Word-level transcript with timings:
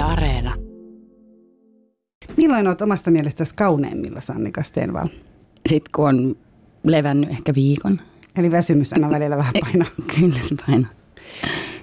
Yle 0.00 0.08
Areena. 0.08 0.54
Milloin 2.36 2.66
olet 2.66 2.82
omasta 2.82 3.10
mielestäsi 3.10 3.54
kauneimmilla, 3.54 4.20
Sannika 4.20 4.62
Stenval? 4.62 5.08
Sitten 5.68 5.92
kun 5.94 6.08
on 6.08 6.36
levännyt 6.84 7.30
ehkä 7.30 7.54
viikon. 7.54 8.00
Eli 8.36 8.50
väsymys 8.50 8.92
aina 8.92 9.10
välillä 9.10 9.36
vähän 9.36 9.52
painaa. 9.60 9.88
Kyllä 10.18 10.38
se 10.42 10.54
painaa. 10.66 10.90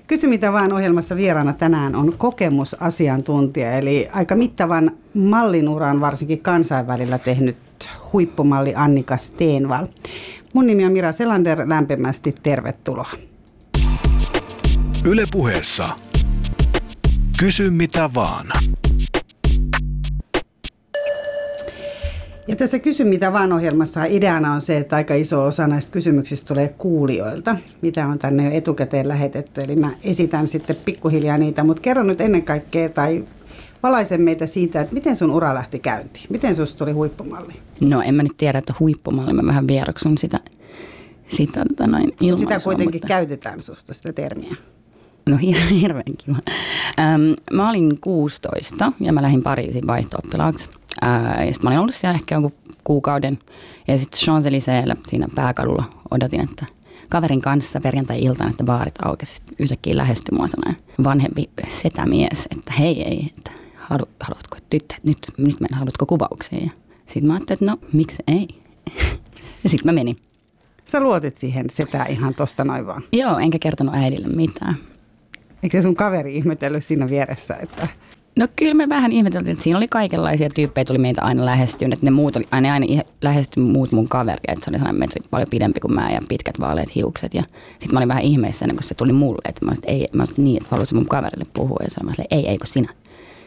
Kysy 0.08 0.28
mitä 0.28 0.54
vaan 0.54 0.74
ohjelmassa 0.74 1.16
vieraana 1.16 1.54
tänään 1.54 1.96
on 1.96 2.14
kokemusasiantuntija, 2.18 3.72
eli 3.72 4.08
aika 4.14 4.36
mittavan 4.36 4.92
mallinuran 5.14 6.02
varsinkin 6.02 6.42
kansainvälillä 6.42 7.18
tehnyt 7.18 7.58
huippumalli 8.14 8.74
Annika 8.76 9.18
Steenval. 9.18 9.88
Mun 10.54 10.68
nimi 10.68 10.86
on 10.86 10.92
Mira 10.92 11.12
Selander, 11.12 11.70
lämpimästi 11.70 12.36
tervetuloa. 12.44 13.10
Ylepuheessa 15.06 15.90
Kysy 17.40 17.70
mitä 17.70 18.10
vaan. 18.16 18.48
Ja 22.48 22.56
tässä 22.56 22.80
Kysy 22.80 23.04
mitä 23.04 23.34
vaan 23.34 23.54
ohjelmassa 23.54 24.06
ideana 24.06 24.54
on 24.54 24.62
se, 24.62 24.78
että 24.78 24.96
aika 24.96 25.14
iso 25.14 25.46
osa 25.46 25.68
näistä 25.68 25.92
kysymyksistä 25.92 26.48
tulee 26.48 26.68
kuulijoilta, 26.78 27.56
mitä 27.82 28.08
on 28.08 28.20
tänne 28.20 28.46
jo 28.46 28.52
etukäteen 28.52 29.08
lähetetty. 29.08 29.62
Eli 29.62 29.76
mä 29.76 29.92
esitän 30.04 30.48
sitten 30.48 30.76
pikkuhiljaa 30.86 31.38
niitä, 31.38 31.64
mutta 31.64 31.82
kerron 31.82 32.08
nyt 32.08 32.22
ennen 32.22 32.44
kaikkea 32.44 32.90
tai 32.90 33.24
valaisen 33.84 34.22
meitä 34.22 34.46
siitä, 34.46 34.82
että 34.82 34.94
miten 34.94 35.16
sun 35.16 35.32
ura 35.32 35.54
lähti 35.54 35.80
käyntiin. 35.80 36.26
Miten 36.30 36.56
susta 36.56 36.78
tuli 36.78 36.92
huippumalli? 36.92 37.54
No 37.82 38.02
en 38.02 38.16
mä 38.16 38.24
nyt 38.24 38.38
tiedä, 38.38 38.60
että 38.60 38.74
huippumalli, 38.80 39.34
mä 39.34 39.46
vähän 39.48 39.68
vieroksun 39.68 40.18
sitä, 40.18 40.40
sitä 41.28 41.66
tota 41.66 41.88
noin 41.88 42.14
ilmaisua, 42.22 42.50
Sitä 42.50 42.64
kuitenkin 42.64 42.96
mutta... 42.96 43.08
käytetään 43.08 43.62
susta 43.62 43.94
sitä 43.94 44.14
termiä. 44.14 44.56
No 45.28 45.38
hir- 45.52 45.74
hirveän 45.74 46.04
kiva. 46.26 46.38
Ähm, 47.00 47.22
mä 47.54 47.70
olin 47.70 47.98
16 48.02 48.92
ja 49.00 49.14
mä 49.14 49.22
lähdin 49.22 49.44
Pariisiin 49.44 49.88
vaihto-oppilaaksi. 49.88 50.70
Äh, 51.04 51.48
ja 51.48 51.54
sit 51.54 51.64
mä 51.64 51.70
olin 51.70 51.80
ollut 51.80 51.96
siellä 51.96 52.16
ehkä 52.16 52.36
jonkun 52.36 52.54
kuukauden. 52.84 53.40
Ja 53.88 53.98
sitten 53.98 54.20
Champs-Élysées'llä 54.20 54.96
siinä 55.08 55.28
pääkadulla 55.36 55.84
odotin, 56.12 56.42
että 56.42 56.66
kaverin 57.10 57.42
kanssa 57.42 57.82
perjantai-iltana, 57.82 58.50
että 58.50 58.64
baarit 58.64 58.96
aukesi. 59.06 59.34
Sitten 59.36 59.56
yhtäkkiä 59.60 59.98
lähestyi 59.98 60.38
mua 60.38 60.48
sellainen 60.48 60.82
vanhempi 61.04 61.50
setämies, 61.74 62.48
että 62.52 62.74
hei 62.80 63.04
ei, 63.04 63.32
että 63.38 63.52
halu, 63.76 64.06
haluatko 64.20 64.58
tyttö, 64.70 64.96
nyt, 65.04 65.18
nyt 65.38 65.60
mennä, 65.60 65.78
haluatko 65.78 66.06
kuvauksia? 66.06 66.60
Ja 66.64 66.70
sitten 67.06 67.28
mä 67.28 67.34
ajattelin, 67.34 67.64
että 67.64 67.72
no 67.72 67.90
miksi 67.94 68.24
ei? 68.28 68.48
ja 69.64 69.70
sitten 69.70 69.86
mä 69.86 69.92
menin. 69.92 70.18
Sä 70.86 71.00
luotit 71.00 71.38
siihen 71.38 71.66
sitä 71.74 72.04
ihan 72.04 72.36
tosta 72.36 72.64
noin 72.64 72.86
vaan. 72.86 73.04
Joo, 73.12 73.38
enkä 73.38 73.60
kertonut 73.60 73.96
äidille 73.96 74.28
mitään. 74.28 74.76
Eikö 75.64 75.78
se 75.78 75.82
sun 75.82 75.96
kaveri 75.96 76.36
ihmetellyt 76.36 76.86
siinä 76.86 77.10
vieressä, 77.10 77.56
että 77.62 77.88
No 78.38 78.48
kyllä 78.56 78.74
me 78.74 78.90
vähän 78.90 79.12
ihmeteltiin, 79.12 79.52
että 79.52 79.64
siinä 79.64 79.78
oli 79.78 79.88
kaikenlaisia 79.88 80.50
tyyppejä, 80.50 80.86
tuli 80.86 80.98
meitä 80.98 81.22
aina 81.22 81.46
lähestyyn, 81.46 81.94
että 81.94 82.06
ne 82.06 82.12
muut 82.12 82.36
oli 82.36 82.48
aina, 82.52 82.74
aina 82.74 82.86
lähesty 83.22 83.60
muut 83.60 83.92
mun 83.92 84.10
kaveria, 84.10 84.54
että 84.54 84.66
se 84.66 84.72
oli 84.72 84.78
sellainen 84.78 85.00
metri 85.00 85.22
paljon 85.30 85.50
pidempi 85.50 85.80
kuin 85.80 85.94
mä 85.94 86.10
ja 86.10 86.22
pitkät 86.30 86.60
vaaleat 86.60 86.96
hiukset. 86.96 87.34
Ja 87.34 87.44
sitten 87.70 87.94
mä 87.94 88.00
olin 88.00 88.08
vähän 88.08 88.24
ihmeessä 88.24 88.66
kuin 88.68 88.84
se 88.84 88.96
tuli 88.96 89.14
mulle, 89.14 89.42
että 89.50 89.66
mä 89.66 89.70
olin, 89.70 89.78
että 89.78 89.92
ei, 89.92 90.08
mä 90.14 90.24
olin, 90.24 90.46
niin, 90.46 90.58
että 90.58 90.68
haluaisin 90.72 90.98
mun 90.98 91.08
kaverille 91.08 91.46
puhua. 91.54 91.78
Ja 91.84 91.90
se 91.90 92.00
oli, 92.04 92.28
ei, 92.32 92.48
ei, 92.48 92.58
kun 92.58 92.68
sinä. 92.68 92.90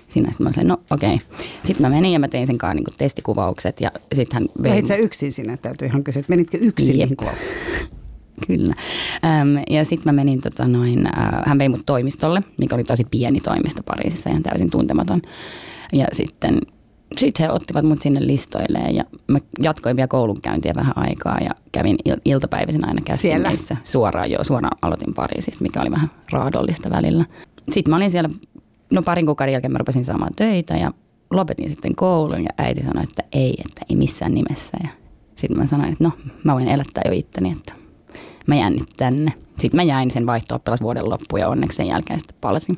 Sinä. 0.09 0.31
Sitten 0.31 0.47
mä 0.47 0.51
olin, 0.57 0.69
no 0.69 0.81
okei. 0.91 1.15
Okay. 1.15 1.47
Sitten 1.63 1.87
mä 1.87 1.95
menin 1.95 2.13
ja 2.13 2.19
mä 2.19 2.29
tein 2.29 2.47
sen 2.47 2.59
kanssa 2.59 2.75
niin 2.75 2.99
testikuvaukset 2.99 3.81
ja 3.81 3.91
sitten 4.13 4.41
hän 4.41 4.49
vei 4.63 4.71
Lähit 4.71 4.87
sä 4.87 4.97
yksin 4.97 5.33
sinne, 5.33 5.57
täytyy 5.57 5.89
ihan 5.89 6.05
kysyä, 6.05 6.21
että 6.21 6.33
menitkö 6.33 6.59
yksin 6.61 6.99
Jep. 6.99 7.11
kuvauksiin? 7.17 8.00
Kyllä. 8.47 8.75
Äm, 9.41 9.63
ja 9.71 9.85
sitten 9.85 10.15
mä 10.15 10.17
menin, 10.17 10.41
tota 10.41 10.67
noin, 10.69 11.07
äh, 11.07 11.43
hän 11.47 11.59
vei 11.59 11.69
mut 11.69 11.87
toimistolle, 11.87 12.43
mikä 12.59 12.75
oli 12.75 12.85
tosi 12.85 13.05
pieni 13.11 13.41
toimisto 13.41 13.83
Pariisissa, 13.83 14.31
ihan 14.31 14.43
täysin 14.43 14.71
tuntematon. 14.71 15.23
Ja 15.93 16.07
sitten 16.13 16.59
sit 17.17 17.41
he 17.41 17.51
ottivat 17.51 17.85
mut 17.85 18.03
sinne 18.03 18.27
listoilleen 18.27 18.95
ja 18.95 19.05
mä 19.29 19.39
jatkoin 19.63 19.97
vielä 19.97 20.09
koulunkäyntiä 20.09 20.73
vähän 20.77 20.93
aikaa 20.97 21.39
ja 21.41 21.51
kävin 21.73 21.97
il- 22.09 22.21
iltapäivisin 22.25 22.89
aina 22.89 23.01
kästineissä. 23.05 23.77
Suoraan 23.85 24.31
jo, 24.31 24.45
suoraan 24.45 24.79
aloitin 24.83 25.15
Pariisista, 25.15 25.63
mikä 25.63 25.81
oli 25.81 25.91
vähän 25.91 26.11
raadollista 26.33 26.91
välillä. 26.91 27.25
Sitten 27.71 27.91
mä 27.91 27.97
olin 27.97 28.11
siellä, 28.11 28.31
no 28.93 29.03
parin 29.03 29.27
kuukauden 29.27 29.53
jälkeen 29.53 29.73
mä 29.73 29.79
rupesin 29.79 30.05
saamaan 30.05 30.35
töitä 30.37 30.77
ja 30.77 30.93
lopetin 31.31 31.71
sitten 31.71 31.95
koulun 31.95 32.45
ja 32.45 32.51
äiti 32.59 32.83
sanoi, 32.85 33.03
että 33.03 33.23
ei, 33.33 33.55
että 33.67 33.81
ei 33.91 33.97
missään 33.97 34.35
nimessä. 34.35 34.79
Ja 34.83 34.89
sitten 35.37 35.59
mä 35.59 35.67
sanoin, 35.67 35.93
että 35.93 36.05
no 36.05 36.13
mä 36.45 36.55
voin 36.55 36.69
elättää 36.69 37.03
jo 37.07 37.13
itteni, 37.13 37.53
että 37.53 37.73
mä 38.51 38.57
jään 38.57 38.73
nyt 38.73 38.89
tänne. 38.97 39.33
Sitten 39.59 39.79
mä 39.79 39.83
jäin 39.83 40.11
sen 40.11 40.27
vaihto 40.27 40.61
vuoden 40.81 41.11
loppuun 41.11 41.41
ja 41.41 41.49
onneksi 41.49 41.77
sen 41.77 41.87
jälkeen 41.87 42.21
sitten 42.21 42.37
palasin 42.41 42.77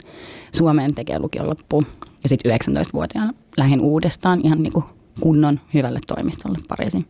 Suomeen 0.52 0.94
tekemään 0.94 1.22
lukion 1.22 1.46
loppuun. 1.48 1.86
Ja 2.22 2.28
sitten 2.28 2.52
19-vuotiaana 2.52 3.32
lähdin 3.56 3.80
uudestaan 3.80 4.40
ihan 4.44 4.62
niin 4.62 4.72
kuin 4.72 4.84
kunnon 5.20 5.60
hyvälle 5.74 5.98
toimistolle 6.06 6.58
Pariisiin. 6.68 7.04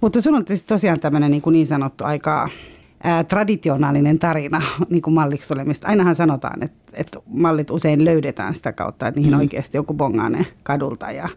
Mutta 0.00 0.20
sun 0.20 0.34
on 0.34 0.44
siis 0.46 0.64
tosiaan 0.64 1.00
tämmöinen 1.00 1.30
niin, 1.30 1.42
niin 1.50 1.66
sanottu 1.66 2.04
aika 2.04 2.48
ää, 3.02 3.24
traditionaalinen 3.24 4.18
tarina 4.18 4.62
niin 4.90 5.02
kuin 5.02 5.14
malliksi 5.14 5.48
tulemista. 5.48 5.88
Ainahan 5.88 6.14
sanotaan, 6.14 6.62
että, 6.62 6.78
että 6.92 7.18
mallit 7.26 7.70
usein 7.70 8.04
löydetään 8.04 8.54
sitä 8.54 8.72
kautta, 8.72 9.06
että 9.06 9.20
niihin 9.20 9.34
mm. 9.34 9.40
oikeasti 9.40 9.76
joku 9.76 9.94
bongaa 9.94 10.28
ne 10.28 10.46
kadulta 10.62 11.10
ja 11.10 11.28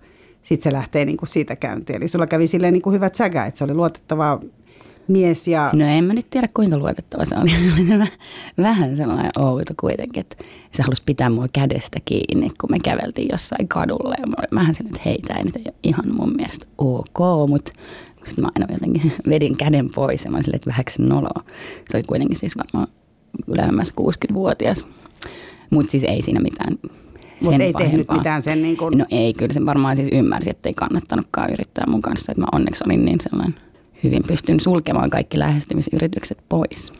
sitten 0.44 0.64
se 0.64 0.78
lähtee 0.78 1.06
niin 1.06 1.18
kuin 1.18 1.30
siitä 1.30 1.56
käyntiin. 1.56 1.98
Eli 1.98 2.08
sulla 2.08 2.28
kävi 2.28 2.48
silleen 2.48 2.74
niin 2.74 2.82
kuin 2.82 2.94
hyvä 2.94 3.10
tsägä, 3.10 3.46
että 3.46 3.58
se 3.58 3.64
oli 3.64 3.74
luotettava 3.74 4.40
mies 5.12 5.48
ja 5.48 5.70
No 5.74 5.86
en 5.86 6.04
mä 6.04 6.14
nyt 6.14 6.30
tiedä 6.30 6.48
kuinka 6.54 6.78
luotettava 6.78 7.26
se 7.26 7.36
oli. 7.36 7.52
Väh- 8.04 8.12
Vähän 8.58 8.98
sellainen 8.98 9.32
outo 9.40 9.74
kuitenkin, 9.80 10.20
että 10.22 10.36
se 10.72 10.84
halusi 10.84 11.04
pitää 11.06 11.30
mua 11.30 11.48
kädestä 11.54 12.00
kiinni, 12.06 12.48
kun 12.62 12.72
me 12.72 12.78
käveltiin 12.84 13.28
jossain 13.32 13.68
kadulla. 13.68 14.16
Ja 14.20 14.28
mä 14.28 14.36
olin 14.38 14.48
vähän 14.56 14.74
silleen, 14.76 14.96
että 14.96 15.10
hei, 15.10 15.18
tämä 15.28 15.40
ei 15.40 15.46
nyt 15.46 15.56
ei 15.56 15.64
ole 15.66 15.74
ihan 15.84 16.16
mun 16.18 16.34
mielestä 16.36 16.66
ok, 16.78 17.50
mutta 17.50 17.72
sitten 18.26 18.44
mä 18.44 18.50
aina 18.56 18.74
jotenkin 18.74 19.12
vedin 19.30 19.58
käden 19.58 19.90
pois 19.96 20.26
ja 20.26 20.32
mä 20.32 20.36
olin 20.38 20.44
silleen, 20.44 20.58
että 20.58 20.70
vähäksi 20.70 21.02
noloa. 21.02 21.44
Se 21.92 21.98
oli 21.98 22.04
kuitenkin 22.04 22.38
siis 22.38 22.58
varmaan 22.58 22.88
ylemmäs 23.48 23.94
60-vuotias. 24.02 24.86
Mutta 25.72 25.92
siis 25.92 26.04
ei 26.04 26.22
siinä 26.22 26.40
mitään 26.40 26.78
Mutta 26.82 27.52
sen 27.52 27.62
ei 27.62 27.74
tehnyt 27.74 27.92
pahempaa. 27.92 28.18
mitään 28.18 28.42
sen 28.42 28.62
niin 28.62 28.78
kuin, 28.78 28.98
No 28.98 29.06
ei, 29.12 29.34
kyllä 29.34 29.54
se 29.54 29.66
varmaan 29.66 29.96
siis 29.96 30.08
ymmärsi, 30.12 30.50
että 30.50 30.70
ei 30.70 30.74
kannattanutkaan 30.74 31.54
yrittää 31.54 31.86
mun 31.88 32.02
kanssa. 32.02 32.32
Että 32.32 32.42
mä 32.42 32.48
onneksi 32.52 32.84
olin 32.88 33.06
niin 33.06 33.20
sellainen 33.22 33.56
hyvin 34.04 34.24
pystyn 34.28 34.60
sulkemaan 34.60 35.10
kaikki 35.10 35.40
lähestymisyritykset 35.40 36.38
pois. 36.50 36.94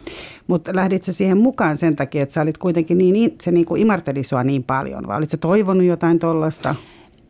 mutta 0.48 0.76
lähdit 0.76 1.04
sä 1.04 1.14
siihen 1.14 1.38
mukaan 1.38 1.78
sen 1.78 1.96
takia, 1.96 2.24
että 2.24 2.34
sä 2.34 2.42
olit 2.42 2.58
kuitenkin 2.58 2.98
niin, 2.98 3.14
niin 3.14 3.36
se 3.42 3.52
niin 3.52 3.66
kuin 3.66 3.82
imarteli 3.82 4.24
sua 4.24 4.44
niin 4.44 4.64
paljon, 4.64 5.08
vai 5.08 5.18
olit 5.18 5.30
sä 5.30 5.38
toivonut 5.38 5.84
jotain 5.84 6.20
tollasta? 6.20 6.76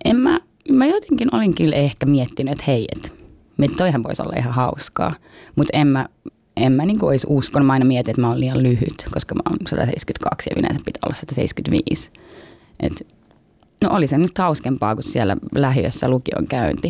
En 0.05 0.15
mä, 0.15 0.39
mä 0.71 0.85
jotenkin 0.85 1.35
olin 1.35 1.55
kyllä 1.55 1.75
ehkä 1.75 2.05
miettinyt, 2.05 2.51
että 2.51 2.63
hei, 2.67 2.87
että 2.95 3.09
toihan 3.77 4.03
voisi 4.03 4.21
olla 4.21 4.33
ihan 4.37 4.53
hauskaa. 4.53 5.13
Mutta 5.55 5.77
en 5.77 5.87
mä, 5.87 6.09
en 6.57 6.71
mä 6.71 6.85
niinku 6.85 7.07
olisi 7.07 7.27
uskonut. 7.29 7.65
Mä 7.65 7.73
aina 7.73 7.85
mietin, 7.85 8.11
että 8.11 8.21
mä 8.21 8.29
oon 8.29 8.39
liian 8.39 8.63
lyhyt, 8.63 9.05
koska 9.13 9.35
mä 9.35 9.41
oon 9.49 9.57
172 9.67 10.49
ja 10.49 10.59
yleensä 10.59 10.81
pitää 10.85 10.99
olla 11.05 11.15
175. 11.15 12.11
Et, 12.79 13.07
no 13.83 13.89
oli 13.89 14.07
se 14.07 14.17
nyt 14.17 14.37
hauskempaa 14.37 14.95
kuin 14.95 15.03
siellä 15.03 15.37
lähiössä 15.55 16.09
lukion 16.09 16.47
käynti. 16.47 16.89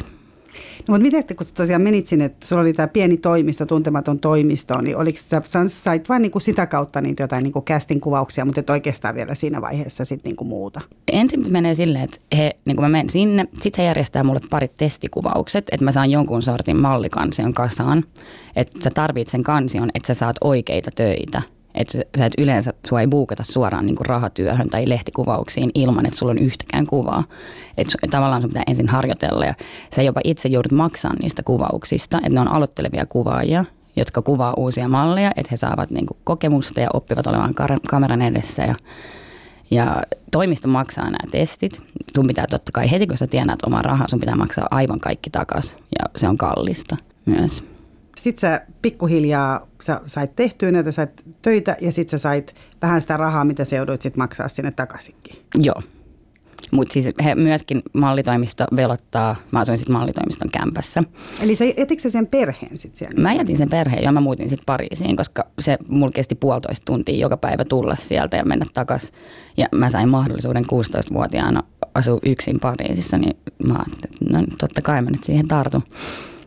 No, 0.88 0.92
mutta 0.92 1.02
miten 1.02 1.22
sitten, 1.22 1.38
kun 1.38 1.46
sä 1.46 1.54
tosiaan 1.54 1.82
menit 1.82 2.08
sinne, 2.08 2.26
että 2.26 2.48
sulla 2.48 2.62
oli 2.62 2.74
tämä 2.74 2.88
pieni 2.88 3.18
toimisto, 3.18 3.66
tuntematon 3.66 4.20
toimisto, 4.20 4.82
niin 4.82 4.98
oliko 4.98 5.20
sä, 5.22 5.42
sä 5.46 5.60
sait 5.68 6.10
vain 6.10 6.22
niin 6.22 6.32
kuin 6.32 6.42
sitä 6.42 6.66
kautta 6.66 7.02
niitä 7.02 7.24
jotain 7.24 7.44
niin 7.44 7.54
kuin 7.54 7.66
casting 7.66 8.02
kuvauksia, 8.02 8.46
mutta 8.46 8.60
et 8.60 8.70
oikeastaan 8.70 9.16
vielä 9.16 9.36
siinä 9.36 9.62
vaiheessa 9.62 10.06
sitten 10.06 10.30
niin 10.30 10.36
kuin 10.36 10.48
muuta? 10.48 10.82
Ensin 11.12 11.44
menee 11.50 11.76
silleen, 11.76 12.04
että 12.04 12.20
he, 12.38 12.56
niin 12.66 12.76
kun 12.76 12.86
mä 12.86 12.90
menen 12.90 13.10
sinne, 13.10 13.48
sitten 13.62 13.84
he 13.84 13.88
järjestää 13.88 14.24
mulle 14.24 14.42
parit 14.50 14.76
testikuvaukset, 14.76 15.66
että 15.72 15.86
mä 15.86 15.92
saan 15.92 16.12
jonkun 16.12 16.42
sortin 16.42 16.78
mallikansion 16.78 17.54
kasaan. 17.54 18.04
Että 18.56 18.80
sä 18.84 18.90
tarvit 18.94 19.28
sen 19.28 19.44
kansion, 19.44 19.90
että 19.94 20.08
sä 20.08 20.14
saat 20.14 20.36
oikeita 20.42 20.92
töitä. 20.96 21.42
Että 21.76 21.98
sä- 22.18 22.26
et 22.26 22.34
yleensä, 22.38 22.74
sua 22.90 23.02
ei 23.02 23.08
buukata 23.08 23.44
suoraan 23.44 23.86
niin 23.86 23.98
rahatyöhön 24.00 24.70
tai 24.70 24.90
lehtikuvauksiin 24.90 25.72
ilman, 25.76 26.06
että 26.06 26.20
sulla 26.20 26.32
on 26.32 26.38
yhtäkään 26.38 26.88
kuvaa. 26.88 27.24
Että 27.78 27.94
tavallaan 28.12 28.42
sun 28.42 28.50
pitää 28.50 28.64
ensin 28.68 28.90
harjoitella 28.90 29.46
ja 29.46 29.54
sä 29.96 30.02
jopa 30.02 30.22
itse 30.24 30.50
joudut 30.50 30.72
maksamaan 30.72 31.20
niistä 31.22 31.44
kuvauksista. 31.44 32.18
Että 32.18 32.30
ne 32.30 32.40
on 32.40 32.48
aloittelevia 32.48 33.06
kuvaajia, 33.06 33.66
jotka 33.96 34.22
kuvaa 34.22 34.54
uusia 34.58 34.88
malleja, 34.88 35.32
että 35.36 35.48
he 35.52 35.58
saavat 35.58 35.92
niin 35.92 36.06
kokemusta 36.24 36.80
ja 36.80 36.90
oppivat 36.94 37.28
olemaan 37.28 37.54
kameran 37.90 38.22
edessä 38.22 38.64
ja 38.64 38.76
ja 39.72 40.04
toimisto 40.32 40.68
maksaa 40.68 41.06
nämä 41.06 41.32
testit. 41.32 41.82
Sun 42.16 42.28
pitää 42.28 42.48
totta 42.48 42.72
kai 42.72 42.92
heti, 42.92 43.08
kun 43.08 43.18
sä 43.18 43.28
tienaat 43.28 43.64
omaa 43.66 43.82
rahaa, 43.82 44.08
sun 44.08 44.20
pitää 44.20 44.36
maksaa 44.36 44.68
aivan 44.72 45.00
kaikki 45.00 45.30
takaisin. 45.30 45.78
Ja 45.78 46.10
se 46.16 46.28
on 46.28 46.38
kallista 46.38 46.98
myös. 47.26 47.71
Sitten 48.22 48.42
sä 48.42 48.62
pikkuhiljaa 48.82 49.68
sä 49.84 50.02
sait 50.06 50.36
tehtyä 50.36 50.72
näitä, 50.72 50.92
sait 50.92 51.26
töitä 51.42 51.78
ja 51.82 51.92
sitten 51.92 52.20
sä 52.20 52.24
sait 52.24 52.56
vähän 52.82 53.02
sitä 53.02 53.18
rahaa, 53.18 53.46
mitä 53.46 53.66
sä 53.66 53.76
jouduit 53.76 54.02
sitten 54.02 54.22
maksaa 54.22 54.48
sinne 54.48 54.72
takaisinkin. 54.72 55.36
Joo. 55.58 55.82
Mutta 56.72 56.94
siis 56.94 57.10
he 57.24 57.36
myöskin 57.36 57.82
mallitoimisto 57.94 58.66
velottaa, 58.76 59.36
mä 59.52 59.60
asuin 59.60 59.78
sitten 59.78 59.94
mallitoimiston 59.94 60.50
kämpässä. 60.52 61.04
Eli 61.42 61.56
se, 61.56 61.74
jätitkö 61.78 62.10
sen 62.10 62.28
perheen 62.28 62.78
sitten 62.78 63.00
siellä? 63.00 63.22
Mä 63.22 63.34
jätin 63.34 63.58
sen 63.58 63.70
perheen 63.70 64.04
ja 64.04 64.12
mä 64.12 64.22
muutin 64.22 64.50
sitten 64.50 64.66
Pariisiin, 64.66 65.18
koska 65.18 65.48
se 65.60 65.78
mulla 65.88 66.12
kesti 66.12 66.36
puolitoista 66.36 66.86
tuntia 66.86 67.18
joka 67.18 67.38
päivä 67.38 67.66
tulla 67.66 67.96
sieltä 67.96 68.38
ja 68.38 68.46
mennä 68.46 68.66
takas. 68.74 69.12
Ja 69.58 69.68
mä 69.76 69.90
sain 69.90 70.10
mahdollisuuden 70.10 70.64
16-vuotiaana 70.64 71.64
asua 71.94 72.20
yksin 72.26 72.60
Pariisissa, 72.60 73.18
niin 73.18 73.38
mä 73.68 73.74
ajattelin, 73.74 74.16
että 74.22 74.38
no 74.38 74.46
totta 74.60 74.82
kai 74.82 75.02
mä 75.02 75.10
nyt 75.10 75.24
siihen 75.24 75.48
tartun. 75.48 75.84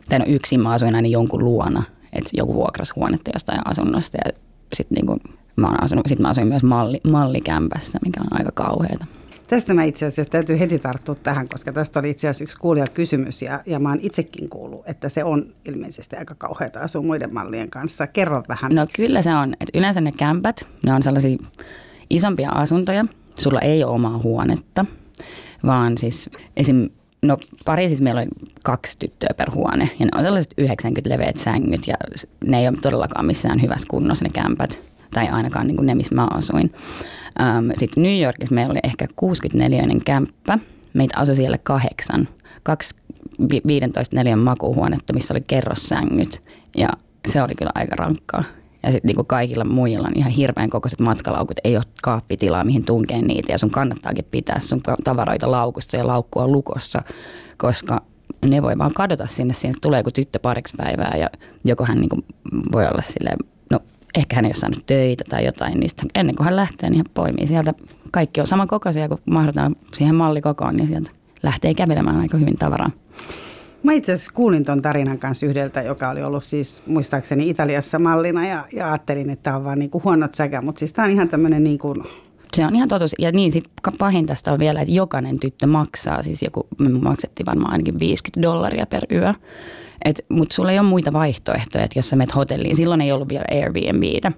Tai 0.09 0.19
no 0.19 0.25
yksin 0.27 0.61
mä 0.61 0.71
asuin 0.71 0.95
aina 0.95 1.07
jonkun 1.07 1.45
luona, 1.45 1.83
että 2.13 2.29
joku 2.33 2.53
vuokras 2.53 2.95
huonetta 2.95 3.31
jostain 3.33 3.61
asunnosta 3.65 4.17
ja 4.25 4.31
sitten 4.73 4.95
niinku, 4.95 5.17
mä, 5.55 5.75
asunut, 5.81 6.05
sit 6.07 6.19
mä 6.19 6.29
asuin 6.29 6.47
myös 6.47 6.63
malli, 6.63 7.01
mallikämpässä, 7.07 7.99
mikä 8.05 8.21
on 8.21 8.39
aika 8.39 8.51
kauheata. 8.51 9.05
Tästä 9.47 9.73
mä 9.73 9.83
itse 9.83 10.05
asiassa 10.05 10.31
täytyy 10.31 10.59
heti 10.59 10.79
tarttua 10.79 11.15
tähän, 11.15 11.47
koska 11.47 11.73
tästä 11.73 11.99
oli 11.99 12.09
itse 12.09 12.27
asiassa 12.27 12.43
yksi 12.43 12.57
kuulija 12.57 12.87
kysymys 12.87 13.41
ja, 13.41 13.59
ja 13.65 13.79
mä 13.79 13.89
oon 13.89 13.99
itsekin 14.01 14.49
kuullut, 14.49 14.81
että 14.85 15.09
se 15.09 15.23
on 15.23 15.53
ilmeisesti 15.65 16.15
aika 16.15 16.35
kauheata 16.35 16.79
asua 16.79 17.01
muiden 17.01 17.33
mallien 17.33 17.69
kanssa. 17.69 18.07
Kerro 18.07 18.43
vähän. 18.47 18.71
No 18.75 18.81
miksi. 18.81 19.01
kyllä 19.01 19.21
se 19.21 19.35
on. 19.35 19.53
Et 19.59 19.69
yleensä 19.73 20.01
ne 20.01 20.11
kämpät, 20.11 20.67
ne 20.85 20.93
on 20.93 21.03
sellaisia 21.03 21.37
isompia 22.09 22.49
asuntoja. 22.49 23.05
Sulla 23.39 23.59
ei 23.59 23.83
ole 23.83 23.91
omaa 23.91 24.19
huonetta, 24.23 24.85
vaan 25.65 25.97
siis 25.97 26.29
esim. 26.57 26.89
No 27.27 27.37
Pariisissa 27.65 28.03
meillä 28.03 28.21
oli 28.21 28.27
kaksi 28.63 28.99
tyttöä 28.99 29.29
per 29.37 29.51
huone 29.51 29.89
ja 29.99 30.05
ne 30.05 30.11
on 30.15 30.23
sellaiset 30.23 30.53
90 30.57 31.09
leveät 31.09 31.37
sängyt 31.37 31.87
ja 31.87 31.95
ne 32.45 32.59
ei 32.59 32.67
ole 32.67 32.77
todellakaan 32.81 33.25
missään 33.25 33.61
hyvässä 33.61 33.87
kunnossa 33.89 34.25
ne 34.25 34.29
kämpät 34.33 34.79
tai 35.13 35.27
ainakaan 35.27 35.67
niin 35.67 35.75
kuin 35.75 35.85
ne, 35.85 35.95
missä 35.95 36.15
mä 36.15 36.27
asuin. 36.31 36.73
Ähm, 37.41 37.69
Sitten 37.77 38.03
New 38.03 38.21
Yorkissa 38.21 38.55
meillä 38.55 38.71
oli 38.71 38.79
ehkä 38.83 39.07
64 39.15 39.83
kämppä. 40.05 40.59
Meitä 40.93 41.17
asui 41.17 41.35
siellä 41.35 41.57
kahdeksan. 41.63 42.27
Kaksi 42.63 42.95
15 43.67 44.15
neljän 44.15 44.39
makuuhuonetta, 44.39 45.13
missä 45.13 45.33
oli 45.33 45.41
kerrossängyt. 45.47 46.43
Ja 46.77 46.89
se 47.27 47.41
oli 47.41 47.53
kyllä 47.57 47.71
aika 47.75 47.95
rankkaa. 47.95 48.43
Ja 48.85 48.91
sitten 48.91 49.15
niin 49.15 49.25
kaikilla 49.25 49.65
muilla 49.65 50.07
on 50.07 50.13
ihan 50.15 50.31
hirveän 50.31 50.69
kokoiset 50.69 50.99
matkalaukut, 50.99 51.59
ei 51.63 51.75
ole 51.75 51.83
kaappitilaa, 52.03 52.63
mihin 52.63 52.85
tunkeen 52.85 53.27
niitä. 53.27 53.51
Ja 53.51 53.57
sun 53.57 53.71
kannattaakin 53.71 54.25
pitää 54.31 54.59
sun 54.59 54.81
tavaroita 55.03 55.51
laukussa 55.51 55.97
ja 55.97 56.07
laukkua 56.07 56.47
lukossa, 56.47 57.01
koska 57.57 58.01
ne 58.45 58.61
voi 58.61 58.77
vaan 58.77 58.93
kadota 58.93 59.27
sinne, 59.27 59.53
sinne 59.53 59.73
tulee 59.81 59.99
joku 59.99 60.11
tyttö 60.11 60.39
pariksi 60.39 60.73
päivää 60.77 61.13
ja 61.17 61.29
joko 61.63 61.85
hän 61.85 61.99
niin 61.99 62.25
voi 62.71 62.85
olla 62.87 63.01
silleen 63.01 63.37
ehkä 64.15 64.35
hän 64.35 64.45
ei 64.45 64.49
ole 64.49 64.55
saanut 64.55 64.85
töitä 64.85 65.23
tai 65.29 65.45
jotain, 65.45 65.79
niin 65.79 65.89
ennen 66.15 66.35
kuin 66.35 66.45
hän 66.45 66.55
lähtee, 66.55 66.89
niin 66.89 66.97
hän 66.97 67.13
poimii 67.13 67.47
sieltä. 67.47 67.73
Kaikki 68.11 68.41
on 68.41 68.47
samankokoisia, 68.47 69.09
kun 69.09 69.17
mahdotaan 69.25 69.75
siihen 69.93 70.15
mallikokoon, 70.15 70.75
niin 70.75 70.87
sieltä 70.87 71.11
lähtee 71.43 71.73
kävelemään 71.73 72.19
aika 72.19 72.37
hyvin 72.37 72.55
tavaraa. 72.55 72.91
Mä 73.85 73.93
itse 73.93 74.13
asiassa 74.13 74.31
kuulin 74.33 74.65
ton 74.65 74.81
tarinan 74.81 75.19
kanssa 75.19 75.45
yhdeltä, 75.45 75.81
joka 75.81 76.09
oli 76.09 76.23
ollut 76.23 76.43
siis 76.43 76.83
muistaakseni 76.85 77.49
Italiassa 77.49 77.99
mallina 77.99 78.47
ja, 78.47 78.65
ja 78.73 78.87
ajattelin, 78.87 79.29
että 79.29 79.43
tämä 79.43 79.55
on 79.55 79.63
vaan 79.63 79.79
niinku 79.79 80.01
huonot 80.03 80.35
säkä, 80.35 80.61
mutta 80.61 80.79
siis 80.79 80.93
tämä 80.93 81.05
on 81.05 81.11
ihan 81.11 81.29
tämmöinen 81.29 81.77
kuin 81.77 82.03
se 82.53 82.65
on 82.65 82.75
ihan 82.75 82.89
totuus. 82.89 83.15
Ja 83.19 83.31
niin, 83.31 83.51
sit 83.51 83.63
pahin 83.97 84.25
tästä 84.25 84.53
on 84.53 84.59
vielä, 84.59 84.81
että 84.81 84.93
jokainen 84.93 85.39
tyttö 85.39 85.67
maksaa, 85.67 86.23
siis 86.23 86.43
joku, 86.43 86.67
me 86.77 86.89
maksettiin 86.89 87.45
varmaan 87.45 87.71
ainakin 87.71 87.99
50 87.99 88.41
dollaria 88.41 88.85
per 88.85 89.03
yö. 89.11 89.33
Mutta 90.29 90.55
sulla 90.55 90.71
ei 90.71 90.79
ole 90.79 90.87
muita 90.87 91.13
vaihtoehtoja, 91.13 91.83
että 91.83 91.99
jos 91.99 92.09
sä 92.09 92.15
menet 92.15 92.35
hotelliin, 92.35 92.75
silloin 92.75 93.01
ei 93.01 93.11
ollut 93.11 93.29
vielä 93.29 93.45
Airbnbitä. 93.51 94.31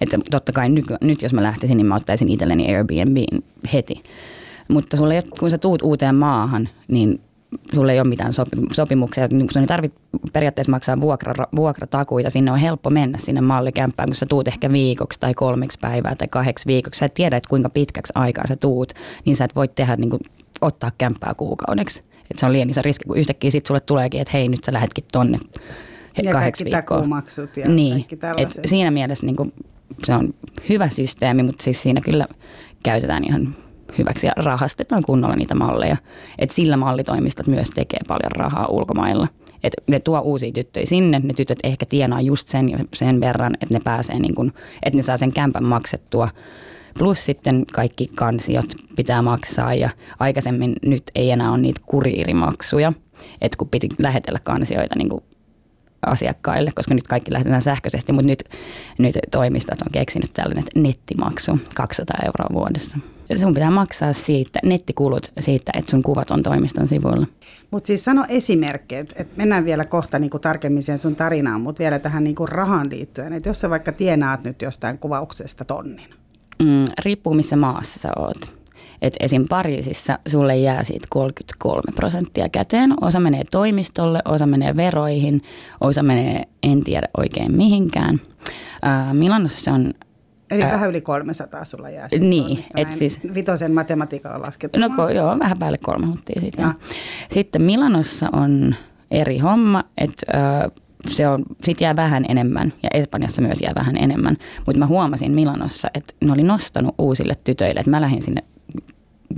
Että 0.00 0.18
totta 0.30 0.52
kai 0.52 0.68
nyt, 0.68 0.84
nyt 1.00 1.22
jos 1.22 1.32
mä 1.32 1.42
lähtisin, 1.42 1.76
niin 1.76 1.86
mä 1.86 1.96
ottaisin 1.96 2.28
itselleni 2.28 2.76
Airbnbin 2.76 3.44
heti. 3.72 4.02
Mutta 4.68 4.96
sulla 4.96 5.14
ei, 5.14 5.22
kun 5.40 5.50
sä 5.50 5.58
tuut 5.58 5.82
uuteen 5.82 6.14
maahan, 6.14 6.68
niin 6.88 7.20
sulla 7.74 7.92
ei 7.92 8.00
ole 8.00 8.08
mitään 8.08 8.32
sopimuksia. 8.72 9.28
Sun 9.52 9.62
ei 9.62 9.66
tarvitse 9.66 9.98
periaatteessa 10.32 10.70
maksaa 10.70 11.00
vuokra, 11.00 11.46
vuokratakuita. 11.56 12.30
Sinne 12.30 12.52
on 12.52 12.58
helppo 12.58 12.90
mennä 12.90 13.18
sinne 13.18 13.40
mallikämppään, 13.40 14.08
kun 14.08 14.16
sä 14.16 14.26
tuut 14.26 14.48
ehkä 14.48 14.72
viikoksi 14.72 15.20
tai 15.20 15.34
kolmeksi 15.34 15.78
päivää 15.80 16.14
tai 16.14 16.28
kahdeksi 16.28 16.66
viikoksi. 16.66 16.98
Sä 16.98 17.06
et 17.06 17.14
tiedä, 17.14 17.36
että 17.36 17.48
kuinka 17.48 17.68
pitkäksi 17.68 18.12
aikaa 18.14 18.46
sä 18.46 18.56
tuut, 18.56 18.92
niin 19.24 19.36
sä 19.36 19.44
et 19.44 19.56
voi 19.56 19.68
tehdä, 19.68 19.96
niin 19.96 20.10
kuin, 20.10 20.20
ottaa 20.60 20.90
kämppää 20.98 21.34
kuukaudeksi. 21.34 22.02
Että 22.30 22.40
se 22.40 22.46
on 22.46 22.52
liian 22.52 22.70
iso 22.70 22.82
riski, 22.82 23.04
kun 23.08 23.16
yhtäkkiä 23.16 23.50
sitten 23.50 23.68
sulle 23.68 23.80
tuleekin, 23.80 24.20
että 24.20 24.32
hei 24.34 24.48
nyt 24.48 24.64
sä 24.64 24.72
lähdetkin 24.72 25.04
tonne 25.12 25.38
ja 26.22 26.32
kahdeksi 26.32 26.64
viikkoa. 26.64 26.98
ja 27.56 27.68
niin, 27.68 28.06
et 28.36 28.60
siinä 28.64 28.90
mielessä 28.90 29.26
niin 29.26 29.36
kuin, 29.36 29.52
se 30.04 30.14
on 30.14 30.34
hyvä 30.68 30.88
systeemi, 30.88 31.42
mutta 31.42 31.64
siis 31.64 31.82
siinä 31.82 32.00
kyllä 32.00 32.26
käytetään 32.84 33.24
ihan 33.24 33.54
hyväksi 33.98 34.26
ja 34.26 34.32
rahastetaan 34.36 35.02
kunnolla 35.02 35.36
niitä 35.36 35.54
malleja. 35.54 35.96
Et 36.38 36.50
sillä 36.50 36.76
mallitoimistot 36.76 37.46
myös 37.46 37.70
tekee 37.70 38.00
paljon 38.08 38.32
rahaa 38.32 38.66
ulkomailla. 38.66 39.28
Et 39.64 39.72
ne 39.86 40.00
tuo 40.00 40.20
uusia 40.20 40.52
tyttöjä 40.52 40.86
sinne, 40.86 41.20
ne 41.24 41.34
tytöt 41.34 41.58
ehkä 41.64 41.86
tienaa 41.86 42.20
just 42.20 42.48
sen, 42.48 42.88
sen 42.94 43.20
verran, 43.20 43.54
että 43.60 43.74
ne 43.74 43.80
pääsee, 43.84 44.18
niin 44.18 44.34
kun, 44.34 44.52
että 44.82 44.96
ne 44.96 45.02
saa 45.02 45.16
sen 45.16 45.32
kämpän 45.32 45.64
maksettua 45.64 46.28
Plus 46.98 47.24
sitten 47.24 47.64
kaikki 47.72 48.10
kansiot 48.14 48.74
pitää 48.96 49.22
maksaa 49.22 49.74
ja 49.74 49.90
aikaisemmin 50.18 50.76
nyt 50.82 51.02
ei 51.14 51.30
enää 51.30 51.50
ole 51.50 51.58
niitä 51.58 51.80
kuriirimaksuja, 51.86 52.92
että 53.40 53.58
kun 53.58 53.68
piti 53.68 53.88
lähetellä 53.98 54.38
kansioita 54.44 54.98
niin 54.98 55.20
asiakkaille, 56.06 56.72
koska 56.74 56.94
nyt 56.94 57.08
kaikki 57.08 57.32
lähetetään 57.32 57.62
sähköisesti, 57.62 58.12
mutta 58.12 58.26
nyt, 58.26 58.44
nyt 58.98 59.14
toimistot 59.30 59.82
on 59.82 59.92
keksinyt 59.92 60.32
tällainen 60.32 60.64
nettimaksu 60.76 61.58
200 61.74 62.18
euroa 62.24 62.48
vuodessa. 62.52 62.98
Ja 63.30 63.38
sun 63.38 63.54
pitää 63.54 63.70
maksaa 63.70 64.12
siitä, 64.12 64.58
nettikulut 64.64 65.32
siitä, 65.40 65.72
että 65.74 65.90
sun 65.90 66.02
kuvat 66.02 66.30
on 66.30 66.42
toimiston 66.42 66.88
sivuilla. 66.88 67.26
Mutta 67.70 67.86
siis 67.86 68.04
sano 68.04 68.24
esimerkkejä, 68.28 69.00
että 69.00 69.36
mennään 69.36 69.64
vielä 69.64 69.84
kohta 69.84 70.18
niinku 70.18 70.38
tarkemmin 70.38 70.82
sen 70.82 70.98
sun 70.98 71.16
tarinaan, 71.16 71.60
mutta 71.60 71.80
vielä 71.80 71.98
tähän 71.98 72.24
niinku 72.24 72.46
rahaan 72.46 72.90
liittyen. 72.90 73.32
Että 73.32 73.48
jos 73.48 73.60
sä 73.60 73.70
vaikka 73.70 73.92
tienaat 73.92 74.44
nyt 74.44 74.62
jostain 74.62 74.98
kuvauksesta 74.98 75.64
tonnin, 75.64 76.10
mm, 76.62 76.84
riippuu 77.04 77.34
missä 77.34 77.56
maassa 77.56 77.98
sä 77.98 78.08
oot. 78.16 78.60
Et 79.02 79.16
esim. 79.20 79.48
Pariisissa 79.48 80.18
sulle 80.28 80.56
jää 80.56 80.84
siitä 80.84 81.06
33 81.10 81.82
prosenttia 81.96 82.48
käteen. 82.48 82.94
Osa 83.00 83.20
menee 83.20 83.44
toimistolle, 83.50 84.22
osa 84.24 84.46
menee 84.46 84.76
veroihin, 84.76 85.42
osa 85.80 86.02
menee 86.02 86.44
en 86.62 86.84
tiedä 86.84 87.08
oikein 87.16 87.56
mihinkään. 87.56 88.20
Äh, 88.86 89.14
Milanossa 89.14 89.72
on 89.72 89.94
Eli 90.50 90.62
äh, 90.62 90.72
vähän 90.72 90.88
yli 90.88 91.00
300 91.00 91.64
sulla 91.64 91.90
jää 91.90 92.08
Niin, 92.20 92.64
että 92.76 92.96
siis... 92.96 93.20
Vitosen 93.34 93.74
matematiikalla 93.74 94.46
laskettu. 94.46 94.80
No 94.80 94.90
ko, 94.96 95.08
joo, 95.08 95.38
vähän 95.38 95.58
päälle 95.58 95.78
kolme 95.78 96.06
hunttia 96.06 96.40
siitä. 96.40 96.74
Sitten 97.32 97.62
Milanossa 97.62 98.28
on 98.32 98.74
eri 99.10 99.38
homma, 99.38 99.84
että 99.98 100.38
äh, 100.38 100.70
se 101.08 101.28
on, 101.28 101.44
sit 101.64 101.80
jää 101.80 101.96
vähän 101.96 102.24
enemmän 102.28 102.72
ja 102.82 102.88
Espanjassa 102.94 103.42
myös 103.42 103.60
jää 103.60 103.72
vähän 103.74 103.96
enemmän. 103.96 104.36
Mutta 104.66 104.78
mä 104.78 104.86
huomasin 104.86 105.32
Milanossa, 105.32 105.88
että 105.94 106.14
ne 106.20 106.32
oli 106.32 106.42
nostanut 106.42 106.94
uusille 106.98 107.34
tytöille, 107.44 107.80
että 107.80 107.90
mä 107.90 108.00
lähdin 108.00 108.22
sinne 108.22 108.44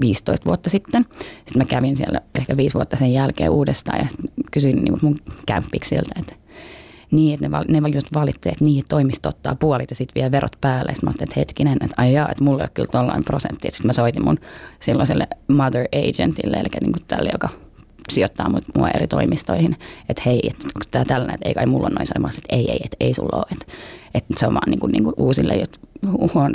15 0.01 0.47
vuotta 0.47 0.71
sitten. 0.71 1.07
Sitten 1.13 1.59
mä 1.59 1.65
kävin 1.65 1.97
siellä 1.97 2.21
ehkä 2.35 2.57
viisi 2.57 2.75
vuotta 2.75 2.97
sen 2.97 3.13
jälkeen 3.13 3.51
uudestaan 3.51 3.99
ja 3.99 4.07
kysyin 4.51 4.85
niin 4.85 4.99
mun 5.03 5.19
kämppiksiltä, 5.47 6.15
että 6.17 6.35
niin, 7.13 7.35
että 7.35 7.49
ne, 7.69 7.81
ne 7.81 7.89
just 7.89 8.15
valitti, 8.15 8.49
että 8.49 8.65
niin, 8.65 8.85
toimisto 8.89 9.29
ottaa 9.29 9.55
puolit 9.55 9.91
ja 9.91 9.97
sitten 9.97 10.23
vie 10.23 10.31
verot 10.31 10.57
päälle. 10.61 10.95
Sitten 10.95 11.07
mä 11.07 11.11
ajattelin, 11.11 11.29
että 11.29 11.41
hetkinen, 11.41 11.79
että 11.81 11.95
ai 11.97 12.13
jaa, 12.13 12.29
että 12.29 12.45
mulla 12.45 12.59
ei 12.59 12.65
ole 12.65 12.71
kyllä 12.75 12.89
tollainen 12.93 13.25
prosentti. 13.25 13.69
Sitten 13.71 13.89
mä 13.89 13.93
soitin 13.93 14.25
mun 14.25 14.39
silloiselle 14.81 15.27
mother 15.49 15.87
agentille, 15.93 16.57
eli 16.57 16.69
niin 16.81 16.93
kuin 16.93 17.05
tälle, 17.09 17.31
joka 17.33 17.49
sijoittaa 18.11 18.51
mua 18.75 18.89
eri 18.89 19.07
toimistoihin, 19.07 19.77
että 20.09 20.23
hei, 20.27 20.41
että 20.51 20.67
onko 20.67 20.87
tämä 20.91 21.05
tällainen, 21.05 21.35
että 21.35 21.49
ei 21.49 21.55
kai 21.55 21.67
mulla 21.67 21.87
on 21.87 21.93
noin 21.93 22.07
sanoa, 22.07 22.31
että 22.39 22.57
ei, 22.57 22.71
ei, 22.71 22.81
että 22.85 22.97
ei 23.01 23.15
sulla 23.15 23.37
ole, 23.37 23.47
että, 23.53 23.67
että 24.15 24.35
se 24.37 24.47
on 24.47 24.55
vaan 24.55 24.71
niin 24.71 24.81
kuin, 24.81 24.93
niin 24.93 25.05
kuin 25.05 25.15
uusille, 25.17 25.63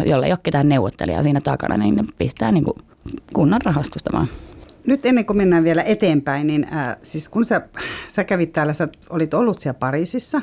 jolle 0.06 0.26
ei 0.26 0.32
ole 0.32 0.40
ketään 0.44 0.70
neuvottelijaa 0.70 1.24
siinä 1.24 1.42
takana, 1.42 1.78
niin 1.78 1.96
ne 1.96 2.04
pistää 2.18 2.52
niin 2.52 2.64
kuin 2.64 2.78
kunnon 3.34 3.62
rahastusta 3.62 4.10
vaan. 4.14 4.28
Nyt 4.88 5.06
ennen 5.06 5.26
kuin 5.26 5.38
mennään 5.38 5.64
vielä 5.64 5.84
eteenpäin, 5.84 6.48
niin 6.48 6.68
äh, 6.74 6.98
siis 7.04 7.30
kun 7.30 7.46
sä, 7.46 7.62
sä 8.08 8.24
kävit 8.24 8.54
täällä, 8.54 8.74
sä 8.74 8.88
olit 9.10 9.34
ollut 9.34 9.60
siellä 9.60 9.80
Pariisissa, 9.80 10.42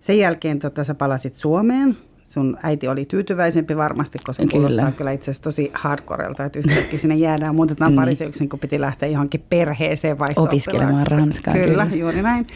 sen 0.00 0.18
jälkeen 0.18 0.58
tota, 0.58 0.84
sä 0.84 0.94
palasit 0.94 1.34
Suomeen, 1.34 1.96
sun 2.22 2.58
äiti 2.62 2.88
oli 2.88 3.04
tyytyväisempi 3.04 3.76
varmasti, 3.76 4.18
koska 4.24 4.42
kyllä. 4.42 4.52
kuulostaa 4.52 4.90
kyllä 4.92 5.12
itse 5.12 5.30
asiassa 5.30 5.42
tosi 5.42 5.70
hardcorelta, 5.74 6.44
että 6.44 6.58
yhtäkkiä 6.58 6.98
sinne 6.98 7.14
jäädään, 7.14 7.54
muutetaan 7.54 7.92
mm. 7.92 7.96
parissa 7.96 8.24
yksin, 8.24 8.48
kun 8.48 8.58
piti 8.58 8.80
lähteä 8.80 9.08
johonkin 9.08 9.44
perheeseen 9.50 10.18
vaihtoon. 10.18 10.48
Opiskelemaan 10.48 11.06
ranskaa. 11.06 11.54
Kyllä, 11.54 11.86
kyllä, 11.86 11.96
juuri 11.96 12.22
näin. 12.22 12.46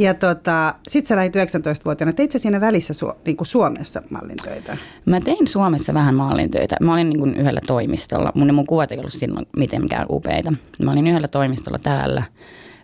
Ja 0.00 0.14
tota, 0.14 0.74
sit 0.88 1.06
sä 1.06 1.16
lähdit 1.16 1.36
19-vuotiaana. 1.36 2.12
Teit 2.12 2.32
sä 2.32 2.38
siinä 2.38 2.60
välissä 2.60 2.94
su, 2.94 3.12
niin 3.26 3.36
kuin 3.36 3.46
Suomessa 3.46 4.02
mallintöitä? 4.10 4.76
Mä 5.06 5.20
tein 5.20 5.46
Suomessa 5.46 5.94
vähän 5.94 6.14
mallintöitä. 6.14 6.76
Mä 6.80 6.92
olin 6.92 7.08
niin 7.08 7.18
kuin 7.18 7.34
yhdellä 7.34 7.60
toimistolla. 7.66 8.32
Mun, 8.34 8.54
mun 8.54 8.66
kuvat 8.66 8.92
ei 8.92 8.98
ollut 8.98 9.12
silloin 9.12 9.46
mitenkään 9.56 10.06
upeita. 10.10 10.52
Mä 10.82 10.92
olin 10.92 11.06
yhdellä 11.06 11.28
toimistolla 11.28 11.78
täällä, 11.78 12.22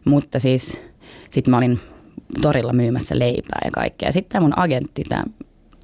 mutta 0.04 0.38
siis 0.38 0.80
sitten 1.30 1.50
mä 1.50 1.58
olin 1.58 1.80
torilla 2.42 2.72
myymässä 2.72 3.18
leipää 3.18 3.60
ja 3.64 3.70
kaikkea. 3.70 4.12
Sitten 4.12 4.42
mun 4.42 4.58
agentti, 4.58 5.04
tämä 5.08 5.24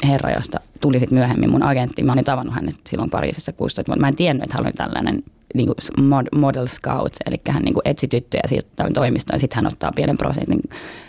herra, 0.09 0.31
josta 0.31 0.61
tuli 0.81 1.01
sitten 1.01 1.19
myöhemmin 1.19 1.51
mun 1.51 1.63
agentti. 1.63 2.03
Mä 2.03 2.13
olin 2.13 2.25
tavannut 2.25 2.55
hänet 2.55 2.77
silloin 2.89 3.11
Pariisissa 3.11 3.53
16 3.53 3.91
vuotta. 3.91 4.01
Mä 4.01 4.09
en 4.09 4.17
tiennyt, 4.17 4.45
että 4.45 4.57
hän 4.57 4.67
oli 4.67 4.73
tällainen 4.73 5.23
niin 5.55 5.67
kuin 5.67 6.27
model 6.35 6.67
scout, 6.67 7.13
eli 7.27 7.37
hän 7.49 7.63
niin 7.63 7.75
kuin 7.75 7.83
etsi 7.85 8.09
tyttöjä 8.09 8.43
sijoittaa 8.47 8.91
toimistoon 8.95 9.35
ja 9.35 9.39
sitten 9.39 9.57
hän 9.57 9.73
ottaa 9.73 9.93
pienen 9.93 10.19
prosentin 10.19 10.61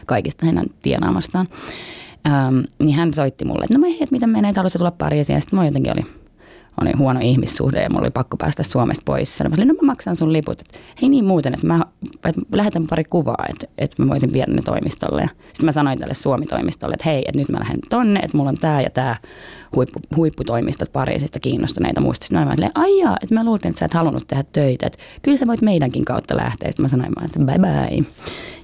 kaikista 0.05 0.45
hänen 0.45 0.65
tienaamastaan. 0.81 1.47
Ähm, 2.27 2.59
niin 2.79 2.95
hän 2.95 3.13
soitti 3.13 3.45
mulle, 3.45 3.63
että 3.63 3.77
no 3.77 3.85
hei, 3.85 4.03
että 4.03 4.15
miten 4.15 4.29
menee, 4.29 4.49
että 4.49 4.77
tulla 4.77 4.91
Pariisiin. 4.91 5.33
Ja 5.33 5.41
sitten 5.41 5.59
mä 5.59 5.65
jotenkin 5.65 5.93
oli 5.97 6.22
oli 6.81 6.91
huono 6.97 7.19
ihmissuhde 7.23 7.81
ja 7.81 7.89
mulla 7.89 8.01
oli 8.01 8.11
pakko 8.11 8.37
päästä 8.37 8.63
Suomesta 8.63 9.03
pois. 9.05 9.37
Sanoin, 9.37 9.53
että 9.53 9.65
no 9.65 9.73
mä 9.81 9.85
maksan 9.85 10.15
sun 10.15 10.33
liput. 10.33 10.61
Että, 10.61 10.79
hei 11.01 11.09
niin 11.09 11.25
muuten, 11.25 11.53
että 11.53 11.67
mä 11.67 11.85
että 12.13 12.41
lähetän 12.51 12.87
pari 12.89 13.03
kuvaa, 13.03 13.45
että, 13.49 13.67
että 13.77 14.03
mä 14.03 14.09
voisin 14.09 14.33
viedä 14.33 14.53
ne 14.53 14.61
toimistolle. 14.61 15.29
Sitten 15.47 15.65
mä 15.65 15.71
sanoin 15.71 15.99
tälle 15.99 16.13
Suomi-toimistolle, 16.13 16.93
että 16.93 17.09
hei, 17.09 17.23
että 17.27 17.41
nyt 17.41 17.49
mä 17.49 17.59
lähden 17.59 17.79
tonne, 17.89 18.19
että 18.19 18.37
mulla 18.37 18.49
on 18.49 18.57
tää 18.57 18.81
ja 18.81 18.89
tää 18.89 19.15
huippu, 19.75 19.99
huipputoimistot 20.15 20.93
Pariisista 20.93 21.39
kiinnostuneita 21.39 22.01
muista. 22.01 22.25
Sitten 22.25 22.47
mä 22.47 22.53
olin, 22.57 22.71
aijaa, 22.75 23.17
että 23.21 23.35
mä 23.35 23.43
luulin, 23.43 23.67
että 23.67 23.79
sä 23.79 23.85
et 23.85 23.93
halunnut 23.93 24.27
tehdä 24.27 24.43
töitä. 24.53 24.87
Että 24.87 24.99
kyllä 25.21 25.37
sä 25.37 25.47
voit 25.47 25.61
meidänkin 25.61 26.05
kautta 26.05 26.37
lähteä. 26.37 26.71
Sitten 26.71 26.83
mä 26.83 26.87
sanoin, 26.87 27.13
että 27.25 27.39
bye 27.39 27.59
bye. 27.59 28.05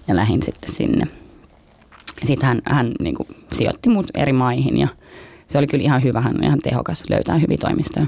Ja 0.08 0.16
lähdin 0.16 0.44
sitten 0.44 0.74
sinne. 0.74 1.08
Sitten 2.24 2.48
hän, 2.48 2.62
hän 2.66 2.92
niin 3.00 3.16
kuin, 3.16 3.28
sijoitti 3.54 3.90
mut 3.90 4.06
eri 4.14 4.34
maihin 4.34 4.78
ja 4.78 4.88
se 5.50 5.58
oli 5.58 5.68
kyllä 5.68 5.84
ihan 5.84 6.04
hyvä, 6.04 6.22
hän 6.22 6.36
on 6.36 6.44
ihan 6.44 6.60
tehokas, 6.60 7.04
löytää 7.10 7.38
hyviä 7.38 7.58
toimistoja. 7.58 8.08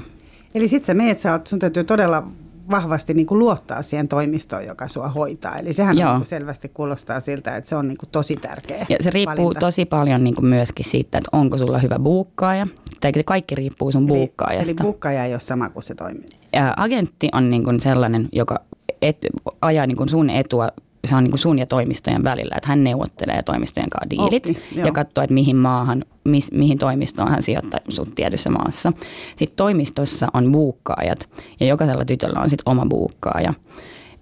Eli 0.54 0.68
sitten 0.68 0.86
sä 0.86 0.94
meet, 0.94 1.18
sä 1.18 1.32
oot, 1.32 1.46
sun 1.46 1.58
täytyy 1.58 1.84
todella 1.84 2.26
vahvasti 2.70 3.14
niin 3.14 3.26
kuin 3.26 3.38
luottaa 3.38 3.82
siihen 3.82 4.08
toimistoon, 4.08 4.66
joka 4.66 4.88
sua 4.88 5.08
hoitaa. 5.08 5.58
Eli 5.58 5.72
sehän 5.72 5.98
Joo. 5.98 6.18
niin 6.18 6.26
selvästi 6.26 6.68
kuulostaa 6.68 7.20
siltä, 7.20 7.56
että 7.56 7.68
se 7.68 7.76
on 7.76 7.88
niin 7.88 7.98
kuin 7.98 8.10
tosi 8.10 8.36
tärkeä 8.36 8.86
Ja 8.88 8.96
se 9.00 9.10
riippuu 9.10 9.44
valinta. 9.44 9.60
tosi 9.60 9.84
paljon 9.84 10.24
niin 10.24 10.34
kuin 10.34 10.46
myöskin 10.46 10.84
siitä, 10.84 11.18
että 11.18 11.28
onko 11.32 11.58
sulla 11.58 11.78
hyvä 11.78 11.98
buukkaaja. 11.98 12.66
Tai 13.00 13.12
kaikki 13.24 13.54
riippuu 13.54 13.92
sun 13.92 14.06
buukkaajasta. 14.06 14.70
Eli 14.70 14.76
buukkaaja 14.82 15.24
ei 15.24 15.32
ole 15.32 15.40
sama 15.40 15.68
kuin 15.68 15.82
se 15.82 15.94
toimii. 15.94 16.26
Ja 16.52 16.74
agentti 16.76 17.28
on 17.32 17.50
niin 17.50 17.64
kuin 17.64 17.80
sellainen, 17.80 18.28
joka 18.32 18.60
et, 19.02 19.18
ajaa 19.62 19.86
niin 19.86 19.96
kuin 19.96 20.08
sun 20.08 20.30
etua 20.30 20.68
se 21.04 21.16
on 21.16 21.24
niin 21.24 21.30
kuin 21.30 21.38
sun 21.38 21.58
ja 21.58 21.66
toimistojen 21.66 22.24
välillä, 22.24 22.54
että 22.56 22.68
hän 22.68 22.84
neuvottelee 22.84 23.42
toimistojen 23.42 23.90
kanssa 23.90 24.10
diilit 24.10 24.46
okay, 24.46 24.84
ja 24.84 24.92
katsoo, 24.92 25.24
että 25.24 25.34
mihin 25.34 25.56
maahan, 25.56 26.04
mis, 26.24 26.52
mihin 26.52 26.78
toimistoon 26.78 27.30
hän 27.30 27.42
sijoittaa 27.42 27.80
sut 27.88 28.14
tietyssä 28.14 28.50
maassa. 28.50 28.92
Sitten 29.36 29.56
toimistossa 29.56 30.26
on 30.34 30.52
buukkaajat 30.52 31.30
ja 31.60 31.66
jokaisella 31.66 32.04
tytöllä 32.04 32.40
on 32.40 32.50
sitten 32.50 32.70
oma 32.70 32.86
buukkaaja. 32.86 33.54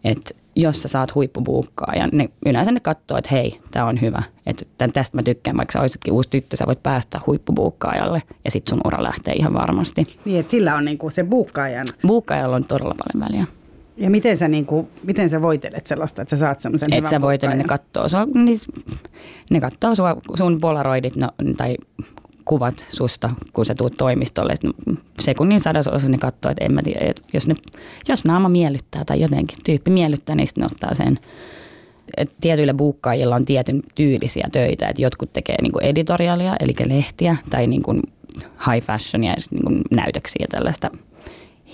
Että 0.05 0.31
jos 0.57 0.83
sä 0.83 0.89
saat 0.89 1.15
huippubuukkaajan, 1.15 2.11
ne, 2.13 2.29
yleensä 2.47 2.73
ne 2.73 2.81
katsoo, 2.81 3.19
että 3.19 3.31
hei, 3.33 3.61
tämä 3.71 3.87
on 3.87 4.01
hyvä. 4.01 4.23
Että 4.47 4.89
tästä 4.93 5.17
mä 5.17 5.23
tykkään, 5.23 5.57
vaikka 5.57 5.73
sä 5.73 5.81
olisitkin 5.81 6.13
uusi 6.13 6.31
tyttö, 6.31 6.57
sä 6.57 6.67
voit 6.67 6.83
päästä 6.83 7.21
huippubuukkaajalle 7.27 8.23
ja 8.45 8.51
sitten 8.51 8.71
sun 8.71 8.81
ura 8.85 9.03
lähtee 9.03 9.35
ihan 9.35 9.55
varmasti. 9.55 10.07
Niin, 10.25 10.41
että 10.41 10.51
sillä 10.51 10.75
on 10.75 10.85
niinku 10.85 11.11
se 11.11 11.25
buukkaajan. 11.25 11.87
Buukkaajalla 12.07 12.57
on 12.57 12.65
todella 12.65 12.95
paljon 13.05 13.29
väliä. 13.29 13.47
Ja 14.01 14.11
miten 14.11 14.37
sä, 14.37 14.49
niin 14.49 14.67
kuin, 14.67 14.89
miten 15.03 15.31
sä 15.31 15.43
voitelet 15.43 15.87
sellaista, 15.87 16.23
että 16.23 16.37
sä 16.37 16.41
saat 16.41 16.61
semmoisen 16.61 16.95
Et 16.95 17.09
sä 17.09 17.21
voitele, 17.21 17.55
ne 17.55 17.65
katsoo, 17.65 18.09
sua, 18.09 18.27
niin, 18.35 18.59
ne 19.51 19.61
katsoo 19.61 19.95
sua, 19.95 20.17
sun 20.37 20.61
polaroidit 20.61 21.17
no, 21.17 21.29
tai 21.57 21.77
kuvat 22.45 22.87
susta, 22.89 23.31
kun 23.53 23.67
sä 23.67 23.75
tuut 23.75 23.97
toimistolle. 23.97 24.55
Sekunnin 25.21 25.61
sadasosa 25.61 26.09
ne 26.09 26.19
katsoo, 26.19 26.51
että 26.51 26.65
en 26.65 26.75
mä 26.75 26.83
tiedä, 26.83 27.07
että 27.11 27.23
jos, 27.33 27.47
ne, 27.47 27.55
jos 28.09 28.25
naama 28.25 28.49
miellyttää 28.49 29.05
tai 29.05 29.21
jotenkin 29.21 29.59
tyyppi 29.65 29.91
miellyttää, 29.91 30.37
niin 30.37 30.47
sitten 30.47 30.63
ne 30.63 30.67
ottaa 30.73 30.95
sen. 30.95 31.19
Et 32.17 32.31
tietyillä 32.41 32.75
buukkaajilla 32.75 33.37
on 33.37 33.45
tietyn 33.45 33.83
tyylisiä 33.95 34.49
töitä, 34.53 34.89
että 34.89 35.03
jotkut 35.03 35.33
tekee 35.33 35.57
niinku 35.63 35.79
editorialia, 35.79 36.57
eli 36.61 36.75
lehtiä, 36.85 37.37
tai 37.51 37.67
niinku 37.67 37.95
high 38.67 38.87
fashionia 38.87 39.31
ja 39.31 39.37
niinku 39.51 39.71
näytöksiä 39.91 40.47
tällaista– 40.51 40.91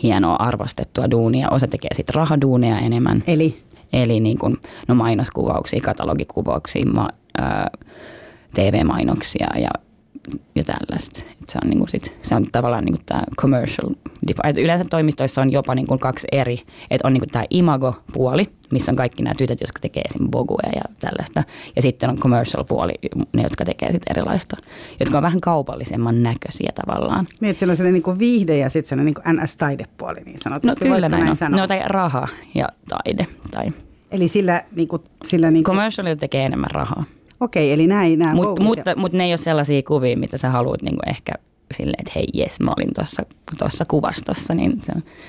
hienoa 0.02 0.36
arvostettua 0.36 1.10
duunia. 1.10 1.50
Osa 1.50 1.68
tekee 1.68 1.90
sitten 1.94 2.14
rahaduunia 2.14 2.78
enemmän. 2.78 3.22
Eli? 3.26 3.62
Eli 3.92 4.20
niin 4.20 4.38
kuin, 4.38 4.56
no 4.88 4.94
mainoskuvauksia, 4.94 5.80
katalogikuvauksia, 5.80 6.86
ma, 6.86 7.08
ää, 7.38 7.70
TV-mainoksia 8.54 9.46
ja 9.60 9.70
ja 10.54 10.64
tällaista. 10.64 11.20
Et 11.42 11.48
se, 11.48 11.58
on 11.64 11.70
niinku 11.70 11.86
sit, 11.86 12.16
se 12.22 12.34
on 12.34 12.46
tavallaan 12.52 12.84
niinku 12.84 13.02
tämä 13.06 13.22
commercial. 13.40 13.90
Et 14.44 14.58
yleensä 14.58 14.84
toimistoissa 14.90 15.42
on 15.42 15.52
jopa 15.52 15.74
niinku 15.74 15.98
kaksi 15.98 16.26
eri. 16.32 16.62
Että 16.90 17.06
on 17.08 17.12
niinku 17.12 17.26
tämä 17.32 17.44
imago-puoli, 17.50 18.48
missä 18.72 18.92
on 18.92 18.96
kaikki 18.96 19.22
nämä 19.22 19.34
tytöt, 19.34 19.60
jotka 19.60 19.80
tekee 19.80 20.02
esim. 20.02 20.30
boguja 20.30 20.72
ja 20.74 20.82
tällaista. 20.98 21.44
Ja 21.76 21.82
sitten 21.82 22.10
on 22.10 22.18
commercial-puoli, 22.18 22.92
ne, 23.36 23.42
jotka 23.42 23.64
tekee 23.64 23.92
sitten 23.92 24.16
erilaista, 24.16 24.56
jotka 25.00 25.18
on 25.18 25.22
vähän 25.22 25.40
kaupallisemman 25.40 26.22
näköisiä 26.22 26.70
tavallaan. 26.74 27.26
Niin, 27.40 27.50
että 27.50 27.58
siellä 27.58 27.72
on 27.72 27.76
sellainen 27.76 27.94
niinku 27.94 28.18
viihde 28.18 28.58
ja 28.58 28.70
sitten 28.70 28.88
sellainen 28.88 29.14
niinku 29.14 29.42
NS-taidepuoli 29.42 30.24
niin 30.24 30.38
sanotusti. 30.38 30.84
No 30.84 30.94
kyllä 30.94 31.08
näin, 31.08 31.24
näin 31.24 31.36
Sanoa? 31.36 31.60
No 31.60 31.66
tai 31.66 31.80
raha 31.86 32.28
ja 32.54 32.68
taide. 32.88 33.26
Tai. 33.50 33.70
Eli 34.10 34.28
sillä, 34.28 34.64
niinku, 34.76 35.04
sillä 35.24 35.50
niinku... 35.50 35.70
Commercial 35.70 36.14
tekee 36.14 36.44
enemmän 36.44 36.70
rahaa. 36.70 37.04
Okei, 37.40 37.72
eli 37.72 37.86
näin 37.86 38.18
nämä 38.18 38.34
Mut, 38.34 38.58
mutta, 38.58 38.96
mutta 38.96 39.18
ne 39.18 39.24
ei 39.24 39.30
ole 39.30 39.36
sellaisia 39.36 39.82
kuvia, 39.82 40.16
mitä 40.16 40.36
sä 40.36 40.50
haluat 40.50 40.82
niin 40.82 40.96
ehkä 41.06 41.32
silleen, 41.74 42.00
että 42.00 42.12
hei 42.14 42.26
jes, 42.34 42.60
mä 42.60 42.72
olin 42.76 42.90
tuossa 43.58 43.84
kuvastossa. 43.88 44.54
Niin 44.54 44.82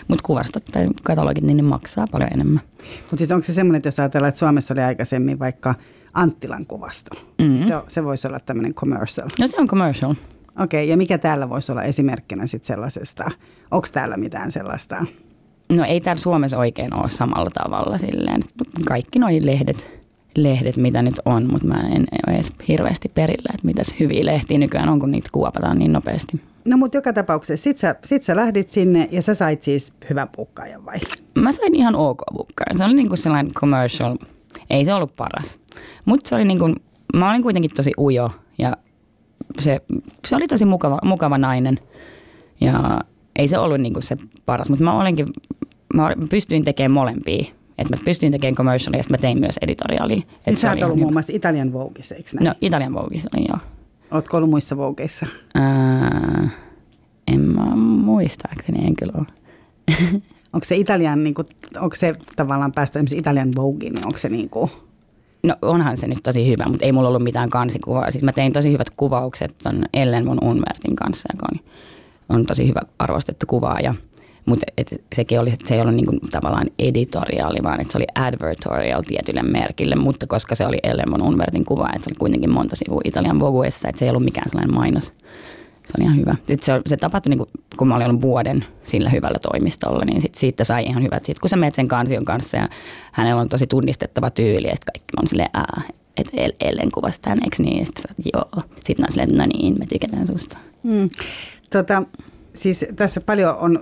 mutta 0.07 0.23
kuvastot 0.23 0.65
tai 0.65 0.87
katalogit, 1.03 1.43
niin 1.43 1.57
ne 1.57 1.63
maksaa 1.63 2.07
paljon 2.11 2.29
enemmän. 2.33 2.61
Mutta 3.01 3.17
siis 3.17 3.31
onko 3.31 3.43
se 3.43 3.53
semmoinen, 3.53 3.77
että 3.77 3.87
jos 3.87 3.99
ajatellaan, 3.99 4.29
että 4.29 4.39
Suomessa 4.39 4.73
oli 4.73 4.81
aikaisemmin 4.81 5.39
vaikka 5.39 5.75
Anttilan 6.13 6.65
kuvasto, 6.65 7.15
mm-hmm. 7.41 7.67
se, 7.67 7.73
se 7.87 8.03
voisi 8.03 8.27
olla 8.27 8.39
tämmöinen 8.39 8.73
commercial? 8.73 9.29
No 9.39 9.47
se 9.47 9.61
on 9.61 9.67
commercial. 9.67 10.11
Okei, 10.11 10.83
okay, 10.83 10.83
ja 10.83 10.97
mikä 10.97 11.17
täällä 11.17 11.49
voisi 11.49 11.71
olla 11.71 11.83
esimerkkinä 11.83 12.47
sitten 12.47 12.67
sellaisesta? 12.67 13.31
Onko 13.71 13.87
täällä 13.91 14.17
mitään 14.17 14.51
sellaista? 14.51 15.05
No 15.69 15.83
ei 15.83 16.01
täällä 16.01 16.21
Suomessa 16.21 16.57
oikein 16.57 16.93
ole 16.93 17.09
samalla 17.09 17.49
tavalla 17.53 17.97
silleen. 17.97 18.41
Kaikki 18.85 19.19
noin 19.19 19.45
lehdet 19.45 20.06
lehdet, 20.37 20.77
mitä 20.77 21.01
nyt 21.01 21.15
on, 21.25 21.51
mutta 21.51 21.67
mä 21.67 21.83
en 21.91 22.05
ole 22.27 22.35
edes 22.35 22.53
hirveästi 22.67 23.09
perillä, 23.09 23.51
että 23.53 23.67
mitäs 23.67 23.95
hyviä 23.99 24.25
lehtiä 24.25 24.57
nykyään 24.57 24.89
on, 24.89 24.99
kun 24.99 25.11
niitä 25.11 25.29
kuopataan 25.31 25.79
niin 25.79 25.93
nopeasti. 25.93 26.41
No 26.65 26.77
mutta 26.77 26.97
joka 26.97 27.13
tapauksessa, 27.13 27.63
sit 27.63 27.77
sä, 27.77 27.95
sit 28.05 28.23
sä 28.23 28.35
lähdit 28.35 28.69
sinne 28.69 29.07
ja 29.11 29.21
sä 29.21 29.33
sait 29.33 29.63
siis 29.63 29.93
hyvän 30.09 30.29
pukkaajan 30.35 30.85
vai? 30.85 30.97
Mä 31.35 31.51
sain 31.51 31.75
ihan 31.75 31.95
ok 31.95 32.21
pukkaajan. 32.33 32.77
Se 32.77 32.85
oli 32.85 32.93
niinku 32.93 33.15
sellainen 33.15 33.53
commercial, 33.53 34.17
ei 34.69 34.85
se 34.85 34.93
ollut 34.93 35.15
paras. 35.15 35.59
Mutta 36.05 36.29
se 36.29 36.35
oli 36.35 36.45
niinku, 36.45 36.75
mä 37.15 37.29
olin 37.29 37.43
kuitenkin 37.43 37.71
tosi 37.75 37.91
ujo 37.99 38.31
ja 38.57 38.77
se, 39.59 39.81
se 40.27 40.35
oli 40.35 40.47
tosi 40.47 40.65
mukava, 40.65 40.99
mukava 41.03 41.37
nainen. 41.37 41.79
Ja 42.61 42.99
ei 43.35 43.47
se 43.47 43.57
ollut 43.57 43.81
niinku 43.81 44.01
se 44.01 44.17
paras, 44.45 44.69
mutta 44.69 44.83
mä 44.83 44.99
olinkin, 44.99 45.27
mä 45.93 46.13
pystyin 46.29 46.63
tekemään 46.63 46.91
molempia 46.91 47.45
että 47.77 47.95
mä 47.95 48.03
pystyin 48.05 48.31
tekemään 48.31 48.55
commercialia 48.55 48.99
ja 48.99 49.03
mä 49.09 49.17
tein 49.17 49.39
myös 49.39 49.55
editoriaalia. 49.61 50.21
Niin 50.45 50.55
sä 50.55 50.69
oot 50.69 50.83
ollut 50.83 50.99
muun 50.99 51.13
muassa 51.13 51.33
Italian 51.35 51.73
Vogueissa, 51.73 52.15
eikö 52.15 52.29
näin? 52.33 52.45
No 52.45 52.53
Italian 52.61 52.93
Vogueissa 52.93 53.29
olin 53.33 53.45
joo. 53.49 53.57
Ootko 54.11 54.37
ollut 54.37 54.49
muissa 54.49 54.77
Vogueissa? 54.77 55.27
Ää, 55.55 56.49
en 57.27 57.39
mä 57.39 57.75
muistaakseni, 57.75 58.87
en 58.87 58.95
kyllä 58.95 59.13
ole. 59.15 59.25
onko 60.53 60.65
se 60.65 60.75
Italian, 60.75 61.23
niin 61.23 61.33
kuin, 61.33 61.47
onko 61.79 61.95
se 61.95 62.13
tavallaan 62.35 62.71
päästä 62.71 62.99
Italian 63.15 63.55
Vogueen, 63.55 63.93
niin 63.93 64.05
onko 64.05 64.17
se 64.17 64.29
niin 64.29 64.49
kuin... 64.49 64.71
No 65.43 65.55
onhan 65.61 65.97
se 65.97 66.07
nyt 66.07 66.23
tosi 66.23 66.47
hyvä, 66.47 66.65
mutta 66.69 66.85
ei 66.85 66.91
mulla 66.91 67.07
ollut 67.07 67.23
mitään 67.23 67.49
kansikuvaa. 67.49 68.11
Siis 68.11 68.23
mä 68.23 68.31
tein 68.31 68.53
tosi 68.53 68.71
hyvät 68.71 68.89
kuvaukset 68.89 69.55
ton 69.63 69.83
Ellen 69.93 70.25
mun 70.25 70.37
Unmertin 70.43 70.95
kanssa, 70.95 71.29
joka 71.33 71.45
on, 71.51 71.59
on 72.37 72.45
tosi 72.45 72.67
hyvä 72.67 72.81
arvostettu 72.99 73.45
kuvaaja. 73.45 73.93
Mutta 74.47 74.65
sekin 75.15 75.39
oli, 75.39 75.49
että 75.49 75.67
se 75.67 75.75
ei 75.75 75.81
ollut 75.81 75.95
niinku 75.95 76.19
tavallaan 76.31 76.67
editoriaali, 76.79 77.59
vaan 77.63 77.81
että 77.81 77.91
se 77.91 77.97
oli 77.97 78.05
advertorial 78.15 79.01
tietylle 79.07 79.43
merkille, 79.43 79.95
mutta 79.95 80.27
koska 80.27 80.55
se 80.55 80.65
oli 80.65 80.77
Ellemon 80.83 81.21
Unvertin 81.21 81.65
kuva, 81.65 81.89
että 81.89 82.03
se 82.03 82.09
oli 82.09 82.17
kuitenkin 82.19 82.49
monta 82.49 82.75
sivua 82.75 83.01
Italian 83.03 83.39
Voguessa, 83.39 83.89
että 83.89 83.99
se 83.99 84.05
ei 84.05 84.09
ollut 84.09 84.23
mikään 84.23 84.49
sellainen 84.49 84.75
mainos. 84.75 85.05
Se 85.85 85.93
oli 85.97 86.05
ihan 86.05 86.17
hyvä. 86.17 86.35
Se, 86.59 86.81
se 86.85 86.97
tapahtui, 86.97 87.29
niin 87.29 87.45
kun 87.77 87.87
mä 87.87 87.95
olin 87.95 88.07
ollut 88.07 88.21
vuoden 88.21 88.65
sillä 88.85 89.09
hyvällä 89.09 89.39
toimistolla, 89.39 90.05
niin 90.05 90.21
sit 90.21 90.35
siitä 90.35 90.63
sai 90.63 90.83
ihan 90.83 91.03
hyvät. 91.03 91.25
Sitten 91.25 91.41
kun 91.41 91.49
sä 91.49 91.55
menet 91.55 91.75
sen 91.75 91.87
kansion 91.87 92.25
kanssa 92.25 92.57
ja 92.57 92.69
hänellä 93.11 93.41
on 93.41 93.49
tosi 93.49 93.67
tunnistettava 93.67 94.29
tyyli, 94.29 94.67
sitten 94.67 94.93
kaikki 94.93 95.13
on 95.21 95.27
silleen, 95.27 95.49
ää, 95.53 95.81
että 96.17 96.31
Ellen 96.59 96.91
kuvasi 96.91 97.21
tämän, 97.21 97.39
eikö 97.43 97.63
niin? 97.63 97.85
Sitten 97.85 98.01
sä, 98.01 98.29
joo. 98.33 98.63
Sitten 98.83 99.05
on 99.05 99.11
silleen, 99.11 99.29
no 99.37 99.45
niin, 99.45 99.75
me 99.79 99.85
tykätään 99.85 100.27
susta. 100.27 100.57
Mm. 100.83 101.09
Tota, 101.69 102.03
siis 102.57 102.85
tässä 102.95 103.21
paljon, 103.21 103.55
on, 103.55 103.79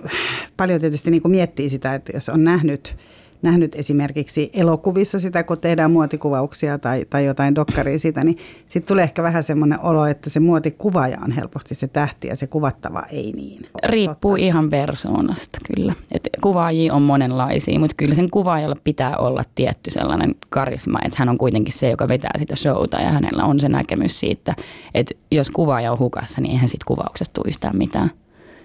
paljon 0.56 0.80
tietysti 0.80 1.10
niin 1.10 1.22
kuin 1.22 1.32
miettii 1.32 1.70
sitä, 1.70 1.94
että 1.94 2.12
jos 2.14 2.28
on 2.28 2.44
nähnyt, 2.44 2.96
nähnyt 3.42 3.74
esimerkiksi 3.74 4.50
elokuvissa 4.52 5.20
sitä, 5.20 5.42
kun 5.42 5.58
tehdään 5.58 5.90
muotikuvauksia 5.90 6.78
tai, 6.78 7.04
tai 7.10 7.24
jotain 7.24 7.54
dokkaria 7.54 7.98
siitä, 7.98 8.24
niin 8.24 8.38
sitten 8.68 8.88
tulee 8.88 9.04
ehkä 9.04 9.22
vähän 9.22 9.42
semmoinen 9.42 9.80
olo, 9.80 10.06
että 10.06 10.30
se 10.30 10.40
muotikuvaaja 10.40 11.18
on 11.24 11.32
helposti 11.32 11.74
se 11.74 11.88
tähti 11.88 12.28
ja 12.28 12.36
se 12.36 12.46
kuvattava 12.46 13.02
ei 13.10 13.32
niin. 13.32 13.62
Riippuu 13.84 14.32
Totta. 14.32 14.44
ihan 14.44 14.70
persoonasta 14.70 15.58
kyllä. 15.74 15.94
Et 16.12 16.28
kuvaajia 16.40 16.94
on 16.94 17.02
monenlaisia, 17.02 17.78
mutta 17.78 17.94
kyllä 17.96 18.14
sen 18.14 18.30
kuvaajalla 18.30 18.76
pitää 18.84 19.16
olla 19.16 19.42
tietty 19.54 19.90
sellainen 19.90 20.34
karisma, 20.50 20.98
että 21.04 21.16
hän 21.18 21.28
on 21.28 21.38
kuitenkin 21.38 21.74
se, 21.74 21.90
joka 21.90 22.08
vetää 22.08 22.32
sitä 22.38 22.56
showta 22.56 23.00
ja 23.00 23.08
hänellä 23.08 23.44
on 23.44 23.60
se 23.60 23.68
näkemys 23.68 24.20
siitä, 24.20 24.54
että 24.94 25.14
jos 25.30 25.50
kuvaaja 25.50 25.92
on 25.92 25.98
hukassa, 25.98 26.40
niin 26.40 26.52
eihän 26.52 26.68
siitä 26.68 26.84
kuvauksesta 26.86 27.32
tule 27.34 27.48
yhtään 27.48 27.76
mitään. 27.76 28.10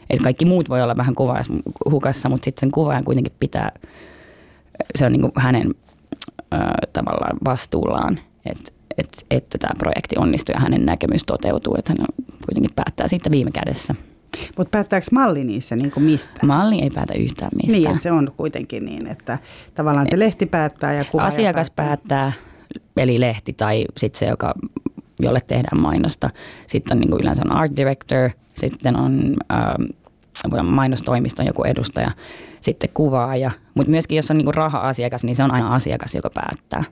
Että 0.10 0.24
kaikki 0.24 0.46
muut 0.46 0.70
voi 0.70 0.82
olla 0.82 0.98
vähän 0.98 1.16
kuva 1.16 1.42
hukassa, 1.92 2.30
mutta 2.30 2.46
sitten 2.46 2.60
sen 2.60 2.72
kuvaajan 2.72 3.04
kuitenkin 3.04 3.34
pitää, 3.40 3.72
se 4.96 5.06
on 5.06 5.12
niin 5.12 5.22
kuin 5.22 5.32
hänen 5.38 5.74
ö, 6.54 6.58
tavallaan 6.94 7.38
vastuullaan, 7.46 8.20
että 8.46 8.72
että, 8.98 9.18
että 9.32 9.58
tämä 9.58 9.74
projekti 9.78 10.16
onnistuu 10.18 10.54
ja 10.54 10.60
hänen 10.60 10.86
näkemys 10.86 11.24
toteutuu, 11.24 11.76
että 11.78 11.94
hän 11.98 12.08
kuitenkin 12.46 12.76
päättää 12.76 13.08
siitä 13.08 13.32
viime 13.32 13.52
kädessä. 13.52 13.96
Mutta 14.58 14.72
päättääkö 14.72 15.08
malli 15.12 15.44
niissä 15.44 15.76
niin 15.76 15.92
kuin 15.92 16.04
mistä? 16.04 16.46
Malli 16.46 16.82
ei 16.82 16.90
päätä 16.90 17.14
yhtään 17.14 17.52
mistään. 17.56 17.82
Niin, 17.82 17.90
että 17.90 18.04
se 18.04 18.12
on 18.12 18.32
kuitenkin 18.38 18.86
niin, 18.86 19.08
että 19.08 19.38
tavallaan 19.76 20.08
se 20.10 20.20
lehti 20.20 20.46
päättää 20.46 20.94
ja 20.94 21.06
kuvaaja 21.06 21.28
Asiakas 21.28 21.72
päättää. 21.72 22.32
päättää, 22.32 22.32
eli 22.98 23.20
lehti 23.20 23.54
tai 23.54 23.86
sitten 23.98 24.20
se, 24.20 24.26
joka, 24.26 24.54
jolle 25.20 25.40
tehdään 25.48 25.82
mainosta. 25.82 26.30
Sitten 26.68 26.98
on 26.98 27.00
niin 27.00 27.10
kuin 27.10 27.22
yleensä 27.22 27.42
on 27.46 27.52
art 27.52 27.76
director, 27.78 28.30
sitten 28.62 28.96
on 28.96 29.36
ähm, 29.52 30.66
mainostoimiston 30.66 31.46
joku 31.46 31.64
edustaja, 31.64 32.12
sitten 32.62 32.90
kuvaaja. 32.94 33.52
Mutta 33.74 33.92
myöskin 33.92 34.16
jos 34.16 34.32
on 34.32 34.38
niin 34.38 34.46
kuin 34.46 34.56
raha-asiakas, 34.56 35.24
niin 35.24 35.36
se 35.36 35.44
on 35.44 35.52
aina 35.52 35.76
asiakas, 35.76 36.16
joka 36.16 36.30
päättää. 36.30 36.84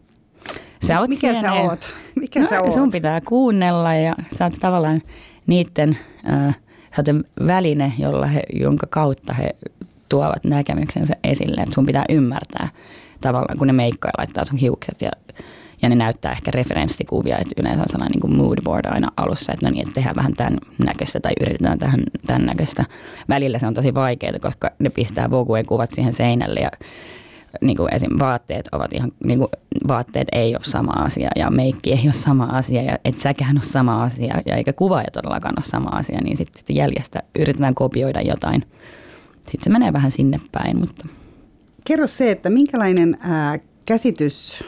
Sä 0.88 1.00
oot 1.00 1.10
Mikä 1.10 1.42
sä 1.42 1.54
oot? 1.54 1.94
Mikä 2.16 2.40
no, 2.40 2.48
sä 2.50 2.62
oot? 2.62 2.72
Sun 2.72 2.92
pitää 2.92 3.22
kuunnella 3.22 3.96
ja 3.96 4.16
sä 4.38 4.46
oot 4.46 4.54
tavallaan 4.60 5.02
niiden, 5.48 5.98
äh, 6.32 6.60
sä 6.96 7.04
oot 7.08 7.26
väline, 7.48 7.94
jolla 7.98 8.26
he, 8.26 8.44
jonka 8.54 8.88
kautta 8.90 9.34
he 9.34 9.56
tuovat 10.10 10.44
näkemyksensä 10.44 11.14
esille. 11.24 11.62
Et 11.62 11.74
sun 11.74 11.86
pitää 11.86 12.06
ymmärtää 12.10 12.70
tavallaan, 13.22 13.58
kun 13.58 13.68
ne 13.68 13.74
meikkaa 13.74 14.10
ja 14.10 14.14
laittaa 14.18 14.46
sun 14.46 14.58
hiukset 14.58 15.02
ja, 15.02 15.12
ja 15.82 15.90
ne 15.90 15.96
näyttää 15.96 16.32
ehkä 16.32 16.52
referenssikuvia, 16.52 17.38
että 17.38 17.62
yleensä 17.62 17.82
on 17.82 17.90
sellainen 17.90 18.20
niin 18.22 18.38
mood 18.38 18.58
board 18.64 18.86
aina 18.86 19.08
alussa, 19.18 19.54
että 19.54 19.66
no 19.66 19.72
niin, 19.72 19.82
että 19.82 19.94
tehdään 19.94 20.16
vähän 20.16 20.34
tämän 20.34 20.58
näköistä 20.86 21.20
tai 21.20 21.32
yritetään 21.42 21.80
tähän 21.80 22.04
tämän 22.28 22.46
näköistä. 22.46 22.86
Välillä 23.30 23.60
se 23.60 23.68
on 23.68 23.74
tosi 23.74 23.94
vaikeaa, 23.94 24.40
koska 24.42 24.72
ne 24.80 24.90
pistää 24.90 25.32
Voguen 25.32 25.66
kuvat 25.66 25.90
siihen 25.94 26.14
seinälle 26.14 26.60
ja 26.60 26.72
niin 27.62 27.78
kuin 27.78 27.94
esim. 27.94 28.20
vaatteet 28.20 28.70
ovat 28.72 28.94
ihan, 28.94 29.12
niin 29.24 29.40
kuin 29.40 29.50
vaatteet 29.88 30.28
ei 30.32 30.56
ole 30.56 30.64
sama 30.64 30.92
asia 30.92 31.30
ja 31.36 31.52
meikki 31.52 31.92
ei 31.92 32.02
ole 32.06 32.14
sama 32.14 32.44
asia 32.44 32.82
ja 32.82 32.98
et 33.06 33.18
säkään 33.18 33.58
ole 33.58 33.64
sama 33.64 34.04
asia 34.04 34.42
ja 34.46 34.56
eikä 34.56 34.74
kuvaaja 34.74 35.08
todellakaan 35.14 35.56
ole 35.58 35.66
sama 35.66 35.90
asia, 35.90 36.22
niin 36.22 36.38
sitten 36.38 36.60
sit 36.60 36.76
jäljestä 36.76 37.24
yritetään 37.40 37.76
kopioida 37.76 38.22
jotain. 38.22 38.64
Sitten 39.36 39.64
se 39.64 39.70
menee 39.70 39.94
vähän 39.94 40.12
sinne 40.12 40.38
päin, 40.52 40.80
mutta... 40.80 41.08
Kerro 41.86 42.08
se, 42.08 42.32
että 42.32 42.50
minkälainen 42.50 43.18
ää, 43.22 43.60
käsitys, 43.86 44.64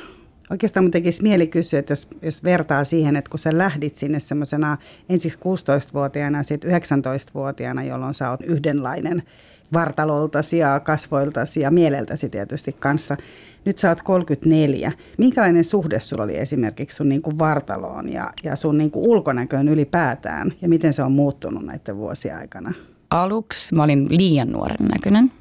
oikeastaan 0.51 0.83
mun 0.83 0.91
tekisi 0.91 1.23
mieli 1.23 1.47
kysyä, 1.47 1.79
että 1.79 1.91
jos, 1.91 2.07
jos 2.21 2.43
vertaa 2.43 2.83
siihen, 2.83 3.15
että 3.15 3.29
kun 3.29 3.39
sä 3.39 3.57
lähdit 3.57 3.97
sinne 3.97 4.19
semmoisena 4.19 4.77
ensiksi 5.09 5.39
16-vuotiaana 5.39 6.39
ja 6.39 6.43
sitten 6.43 6.71
19-vuotiaana, 6.71 7.83
jolloin 7.83 8.13
sä 8.13 8.29
oot 8.29 8.41
yhdenlainen– 8.41 9.23
vartaloltasi 9.73 10.57
ja 10.57 10.79
kasvoiltasi 10.79 11.59
ja 11.59 11.71
mieleltäsi 11.71 12.29
tietysti 12.29 12.75
kanssa. 12.79 13.17
Nyt 13.65 13.77
sä 13.77 13.89
oot 13.89 14.01
34. 14.01 14.91
Minkälainen 15.17 15.63
suhde 15.63 15.99
sulla 15.99 16.23
oli 16.23 16.37
esimerkiksi 16.37 16.95
sun 16.95 17.09
niin 17.09 17.21
kuin 17.21 17.39
vartaloon 17.39 18.13
ja, 18.13 18.31
ja 18.43 18.55
sun 18.55 18.77
niin 18.77 18.91
kuin 18.91 19.07
ulkonäköön 19.07 19.69
ylipäätään? 19.69 20.53
Ja 20.61 20.69
miten 20.69 20.93
se 20.93 21.03
on 21.03 21.11
muuttunut 21.11 21.65
näiden 21.65 21.97
vuosien 21.97 22.37
aikana? 22.37 22.73
Aluksi 23.09 23.75
mä 23.75 23.83
olin 23.83 24.07
liian 24.09 24.51
nuoren 24.51 24.87
näköinen 24.87 25.31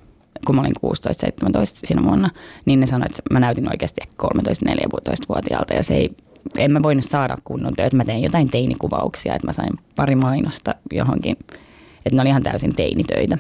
kun 0.46 0.54
mä 0.54 0.60
olin 0.60 0.74
16-17 0.76 0.82
siinä 1.74 2.02
vuonna, 2.02 2.30
niin 2.64 2.80
ne 2.80 2.86
sanoivat, 2.86 3.18
että 3.18 3.22
mä 3.32 3.40
näytin 3.40 3.70
oikeasti 3.70 4.00
13-14-vuotiaalta 4.22 5.74
ja 5.74 5.82
se 5.82 5.94
ei, 5.94 6.10
en 6.58 6.72
mä 6.72 6.82
voinut 6.82 7.04
saada 7.04 7.36
kunnon 7.44 7.76
työtä. 7.76 7.96
Mä 7.96 8.04
tein 8.04 8.22
jotain 8.22 8.50
teinikuvauksia, 8.50 9.34
että 9.34 9.46
mä 9.46 9.52
sain 9.52 9.70
pari 9.96 10.14
mainosta 10.14 10.74
johonkin, 10.92 11.36
että 12.06 12.16
ne 12.16 12.20
oli 12.20 12.28
ihan 12.28 12.42
täysin 12.42 12.76
teinitöitä. 12.76 13.38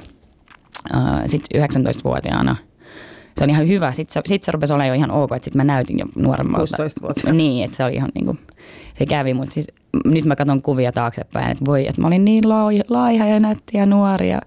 Sitten 1.26 1.62
19-vuotiaana 1.62 2.56
se 3.36 3.44
oli 3.44 3.52
ihan 3.52 3.68
hyvä. 3.68 3.92
Sitten 3.92 4.12
se, 4.12 4.20
sit 4.26 4.42
se 4.42 4.52
rupesi 4.52 4.72
olemaan 4.72 4.88
jo 4.88 4.94
ihan 4.94 5.10
ok, 5.10 5.32
että 5.32 5.44
sitten 5.44 5.66
mä 5.66 5.72
näytin 5.72 5.98
jo 5.98 6.06
nuoremmalta. 6.14 6.76
16 6.76 7.00
vuotta. 7.00 7.32
Niin, 7.32 7.64
että 7.64 7.76
se 7.76 7.84
oli 7.84 7.94
ihan 7.94 8.10
niin 8.14 8.24
kuin, 8.24 8.38
se 8.98 9.06
kävi, 9.06 9.34
mutta 9.34 9.54
siis 9.54 9.66
nyt 10.04 10.24
mä 10.24 10.36
katson 10.36 10.62
kuvia 10.62 10.92
taaksepäin, 10.92 11.50
että 11.50 11.64
voi, 11.64 11.86
että 11.86 12.00
mä 12.00 12.06
olin 12.06 12.24
niin 12.24 12.48
laiha 12.88 13.26
ja 13.26 13.40
nätti 13.40 13.76
ja 13.76 13.86
nuori 13.86 14.30
ja 14.30 14.40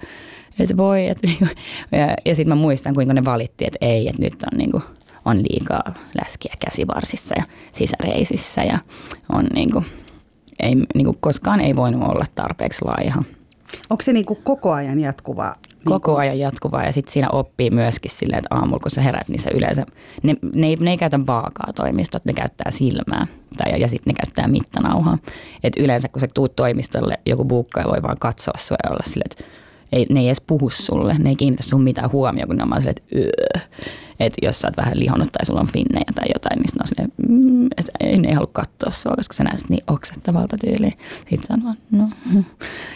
että 0.60 0.78
voi, 0.78 1.08
että 1.08 1.28
niinku, 1.28 1.48
ja, 1.92 2.16
ja 2.26 2.36
sitten 2.36 2.58
mä 2.58 2.62
muistan, 2.62 2.94
kuinka 2.94 3.14
ne 3.14 3.26
valitti, 3.26 3.66
että 3.66 3.78
ei, 3.82 4.08
että 4.08 4.22
nyt 4.22 4.44
on 4.52 4.58
niin 4.58 4.72
kuin, 4.72 4.84
on 5.26 5.38
liikaa 5.38 5.94
läskiä 6.22 6.54
käsivarsissa 6.66 7.36
ja 7.38 7.44
sisäreisissä 7.72 8.64
ja 8.64 8.80
on 9.30 9.46
niin 9.54 9.72
kuin, 9.72 9.86
ei, 10.60 10.76
niin 10.76 11.06
kuin 11.06 11.18
koskaan 11.20 11.60
ei 11.60 11.76
voinut 11.76 12.02
olla 12.02 12.26
tarpeeksi 12.36 12.86
laiha. 12.86 13.24
Onko 13.90 14.02
se 14.02 14.14
niin 14.14 14.26
kuin 14.26 14.40
koko 14.44 14.74
ajan 14.74 15.00
jatkuva 15.00 15.56
koko 15.86 16.12
niin 16.12 16.20
ajan 16.20 16.40
jatkuvaa 16.40 16.84
ja 16.86 16.92
sitten 16.92 17.14
siinä 17.14 17.30
oppii 17.30 17.70
myöskin 17.70 18.12
silleen, 18.12 18.38
että 18.38 18.56
aamulla 18.56 18.80
kun 18.80 18.92
sä 18.92 19.02
herät, 19.02 19.28
niin 19.28 19.40
se 19.40 19.50
yleensä, 19.54 19.86
ne, 20.24 20.36
ne, 20.56 20.68
ei, 20.68 20.76
ne 20.76 20.92
ei 20.92 20.98
käytä 20.98 21.20
vaakaa 21.28 21.74
toimistot, 21.74 22.26
ne 22.26 22.34
käyttää 22.34 22.72
silmää 22.72 23.28
tai, 23.58 23.82
ja 23.82 23.88
sitten 23.88 24.14
ne 24.14 24.24
käyttää 24.24 24.48
mittanauhaa. 24.48 25.18
Et 25.64 25.74
yleensä 25.78 26.08
kun 26.08 26.20
sä 26.20 26.28
tuut 26.34 26.56
toimistolle, 26.56 27.20
joku 27.26 27.46
buukkaaja 27.46 27.90
voi 27.90 28.02
vaan 28.02 28.18
katsoa 28.20 28.54
sua 28.58 28.78
ja 28.84 28.90
olla 28.90 29.04
silleen, 29.04 29.30
että 29.32 29.44
ei, 29.94 30.06
ne 30.10 30.20
ei 30.20 30.28
edes 30.28 30.42
puhu 30.42 30.70
sulle, 30.70 31.16
ne 31.20 31.30
ei 31.30 31.36
kiinnitä 31.36 31.64
sun 31.64 31.84
mitään 31.84 32.12
huomioon, 32.12 32.48
kun 32.48 32.58
ne 32.58 32.64
on 32.64 32.70
vaan 32.70 32.82
silleen, 32.82 32.98
että 32.98 33.16
öö. 33.16 33.62
Että 34.20 34.46
jos 34.46 34.62
sä 34.62 34.68
oot 34.68 34.78
vähän 34.78 35.00
lihonnut 35.00 35.32
tai 35.32 35.46
sulla 35.46 35.60
on 35.60 35.68
finnejä 35.68 36.06
tai 36.16 36.26
jotain, 36.34 36.60
niin 36.60 36.82
on 36.82 36.88
silleen, 36.88 37.12
mm, 37.28 37.66
että 37.78 37.92
ei, 38.00 38.20
ne 38.20 38.34
halua 38.34 38.50
katsoa 38.54 38.92
sua, 38.92 39.16
koska 39.16 39.34
sä 39.34 39.44
näytät 39.44 39.70
niin 39.70 39.84
oksettavalta 39.88 40.58
tyyliin. 40.58 40.94
Sitten 41.30 41.64
vaan, 41.64 41.76
no. 41.92 42.10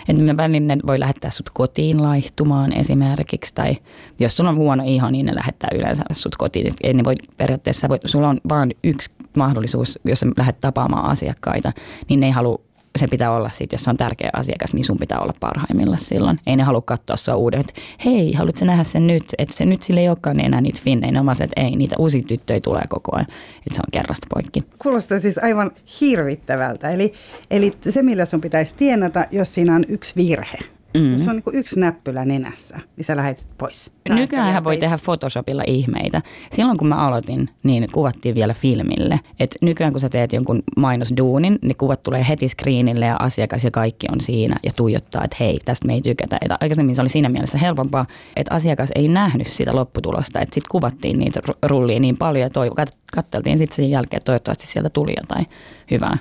Että 0.09 0.23
me 0.23 0.37
välin 0.37 0.67
ne 0.67 0.77
voi 0.87 0.99
lähettää 0.99 1.29
sut 1.29 1.49
kotiin 1.49 2.03
laihtumaan 2.03 2.73
esimerkiksi. 2.73 3.53
Tai 3.55 3.77
jos 4.19 4.37
sulla 4.37 4.49
on 4.49 4.55
huono 4.55 4.83
iho, 4.85 5.09
niin 5.09 5.25
ne 5.25 5.35
lähettää 5.35 5.69
yleensä 5.75 6.03
sut 6.11 6.35
kotiin. 6.35 6.73
Ei 6.83 6.93
ne 6.93 7.03
voi 7.03 7.15
periaatteessa, 7.37 7.89
voi, 7.89 7.99
sulla 8.05 8.29
on 8.29 8.39
vain 8.49 8.75
yksi 8.83 9.11
mahdollisuus, 9.37 9.99
jos 10.05 10.19
sä 10.19 10.27
lähdet 10.37 10.59
tapaamaan 10.59 11.05
asiakkaita, 11.05 11.73
niin 12.09 12.19
ne 12.19 12.25
ei 12.25 12.31
halua 12.31 12.66
se 12.97 13.07
pitää 13.07 13.31
olla 13.31 13.49
sitten, 13.49 13.77
jos 13.77 13.87
on 13.87 13.97
tärkeä 13.97 14.29
asiakas, 14.33 14.73
niin 14.73 14.85
sun 14.85 14.97
pitää 14.97 15.19
olla 15.19 15.33
parhaimmilla 15.39 15.97
silloin. 15.97 16.39
Ei 16.47 16.55
ne 16.55 16.63
halua 16.63 16.81
katsoa 16.81 17.15
sua 17.15 17.35
uuden, 17.35 17.59
että 17.59 17.73
hei, 18.05 18.33
haluatko 18.33 18.65
nähdä 18.65 18.83
sen 18.83 19.07
nyt? 19.07 19.23
Että 19.37 19.55
se 19.55 19.65
nyt 19.65 19.81
sille 19.81 19.99
ei 19.99 20.09
olekaan 20.09 20.39
enää 20.39 20.61
niitä 20.61 20.79
finnejä. 20.83 21.11
Ne 21.11 21.19
on 21.19 21.29
että 21.29 21.61
ei, 21.61 21.75
niitä 21.75 21.95
uusia 21.99 22.21
tyttöjä 22.21 22.59
tulee 22.59 22.83
koko 22.89 23.15
ajan. 23.15 23.27
Että 23.57 23.75
se 23.75 23.81
on 23.81 23.91
kerrasta 23.91 24.27
poikki. 24.33 24.63
Kuulostaa 24.77 25.19
siis 25.19 25.37
aivan 25.37 25.71
hirvittävältä. 26.01 26.89
Eli, 26.89 27.13
eli 27.51 27.73
se, 27.89 28.01
millä 28.01 28.25
sun 28.25 28.41
pitäisi 28.41 28.75
tienata, 28.77 29.25
jos 29.31 29.53
siinä 29.53 29.75
on 29.75 29.83
yksi 29.87 30.15
virhe– 30.15 30.57
Mm. 30.99 31.13
Jos 31.13 31.27
on 31.27 31.35
niin 31.35 31.59
yksi 31.59 31.79
näppylä 31.79 32.25
nenässä, 32.25 32.79
niin 32.97 33.05
sä 33.05 33.15
lähdet 33.15 33.45
pois. 33.57 33.91
Nykyään 34.09 34.63
voi 34.63 34.77
tehdä 34.77 34.97
Photoshopilla 35.03 35.63
ihmeitä. 35.67 36.21
Silloin 36.51 36.77
kun 36.77 36.87
mä 36.87 36.95
aloitin, 36.95 37.49
niin 37.63 37.87
kuvattiin 37.91 38.35
vielä 38.35 38.53
filmille. 38.53 39.19
Et 39.39 39.55
nykyään 39.61 39.93
kun 39.93 39.99
sä 39.99 40.09
teet 40.09 40.33
jonkun 40.33 40.63
mainosduunin, 40.77 41.59
niin 41.61 41.77
kuvat 41.77 42.03
tulee 42.03 42.25
heti 42.29 42.49
screenille 42.49 43.05
ja 43.05 43.15
asiakas 43.19 43.63
ja 43.63 43.71
kaikki 43.71 44.07
on 44.11 44.21
siinä 44.21 44.55
ja 44.63 44.71
tuijottaa, 44.75 45.23
että 45.23 45.37
hei, 45.39 45.59
tästä 45.65 45.87
me 45.87 45.93
ei 45.93 46.01
tykätä. 46.01 46.37
Et 46.41 46.51
aikaisemmin 46.59 46.95
se 46.95 47.01
oli 47.01 47.09
siinä 47.09 47.29
mielessä 47.29 47.57
helpompaa, 47.57 48.05
että 48.35 48.53
asiakas 48.53 48.89
ei 48.95 49.07
nähnyt 49.07 49.47
sitä 49.47 49.75
lopputulosta. 49.75 50.39
Että 50.39 50.53
sitten 50.53 50.71
kuvattiin 50.71 51.19
niitä 51.19 51.39
rullia 51.63 51.99
niin 51.99 52.17
paljon 52.17 52.41
ja 52.41 52.49
toiv- 52.49 52.91
katteltiin 53.13 53.57
sitten 53.57 53.75
sen 53.75 53.89
jälkeen, 53.89 54.17
että 54.17 54.25
toivottavasti 54.25 54.67
sieltä 54.67 54.89
tuli 54.89 55.13
jotain 55.21 55.45
hyvää 55.91 56.17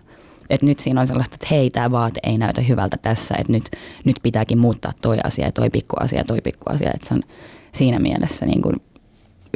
että 0.50 0.66
nyt 0.66 0.78
siinä 0.78 1.00
on 1.00 1.06
sellaista, 1.06 1.34
että 1.34 1.46
hei, 1.50 1.70
tämä 1.70 1.90
vaate 1.90 2.20
ei 2.22 2.38
näytä 2.38 2.60
hyvältä 2.60 2.96
tässä, 3.02 3.34
että 3.38 3.52
nyt, 3.52 3.70
nyt 4.04 4.16
pitääkin 4.22 4.58
muuttaa 4.58 4.92
toi 5.02 5.16
asia 5.24 5.44
ja 5.44 5.52
toi 5.52 5.70
pikku 5.70 5.96
asia 6.00 6.24
toi 6.24 6.40
pikku 6.40 6.64
asia, 6.66 6.90
että 6.94 7.08
se 7.08 7.14
on 7.14 7.22
siinä 7.72 7.98
mielessä 7.98 8.46
niin 8.46 8.62
kuin 8.62 8.76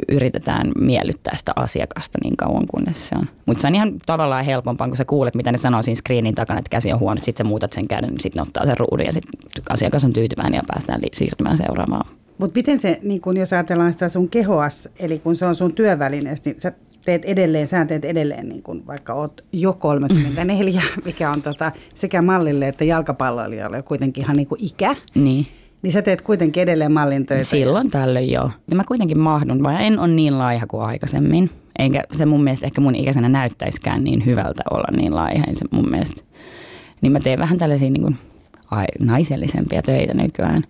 yritetään 0.09 0.71
miellyttää 0.79 1.35
sitä 1.37 1.51
asiakasta 1.55 2.17
niin 2.23 2.37
kauan 2.37 2.67
kunnes 2.67 3.09
se 3.09 3.15
on. 3.15 3.25
Mutta 3.45 3.61
se 3.61 3.67
on 3.67 3.75
ihan 3.75 3.93
tavallaan 4.05 4.45
helpompaa, 4.45 4.87
kun 4.87 4.97
sä 4.97 5.05
kuulet, 5.05 5.35
mitä 5.35 5.51
ne 5.51 5.57
sanoo 5.57 5.81
siinä 5.81 5.95
screenin 5.95 6.35
takana, 6.35 6.59
että 6.59 6.69
käsi 6.69 6.93
on 6.93 6.99
huono, 6.99 7.19
sitten 7.21 7.45
sä 7.45 7.49
muutat 7.49 7.73
sen 7.73 7.87
käden, 7.87 8.19
sitten 8.19 8.43
ottaa 8.43 8.65
sen 8.65 8.77
ruudun 8.77 9.05
ja 9.05 9.11
sitten 9.11 9.39
asiakas 9.69 10.03
on 10.03 10.13
tyytyväinen 10.13 10.57
ja 10.57 10.63
päästään 10.67 11.01
li- 11.01 11.09
siirtymään 11.13 11.57
seuraavaan. 11.57 12.05
Mutta 12.37 12.57
miten 12.57 12.79
se, 12.79 12.99
niin 13.03 13.21
kun 13.21 13.37
jos 13.37 13.53
ajatellaan 13.53 13.91
sitä 13.91 14.09
sun 14.09 14.29
kehoas, 14.29 14.89
eli 14.99 15.19
kun 15.19 15.35
se 15.35 15.45
on 15.45 15.55
sun 15.55 15.73
työvälineessä, 15.73 16.49
niin 16.49 16.61
sä 16.61 16.73
teet 17.05 17.25
edelleen, 17.25 17.67
sä 17.67 17.85
teet 17.85 18.05
edelleen, 18.05 18.49
niin 18.49 18.63
kun 18.63 18.87
vaikka 18.87 19.13
oot 19.13 19.45
jo 19.53 19.73
34, 19.73 20.81
mikä 21.05 21.31
on 21.31 21.41
tota, 21.41 21.71
sekä 21.95 22.21
mallille 22.21 22.67
että 22.67 22.83
jalkapalloilijalle 22.83 23.81
kuitenkin 23.81 24.23
ihan 24.23 24.35
niin 24.35 24.47
kuin 24.47 24.65
ikä. 24.65 24.95
Niin. 25.15 25.47
Niin 25.81 25.93
sä 25.93 26.01
teet 26.01 26.21
kuitenkin 26.21 26.63
edelleen 26.63 26.91
mallin 26.91 27.25
töitä. 27.25 27.43
Silloin 27.43 27.91
tällöin 27.91 28.31
joo. 28.31 28.51
Ja 28.69 28.75
mä 28.75 28.83
kuitenkin 28.83 29.19
mahdun, 29.19 29.63
vaan 29.63 29.81
en 29.81 29.99
ole 29.99 30.07
niin 30.07 30.37
laiha 30.37 30.67
kuin 30.67 30.83
aikaisemmin. 30.83 31.49
Eikä 31.79 32.03
se 32.11 32.25
mun 32.25 32.43
mielestä 32.43 32.65
ehkä 32.65 32.81
mun 32.81 32.95
ikäisenä 32.95 33.29
näyttäisikään 33.29 34.03
niin 34.03 34.25
hyvältä 34.25 34.63
olla 34.71 34.97
niin 34.97 35.15
laiha. 35.15 35.45
Se 35.53 35.65
mun 35.71 35.89
mielestä. 35.89 36.21
Niin 37.01 37.11
mä 37.11 37.19
teen 37.19 37.39
vähän 37.39 37.57
tällaisia 37.57 37.89
niin 37.89 38.01
kuin 38.01 38.15
ai, 38.71 38.85
naisellisempia 38.99 39.81
töitä 39.81 40.13
nykyään. 40.13 40.61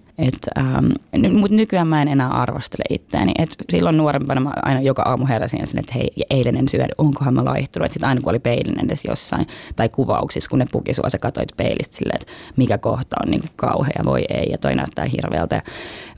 Ähm, 0.58 1.38
Mutta 1.38 1.56
nykyään 1.56 1.88
mä 1.88 2.02
en 2.02 2.08
enää 2.08 2.30
arvostele 2.30 2.84
itseäni. 2.90 3.32
Et 3.40 3.56
silloin 3.70 3.98
nuorempana 3.98 4.42
mä 4.42 4.54
aina 4.56 4.82
joka 4.82 5.02
aamu 5.02 5.26
heräsin 5.26 5.60
ja 5.60 5.80
että 5.80 5.94
hei, 5.96 6.12
eilen 6.30 6.58
en 6.58 6.68
syödä, 6.68 6.94
onkohan 6.98 7.34
mä 7.34 7.46
laihtunut. 7.46 7.92
Sitten 7.92 8.10
aina 8.10 8.22
kun 8.22 8.30
oli 8.30 8.40
peilin 8.40 8.86
edes 8.86 9.06
jossain 9.06 9.48
tai 9.76 9.90
kuvauksissa, 9.90 10.50
kun 10.50 10.60
ne 10.60 10.66
puki 10.72 10.94
sua, 10.94 11.10
sä 11.10 11.20
katsoit 11.20 11.52
peilistä 11.58 11.98
silleen, 11.98 12.22
että 12.22 12.34
mikä 12.58 12.78
kohta 12.78 13.16
on 13.26 13.32
niin 13.32 13.44
kauhea, 13.56 14.02
voi 14.06 14.22
ei. 14.30 14.48
Ja 14.52 14.58
toi 14.58 14.76
näyttää 14.76 15.06
hirveältä. 15.06 15.56
Ja 15.56 15.62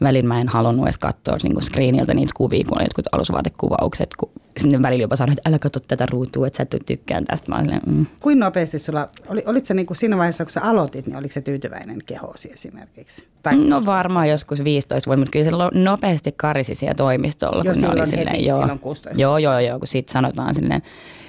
välillä 0.01 0.27
mä 0.27 0.41
en 0.41 0.47
halunnut 0.47 0.85
edes 0.85 0.97
katsoa 0.97 1.37
niin 1.43 1.61
screeniltä 1.61 2.13
niitä 2.13 2.33
kuvia, 2.37 2.63
kun 2.63 2.77
oli 2.77 2.85
jotkut 2.85 3.05
alusvaatekuvaukset, 3.11 4.15
kun 4.15 4.31
sinne 4.57 4.81
välillä 4.81 5.01
jopa 5.01 5.15
sanoin, 5.15 5.37
että 5.37 5.49
älä 5.49 5.59
katso 5.59 5.79
tätä 5.79 6.05
ruutua, 6.05 6.47
että 6.47 6.57
sä 6.57 6.63
et 6.63 6.85
tykkään 6.85 7.25
tästä. 7.25 7.51
Mä 7.51 7.61
silleen, 7.61 7.81
mm. 7.85 8.05
Kuinka 8.19 8.45
nopeasti 8.45 8.79
sulla, 8.79 9.09
oli, 9.27 9.43
olit 9.45 9.65
sä 9.65 9.73
niin 9.73 9.85
kuin 9.85 9.97
siinä 9.97 10.17
vaiheessa, 10.17 10.45
kun 10.45 10.51
sä 10.51 10.61
aloitit, 10.61 11.07
niin 11.07 11.15
oliko 11.15 11.33
se 11.33 11.41
tyytyväinen 11.41 11.99
kehosi 12.05 12.51
esimerkiksi? 12.51 13.23
Tai 13.43 13.55
no 13.55 13.85
varmaan 13.97 14.29
joskus 14.29 14.63
15 14.63 15.07
vuotta, 15.07 15.19
mutta 15.19 15.31
kyllä 15.31 15.45
se 15.45 15.79
nopeasti 15.79 16.31
karisi 16.37 16.75
siellä 16.75 16.93
toimistolla. 16.93 17.63
Jo 17.63 17.71
kun 17.71 17.75
silloin 17.75 17.99
oli 17.99 18.11
heti, 18.11 18.17
silleen, 18.17 18.45
joo, 18.45 18.59
silloin 18.59 18.79
16. 18.79 19.21
joo, 19.21 19.37
joo, 19.37 19.59
joo, 19.59 19.79
kun 19.79 19.87
siitä 19.87 20.13
sanotaan 20.13 20.55
silleen, 20.55 20.81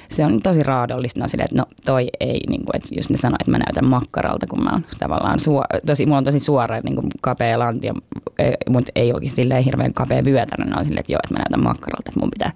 se 0.09 0.25
on 0.25 0.43
tosi 0.43 0.63
raadollista, 0.63 1.21
no 1.21 1.29
silleen, 1.29 1.45
että 1.45 1.57
no 1.57 1.65
toi 1.85 2.09
ei, 2.21 2.41
niin 2.49 2.65
kuin, 2.65 2.77
että 2.77 2.89
jos 2.93 3.11
ne 3.11 3.17
sanoo, 3.17 3.37
että 3.41 3.51
mä 3.51 3.59
näytän 3.59 3.87
makkaralta, 3.87 4.47
kun 4.47 4.65
mä 4.65 4.71
oon 4.73 4.85
tavallaan, 4.99 5.41
suo, 5.41 5.65
tosi, 5.87 6.07
mulla 6.07 6.19
on 6.19 6.25
tosi 6.25 6.41
suora 6.41 6.81
niin 6.81 6.95
kuin 6.95 7.09
kapea 7.21 7.59
lantio, 7.59 7.95
mutta 8.69 8.93
ei 8.95 9.13
oikein 9.13 9.37
silleen 9.37 9.65
hirveän 9.65 9.95
kapea 9.95 10.25
vyötärö, 10.25 10.65
ne 10.65 10.77
on 10.77 10.85
silleen, 10.85 11.01
että 11.01 11.13
joo, 11.13 11.21
että 11.25 11.35
mä 11.35 11.39
näytän 11.39 11.63
makkaralta, 11.63 12.09
että 12.11 12.21
mun 12.21 12.31
pitää 12.31 12.53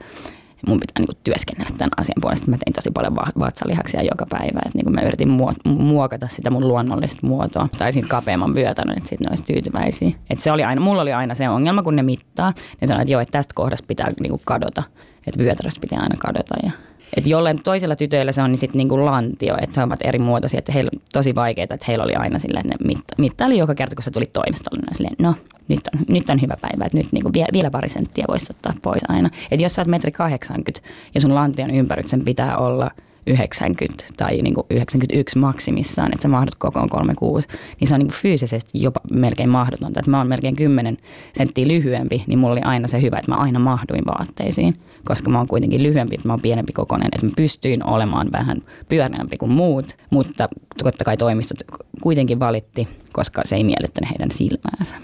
mun 0.67 0.81
pitää 0.81 1.07
niin 1.07 1.19
työskennellä 1.25 1.79
tämän 1.79 1.91
asian 1.97 2.17
puolesta. 2.21 2.51
Mä 2.51 2.57
tein 2.65 2.75
tosi 2.75 2.91
paljon 2.91 3.17
vatsalihaksia 3.17 4.03
joka 4.03 4.27
päivä. 4.31 4.61
Että 4.67 4.79
niin 4.79 4.95
mä 4.95 5.01
yritin 5.01 5.29
muokata 5.65 6.29
sitä 6.29 6.51
mun 6.51 6.69
luonnollista 6.69 7.27
muotoa. 7.27 7.69
Tai 7.79 7.93
siitä 7.93 8.09
kapeamman 8.09 8.55
vyötärön, 8.55 8.97
että 8.97 9.09
sitten 9.09 9.25
ne 9.25 9.31
olisi 9.31 9.45
tyytyväisiä. 9.45 10.11
Et 10.31 10.41
se 10.41 10.53
oli 10.53 10.65
aina, 10.65 10.81
mulla 10.81 11.03
oli 11.03 11.13
aina 11.13 11.35
se 11.35 11.49
ongelma, 11.49 11.83
kun 11.83 11.97
ne 11.97 12.03
mittaa. 12.03 12.53
Ne 12.81 12.87
sanoivat, 12.87 13.03
että 13.03 13.13
joo, 13.13 13.21
että 13.21 13.39
tästä 13.39 13.53
kohdasta 13.55 13.87
pitää 13.87 14.11
niin 14.21 14.41
kadota. 14.45 14.83
Että 15.27 15.41
vyötäröstä 15.41 15.81
pitää 15.81 16.01
aina 16.01 16.17
kadota. 16.19 16.55
Ja 16.63 16.71
et 17.17 17.27
jollain 17.27 17.63
toisella 17.63 17.97
tytöillä 17.97 18.33
se 18.33 18.43
on 18.43 18.51
niin 18.51 18.59
sitten 18.59 18.79
niinku 18.79 19.05
lantio, 19.05 19.57
että 19.61 19.81
he 19.81 19.85
ovat 19.85 20.01
eri 20.05 20.19
muotoisia, 20.19 20.59
että 20.59 20.73
heillä 20.73 20.91
on 20.95 21.01
tosi 21.13 21.35
vaikeaa, 21.35 21.65
että 21.65 21.85
heillä 21.89 22.05
oli 22.05 22.15
aina 22.15 22.39
silleen, 22.39 22.67
että 22.67 22.85
ne 22.85 22.87
mitta, 22.87 23.15
mittaili 23.19 23.59
joka 23.59 23.75
kerta, 23.75 23.97
kun 23.97 24.03
se 24.03 24.11
tuli 24.11 24.27
toimistolle, 24.27 24.81
niin 24.87 24.97
silleen, 24.97 25.17
no 25.19 25.35
nyt 25.69 25.81
on, 25.95 26.01
nyt 26.09 26.31
on 26.31 26.43
hyvä 26.43 26.57
päivä, 26.61 26.85
että 26.85 26.99
nyt 26.99 27.13
niinku 27.13 27.31
vielä, 27.33 27.49
vielä 27.53 27.71
pari 27.71 27.89
senttiä 27.89 28.25
voisi 28.29 28.47
ottaa 28.51 28.75
pois 28.83 29.03
aina. 29.09 29.31
Että 29.51 29.63
jos 29.63 29.75
sä 29.75 29.83
oot 29.83 29.89
metri 29.89 30.13
80 30.13 30.81
ja 31.15 31.21
sun 31.21 31.35
lantion 31.35 31.71
ympäryksen 31.71 32.25
pitää 32.25 32.57
olla– 32.57 32.91
90 33.29 34.05
tai 34.17 34.43
niin 34.43 34.55
kuin 34.55 34.67
91 34.71 35.39
maksimissaan, 35.39 36.13
että 36.13 36.23
sä 36.23 36.29
mahdut 36.29 36.55
kokoon 36.55 36.89
36, 36.89 37.49
niin 37.81 37.89
se 37.89 37.95
on 37.95 37.99
niin 37.99 38.09
kuin 38.09 38.17
fyysisesti 38.17 38.83
jopa 38.83 39.01
melkein 39.11 39.49
mahdotonta. 39.49 40.01
Että 40.01 40.11
mä 40.11 40.19
oon 40.19 40.27
melkein 40.27 40.57
10 40.57 40.99
senttiä 41.37 41.69
lyhyempi, 41.69 42.25
niin 42.27 42.39
mulla 42.39 42.53
oli 42.53 42.61
aina 42.61 42.89
se 42.89 43.03
hyvä, 43.03 43.19
että 43.19 43.31
mä 43.31 43.37
aina 43.37 43.59
mahduin 43.59 44.07
vaatteisiin, 44.07 44.75
koska 45.05 45.31
mä 45.31 45.39
oon 45.39 45.49
kuitenkin 45.49 45.83
lyhyempi, 45.83 46.15
että 46.15 46.29
mä 46.29 46.33
oon 46.33 46.43
pienempi 46.43 46.73
kokoinen, 46.73 47.09
että 47.13 47.27
mä 47.27 47.33
pystyin 47.37 47.87
olemaan 47.87 48.33
vähän 48.33 48.63
pyöreämpi 48.89 49.37
kuin 49.37 49.53
muut, 49.53 49.97
mutta 50.11 50.49
totta 50.83 51.05
kai 51.05 51.17
toimistot 51.17 51.59
kuitenkin 52.03 52.41
valitti, 52.41 52.89
koska 53.13 53.43
se 53.45 53.57
ei 53.57 53.65
miellyttänyt 53.65 54.11
heidän 54.11 54.31
silmäänsä. 54.31 54.95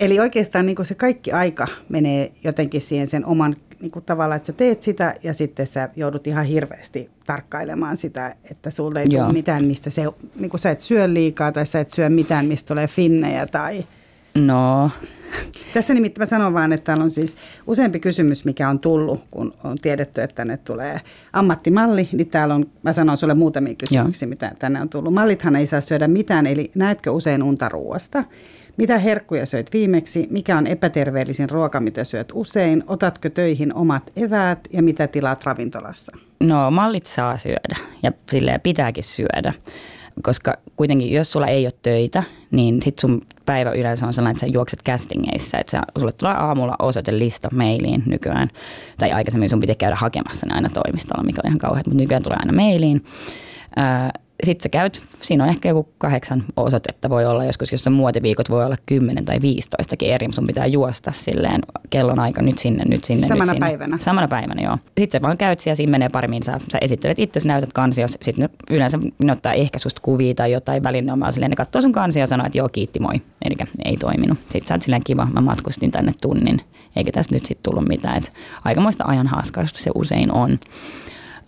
Eli 0.00 0.20
oikeastaan 0.20 0.66
niin 0.66 0.76
se 0.82 0.94
kaikki 0.94 1.32
aika 1.32 1.66
menee 1.88 2.32
jotenkin 2.44 2.80
siihen 2.80 3.08
sen 3.08 3.26
oman 3.26 3.56
niin 3.86 3.92
kuin 3.92 4.04
tavallaan, 4.04 4.36
että 4.36 4.46
sä 4.46 4.52
teet 4.52 4.82
sitä 4.82 5.14
ja 5.22 5.34
sitten 5.34 5.66
sä 5.66 5.88
joudut 5.96 6.26
ihan 6.26 6.46
hirveästi 6.46 7.10
tarkkailemaan 7.26 7.96
sitä, 7.96 8.34
että 8.50 8.70
sulle 8.70 9.00
ei 9.00 9.08
tule 9.08 9.32
mitään, 9.32 9.64
mistä 9.64 9.90
se, 9.90 10.02
niin 10.36 10.50
kuin 10.50 10.60
sä 10.60 10.70
et 10.70 10.80
syö 10.80 11.12
liikaa 11.12 11.52
tai 11.52 11.66
sä 11.66 11.80
et 11.80 11.90
syö 11.90 12.08
mitään, 12.08 12.46
mistä 12.46 12.68
tulee 12.68 12.86
finnejä 12.88 13.46
tai... 13.46 13.84
No, 14.34 14.90
tässä 15.74 15.94
nimittäin 15.94 16.22
mä 16.22 16.26
sanon 16.26 16.54
vaan, 16.54 16.72
että 16.72 16.84
täällä 16.84 17.04
on 17.04 17.10
siis 17.10 17.36
useampi 17.66 18.00
kysymys, 18.00 18.44
mikä 18.44 18.68
on 18.68 18.78
tullut, 18.78 19.20
kun 19.30 19.54
on 19.64 19.78
tiedetty, 19.78 20.22
että 20.22 20.36
tänne 20.36 20.56
tulee 20.56 21.00
ammattimalli, 21.32 22.08
niin 22.12 22.30
täällä 22.30 22.54
on, 22.54 22.66
mä 22.82 22.92
sanon 22.92 23.16
sulle 23.16 23.34
muutamia 23.34 23.74
kysymyksiä, 23.74 24.26
Joo. 24.26 24.30
mitä 24.30 24.52
tänne 24.58 24.80
on 24.80 24.88
tullut. 24.88 25.14
Mallithan 25.14 25.56
ei 25.56 25.66
saa 25.66 25.80
syödä 25.80 26.08
mitään, 26.08 26.46
eli 26.46 26.70
näetkö 26.74 27.10
usein 27.10 27.42
unta 27.42 27.68
ruoasta? 27.68 28.24
Mitä 28.76 28.98
herkkuja 28.98 29.46
söit 29.46 29.72
viimeksi? 29.72 30.26
Mikä 30.30 30.58
on 30.58 30.66
epäterveellisin 30.66 31.50
ruoka, 31.50 31.80
mitä 31.80 32.04
syöt 32.04 32.28
usein? 32.34 32.84
Otatko 32.86 33.30
töihin 33.30 33.74
omat 33.74 34.12
eväät 34.16 34.58
ja 34.72 34.82
mitä 34.82 35.06
tilaat 35.06 35.44
ravintolassa? 35.44 36.12
No 36.40 36.70
mallit 36.70 37.06
saa 37.06 37.36
syödä 37.36 37.76
ja 38.02 38.12
silleen 38.30 38.60
pitääkin 38.60 39.04
syödä. 39.04 39.52
Koska 40.22 40.54
kuitenkin, 40.76 41.12
jos 41.12 41.32
sulla 41.32 41.46
ei 41.46 41.66
ole 41.66 41.72
töitä, 41.82 42.22
niin 42.50 42.82
sit 42.82 42.98
sun 42.98 43.22
päivä 43.46 43.72
yleensä 43.72 44.06
on 44.06 44.14
sellainen, 44.14 44.36
että 44.36 44.46
sä 44.46 44.52
juokset 44.52 44.82
castingeissä. 44.82 45.58
Että 45.58 45.82
sulle 45.98 46.12
tulee 46.12 46.34
aamulla 46.34 46.76
osoitelista 46.78 47.48
mailiin 47.52 48.02
nykyään. 48.06 48.48
Tai 48.98 49.12
aikaisemmin 49.12 49.48
sun 49.48 49.60
piti 49.60 49.74
käydä 49.74 49.96
hakemassa 49.96 50.46
ne 50.46 50.54
aina 50.54 50.68
toimistolla, 50.68 51.24
mikä 51.24 51.40
on 51.44 51.48
ihan 51.48 51.58
kauheat, 51.58 51.86
mutta 51.86 52.02
nykyään 52.02 52.22
tulee 52.22 52.38
aina 52.40 52.52
mailiin 52.52 53.04
sitten 54.44 54.62
sä 54.62 54.68
käyt, 54.68 55.02
siinä 55.22 55.44
on 55.44 55.50
ehkä 55.50 55.68
joku 55.68 55.88
kahdeksan 55.98 56.44
osoitetta 56.56 57.10
voi 57.10 57.26
olla, 57.26 57.44
joskus 57.44 57.72
jos 57.72 57.86
on 57.86 57.92
muotiviikot 57.92 58.50
voi 58.50 58.64
olla 58.64 58.76
kymmenen 58.86 59.24
tai 59.24 59.40
15 59.42 59.96
eri, 60.02 60.28
sun 60.32 60.46
pitää 60.46 60.66
juosta 60.66 61.12
silleen 61.12 61.60
kellon 61.90 62.18
aika 62.18 62.42
nyt 62.42 62.58
sinne, 62.58 62.84
nyt 62.84 63.04
sinne, 63.04 63.20
siis 63.20 63.28
Samana 63.28 63.52
nyt 63.52 63.56
sinne. 63.56 63.66
päivänä? 63.66 63.98
Samana 63.98 64.28
päivänä, 64.28 64.62
joo. 64.62 64.78
Sitten 64.98 65.18
sä 65.18 65.22
vaan 65.22 65.38
käyt 65.38 65.60
siellä, 65.60 65.74
siinä 65.74 65.90
menee 65.90 66.08
paremmin, 66.08 66.42
sä, 66.42 66.60
sä 66.72 66.78
esittelet 66.80 67.18
itse, 67.18 67.40
näytät 67.44 67.72
kansios, 67.72 68.18
sitten 68.22 68.48
yleensä 68.70 68.98
ne 69.22 69.32
ottaa 69.32 69.52
ehkä 69.52 69.78
susta 69.78 70.00
kuvia 70.04 70.34
tai 70.34 70.52
jotain 70.52 70.82
välillä, 70.82 71.16
ne 71.16 71.24
on 71.24 71.32
silleen, 71.32 71.50
ne 71.50 71.56
katsoo 71.56 71.82
sun 71.82 71.92
kansia 71.92 72.22
ja 72.22 72.26
sanoo, 72.26 72.46
että 72.46 72.58
joo 72.58 72.68
kiitti 72.68 73.00
moi, 73.00 73.22
eli 73.44 73.54
ei 73.84 73.96
toiminut. 73.96 74.38
Sitten 74.38 74.66
sä 74.66 74.74
oot 74.74 74.82
silleen 74.82 75.04
kiva, 75.04 75.28
mä 75.32 75.40
matkustin 75.40 75.90
tänne 75.90 76.12
tunnin, 76.20 76.60
eikä 76.96 77.12
tästä 77.12 77.34
nyt 77.34 77.46
sitten 77.46 77.62
tullut 77.62 77.88
mitään, 77.88 78.16
että 78.16 78.30
aikamoista 78.64 79.04
ajan 79.06 79.26
haaskausta 79.26 79.80
se 79.80 79.90
usein 79.94 80.32
on. 80.32 80.58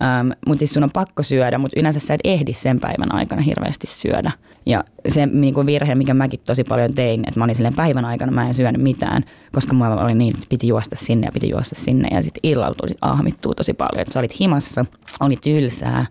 Ähm, 0.03 0.31
mutta 0.47 0.59
siis 0.59 0.73
sun 0.73 0.83
on 0.83 0.91
pakko 0.91 1.23
syödä, 1.23 1.57
mutta 1.57 1.79
yleensä 1.79 1.99
sä 1.99 2.13
et 2.13 2.21
ehdi 2.23 2.53
sen 2.53 2.79
päivän 2.79 3.15
aikana 3.15 3.41
hirveästi 3.41 3.87
syödä. 3.87 4.31
Ja 4.65 4.83
se 5.07 5.25
niin 5.25 5.53
kuin 5.53 5.67
virhe, 5.67 5.95
mikä 5.95 6.13
mäkin 6.13 6.39
tosi 6.47 6.63
paljon 6.63 6.93
tein, 6.93 7.23
että 7.27 7.39
mä 7.39 7.43
olin 7.43 7.55
silleen 7.55 7.75
päivän 7.75 8.05
aikana, 8.05 8.31
mä 8.31 8.47
en 8.47 8.53
syönyt 8.53 8.81
mitään, 8.81 9.23
koska 9.51 9.73
mä 9.73 9.95
olin 9.95 10.17
niin, 10.17 10.35
että 10.35 10.47
piti 10.49 10.67
juosta 10.67 10.95
sinne 10.95 11.27
ja 11.27 11.31
piti 11.31 11.49
juosta 11.49 11.75
sinne. 11.75 12.07
Ja 12.11 12.21
sitten 12.21 12.39
illalla 12.43 12.73
tuli 12.73 12.95
ahmittua 13.01 13.53
tosi 13.53 13.73
paljon, 13.73 14.01
että 14.01 14.13
sä 14.13 14.19
olit 14.19 14.39
himassa, 14.39 14.85
oli 15.19 15.37
tylsää. 15.43 16.05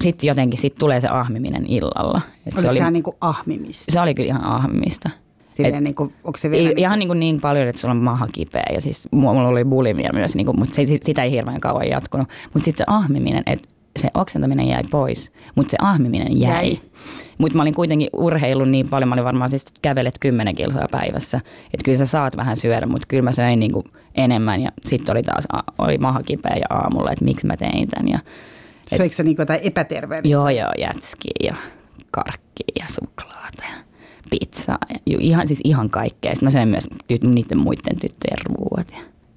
Sitten 0.00 0.28
jotenkin 0.28 0.60
sit 0.60 0.74
tulee 0.74 1.00
se 1.00 1.08
ahmiminen 1.08 1.66
illalla. 1.66 2.20
Et 2.46 2.58
se 2.58 2.68
oli 2.68 2.78
se 2.78 2.90
niin 2.90 3.02
kuin 3.02 3.16
ahmimista? 3.20 3.92
Se 3.92 4.00
oli 4.00 4.14
kyllä 4.14 4.28
ihan 4.28 4.44
ahmimista. 4.44 5.10
Et, 5.58 5.80
niin 5.80 5.94
kuin, 5.94 6.12
onko 6.24 6.38
se 6.38 6.50
vielä 6.50 6.68
ei, 6.68 6.74
niin 6.74 6.78
ihan 6.78 6.98
niin, 6.98 7.08
kuin 7.08 7.20
niin 7.20 7.40
paljon, 7.40 7.68
että 7.68 7.80
sulla 7.80 7.92
on 7.92 8.02
maha 8.02 8.26
kipeä 8.32 8.66
ja 8.72 8.80
siis 8.80 9.08
mulla 9.10 9.48
oli 9.48 9.64
bulimia 9.64 10.10
myös, 10.12 10.34
niin 10.34 10.46
kuin, 10.46 10.58
mutta 10.58 10.74
se, 10.74 10.82
sitä 11.02 11.22
ei 11.22 11.30
hirveän 11.30 11.60
kauan 11.60 11.88
jatkunut. 11.88 12.28
Mutta 12.54 12.64
sitten 12.64 12.78
se 12.78 12.84
ahmiminen, 12.86 13.42
että 13.46 13.68
se 13.98 14.08
oksentaminen 14.14 14.68
jäi 14.68 14.82
pois, 14.90 15.32
mutta 15.54 15.70
se 15.70 15.76
ahmiminen 15.80 16.40
jäi. 16.40 16.52
jäi. 16.52 16.80
Mutta 17.38 17.56
mä 17.56 17.62
olin 17.62 17.74
kuitenkin 17.74 18.08
urheillut 18.12 18.68
niin 18.68 18.88
paljon, 18.88 19.08
mä 19.08 19.14
olin 19.14 19.24
varmaan 19.24 19.50
siis 19.50 19.64
kävelet 19.82 20.14
kymmenen 20.20 20.56
kilsaa 20.56 20.88
päivässä. 20.90 21.40
Että 21.64 21.84
kyllä 21.84 21.98
sä 21.98 22.06
saat 22.06 22.36
vähän 22.36 22.56
syödä, 22.56 22.86
mutta 22.86 23.06
kyllä 23.08 23.22
mä 23.22 23.32
söin 23.32 23.60
niin 23.60 23.72
kuin 23.72 23.84
enemmän 24.14 24.62
ja 24.62 24.72
sitten 24.84 25.12
oli 25.12 25.22
taas 25.22 25.44
oli 25.78 25.98
maha 25.98 26.22
kipeä 26.22 26.56
ja 26.56 26.76
aamulla, 26.76 27.12
että 27.12 27.24
miksi 27.24 27.46
mä 27.46 27.56
tein 27.56 27.88
tämän. 27.88 28.08
Ja, 28.08 28.18
et, 28.92 28.98
Söikö 28.98 29.14
sä 29.14 29.22
niin 29.22 29.36
jotain 29.38 29.60
epäterveellistä? 29.62 30.32
Joo, 30.32 30.48
joo, 30.48 30.72
jätskiä 30.78 31.32
ja 31.44 31.54
karkkia 32.10 32.72
ja 32.80 32.84
suklaata 32.88 33.64
ja 33.70 33.84
pizzaa 34.30 34.78
ja 35.06 35.18
ihan, 35.20 35.46
siis 35.48 35.60
ihan 35.64 35.90
kaikkea. 35.90 36.32
Sitten 36.32 36.46
mä 36.46 36.50
söin 36.50 36.68
myös 36.68 36.88
niiden 37.08 37.58
muiden 37.58 37.98
tyttöjen 38.00 38.38
ruuat. 38.44 38.94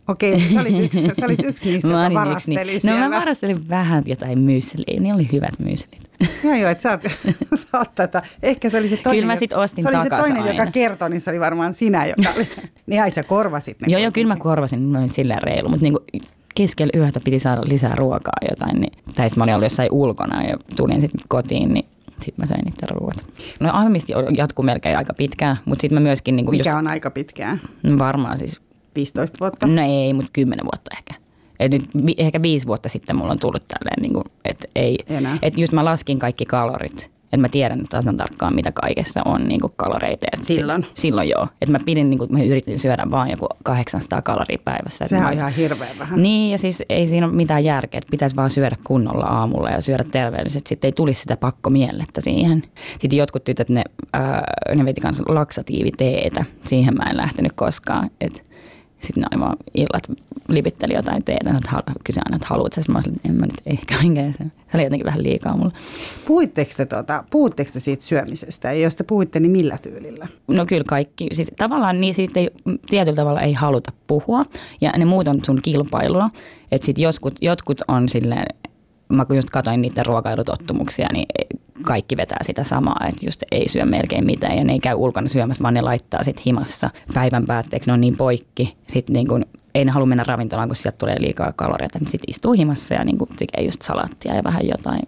Okei, 0.08 0.39
sä 0.39 0.62
olit 0.62 0.80
yksi, 0.80 1.02
sä 1.02 1.26
olit 1.26 1.43
yksi 1.43 1.65
niistä, 1.71 1.88
mä 1.88 2.04
joka 2.04 2.13
varasteli 2.19 2.76
yksi, 2.76 2.88
No 2.88 2.97
mä 2.97 3.12
varastelin 3.12 3.69
vähän 3.69 4.04
jotain 4.06 4.39
mysliä, 4.39 5.00
niin 5.00 5.15
oli 5.15 5.30
hyvät 5.32 5.60
myslit. 5.60 6.02
joo, 6.43 6.56
joo, 6.56 6.69
että 6.69 6.82
sä 6.82 6.91
oot, 6.91 7.02
sä 7.62 7.78
oot 7.78 7.95
tätä. 7.95 8.21
Ehkä 8.43 8.69
se 8.69 8.78
oli 8.78 8.89
se 8.89 8.97
toinen, 8.97 9.21
kyllä 9.21 9.34
mä 9.34 9.39
sit 9.39 9.54
ostin 9.54 9.84
se 9.84 9.89
oli 9.89 10.04
se 10.04 10.10
toinen 10.10 10.43
aina. 10.43 10.52
joka 10.52 10.71
kertoi, 10.71 11.10
niin 11.10 11.21
se 11.21 11.30
oli 11.30 11.39
varmaan 11.39 11.73
sinä, 11.73 12.06
joka 12.06 12.30
oli. 12.36 12.47
niin 12.88 13.02
ai 13.02 13.12
sä 13.12 13.23
korvasit 13.23 13.82
ne. 13.82 13.91
joo, 13.91 14.02
joo, 14.02 14.12
kyllä 14.12 14.28
mä 14.28 14.36
korvasin, 14.36 14.93
noin 14.93 15.13
silleen 15.13 15.43
reilu, 15.43 15.69
mutta 15.69 15.84
niinku 15.84 16.04
keskellä 16.56 16.91
yötä 16.95 17.19
piti 17.19 17.39
saada 17.39 17.62
lisää 17.65 17.95
ruokaa 17.95 18.38
jotain. 18.50 18.82
Niin, 18.82 18.93
tai 19.15 19.30
sitten 19.30 19.38
mä 19.38 19.43
olin 19.43 19.56
ollut 19.56 19.65
jossain 19.65 19.89
ulkona 19.91 20.43
ja 20.43 20.58
tulin 20.76 21.02
sitten 21.02 21.21
kotiin, 21.28 21.73
niin 21.73 21.86
sitten 22.21 22.43
mä 22.43 22.45
söin 22.45 22.65
niitä 22.65 22.86
ruoat. 22.89 23.25
No 23.60 23.69
ahmisti 23.73 24.13
jatkuu 24.38 24.63
melkein 24.63 24.97
aika 24.97 25.13
pitkään, 25.13 25.58
mutta 25.65 25.82
sitten 25.82 25.95
mä 25.95 26.08
myöskin... 26.08 26.36
Niin 26.36 26.49
Mikä 26.49 26.69
just, 26.69 26.77
on 26.80 26.88
aika 26.88 27.12
pitkään? 27.12 27.62
No 27.84 27.99
varmaan 27.99 28.38
siis... 28.38 28.62
15 28.95 29.38
vuotta? 29.39 29.67
No 29.67 29.82
ei, 29.82 30.13
mutta 30.13 30.30
10 30.34 30.65
vuotta 30.65 30.91
ehkä. 30.97 31.13
Et 31.60 31.71
nyt 31.71 31.89
ehkä 32.17 32.41
viisi 32.41 32.67
vuotta 32.67 32.89
sitten 32.89 33.15
mulla 33.15 33.32
on 33.32 33.39
tullut 33.39 33.67
tälleen, 33.67 34.01
niin 34.01 34.13
kuin, 34.13 34.25
että 34.45 34.67
ei, 34.75 34.97
että 35.41 35.62
just 35.62 35.73
mä 35.73 35.86
laskin 35.86 36.19
kaikki 36.19 36.45
kalorit 36.45 37.12
Että 37.28 37.38
mä 37.38 37.50
tiedän 37.50 37.84
tasan 37.90 38.18
tarkkaan, 38.18 38.56
mitä 38.56 38.72
kaikessa 38.72 39.22
on 39.26 39.48
niin 39.48 39.62
kuin 39.62 39.74
kaloreita. 39.76 40.28
Et 40.34 40.44
Silloin? 40.44 40.84
Sit, 40.84 40.92
silloin 40.98 41.30
joo. 41.30 41.48
Että 41.62 41.72
mä 41.72 41.80
pidin, 41.86 42.10
niin 42.10 42.18
kuin, 42.18 42.34
mä 42.34 42.44
yritin 42.44 42.80
syödä 42.80 43.04
vaan 43.12 43.30
joku 43.30 43.48
800 43.63 44.22
kaloria 44.22 44.58
päivässä. 44.66 45.06
Sehän 45.08 45.24
mä 45.24 45.30
on 45.30 45.34
ihan 45.34 45.52
hirveän 45.52 46.00
vähän. 46.00 46.22
Niin, 46.22 46.52
ja 46.52 46.58
siis 46.58 46.84
ei 46.90 47.08
siinä 47.08 47.28
ole 47.28 47.36
mitään 47.36 47.63
järkeä, 47.63 47.98
että 47.98 48.12
pitäisi 48.12 48.36
vaan 48.36 48.50
syödä 48.50 48.76
kunnolla 48.84 49.26
aamulla 49.26 49.70
ja 49.70 49.82
syödä 49.82 50.04
terveellisesti. 50.04 50.70
Sitten 50.70 50.88
ei 50.88 50.92
tulisi 50.92 51.22
sitä 51.22 51.38
pakkomielettä 51.38 52.22
siihen. 52.22 52.63
Sitten 53.00 53.18
jotkut 53.18 53.44
tytöt, 53.44 53.70
ne, 53.70 53.84
ää, 54.13 54.44
ne 54.76 54.86
veti 54.86 55.02
kanssa 55.02 55.24
laksatiiviteetä. 55.28 56.46
Siihen 56.63 56.96
mä 56.96 57.10
en 57.10 57.18
lähtenyt 57.18 57.52
koskaan. 57.56 58.10
Sitten 59.08 59.22
ne 59.22 59.28
oli 59.32 59.39
vaan 59.39 59.58
illat 59.74 60.04
lipitteli 60.48 60.93
jotain 60.93 61.24
teetä. 61.24 61.50
Että 61.58 61.84
kysyi 62.04 62.22
aina, 62.26 62.36
että 62.36 62.48
haluatko 62.50 62.76
sä? 62.76 62.82
Sitten 62.82 62.93
Mä 62.93 62.98
olisin, 62.98 63.15
että 63.15 63.30
en 63.30 63.36
mä 63.36 63.46
nyt 63.46 63.62
ehkä 63.65 63.96
oikein. 63.98 64.34
Se 64.34 64.43
oli 64.74 64.84
jotenkin 64.84 65.06
vähän 65.06 65.24
liikaa 65.24 65.58
mulla. 65.58 65.72
Puhuitteko 66.28 66.72
te, 66.78 66.86
tuota, 66.86 67.24
puhuitteko 67.32 67.72
te 67.74 67.80
siitä 67.80 68.04
syömisestä? 68.04 68.74
Ja 68.74 68.80
jos 68.80 68.96
te 68.96 69.04
puhuitte, 69.04 69.39
niin 69.39 69.52
millä 69.52 69.78
tyylillä? 69.78 70.28
No 70.48 70.65
kyllä 70.65 70.84
kaikki. 70.84 71.28
Siis 71.32 71.52
tavallaan 71.58 72.02
niin 72.02 72.15
siitä 72.15 72.39
ei, 72.39 72.50
tietyllä 72.89 73.15
tavalla 73.15 73.41
ei 73.41 73.54
haluta 73.54 73.91
puhua. 74.08 74.46
Ja 74.82 74.91
ne 74.98 75.06
muut 75.06 75.28
on 75.28 75.39
sun 75.46 75.60
kilpailua. 75.62 76.30
Että 76.72 76.86
sitten 76.86 77.04
jotkut, 77.04 77.36
jotkut 77.41 77.82
on 77.88 78.10
silleen, 78.10 78.46
mä 79.10 79.26
kun 79.26 79.36
just 79.36 79.50
katsoin 79.50 79.82
niiden 79.82 80.06
ruokailutottumuksia, 80.06 81.08
niin 81.13 81.26
kaikki 81.88 82.17
vetää 82.17 82.38
sitä 82.41 82.63
samaa, 82.63 83.06
että 83.10 83.26
just 83.26 83.43
ei 83.52 83.69
syö 83.69 83.86
melkein 83.86 84.26
mitään 84.26 84.58
ja 84.58 84.63
ne 84.63 84.73
ei 84.73 84.80
käy 84.80 84.95
ulkona 84.95 85.28
syömässä, 85.28 85.63
vaan 85.63 85.73
ne 85.73 85.82
laittaa 85.82 86.23
sitten 86.23 86.43
himassa 86.45 86.89
päivän 87.13 87.45
päätteeksi, 87.45 87.89
ne 87.89 87.93
on 87.93 88.02
niin 88.02 88.17
poikki. 88.17 88.78
Sitten 88.88 89.13
niin 89.13 89.28
kun, 89.28 89.45
ei 89.76 89.86
ne 89.86 89.91
halua 89.91 90.08
mennä 90.08 90.23
ravintolaan, 90.28 90.69
kun 90.69 90.76
sieltä 90.76 90.97
tulee 90.97 91.15
liikaa 91.19 91.54
kaloreita, 91.56 92.00
niin 92.00 92.10
sitten 92.10 92.30
istuu 92.30 92.54
himassa 92.54 92.93
ja 92.93 93.04
niin 93.04 93.17
kun 93.17 93.28
tekee 93.28 93.65
just 93.65 93.82
salaattia 93.82 94.36
ja 94.36 94.43
vähän 94.43 94.67
jotain, 94.67 95.02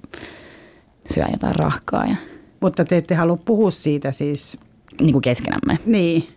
syö 1.14 1.24
jotain 1.32 1.56
rahkaa 1.56 2.06
ja 2.06 2.16
Mutta 2.62 2.86
te 2.86 2.98
ette 2.98 3.16
halua 3.16 3.38
puhua 3.38 3.72
siitä 3.72 4.12
siis, 4.12 4.60
niin 5.02 5.12
kuin 5.12 5.22
keskenämme. 5.22 5.80
niin. 5.86 6.28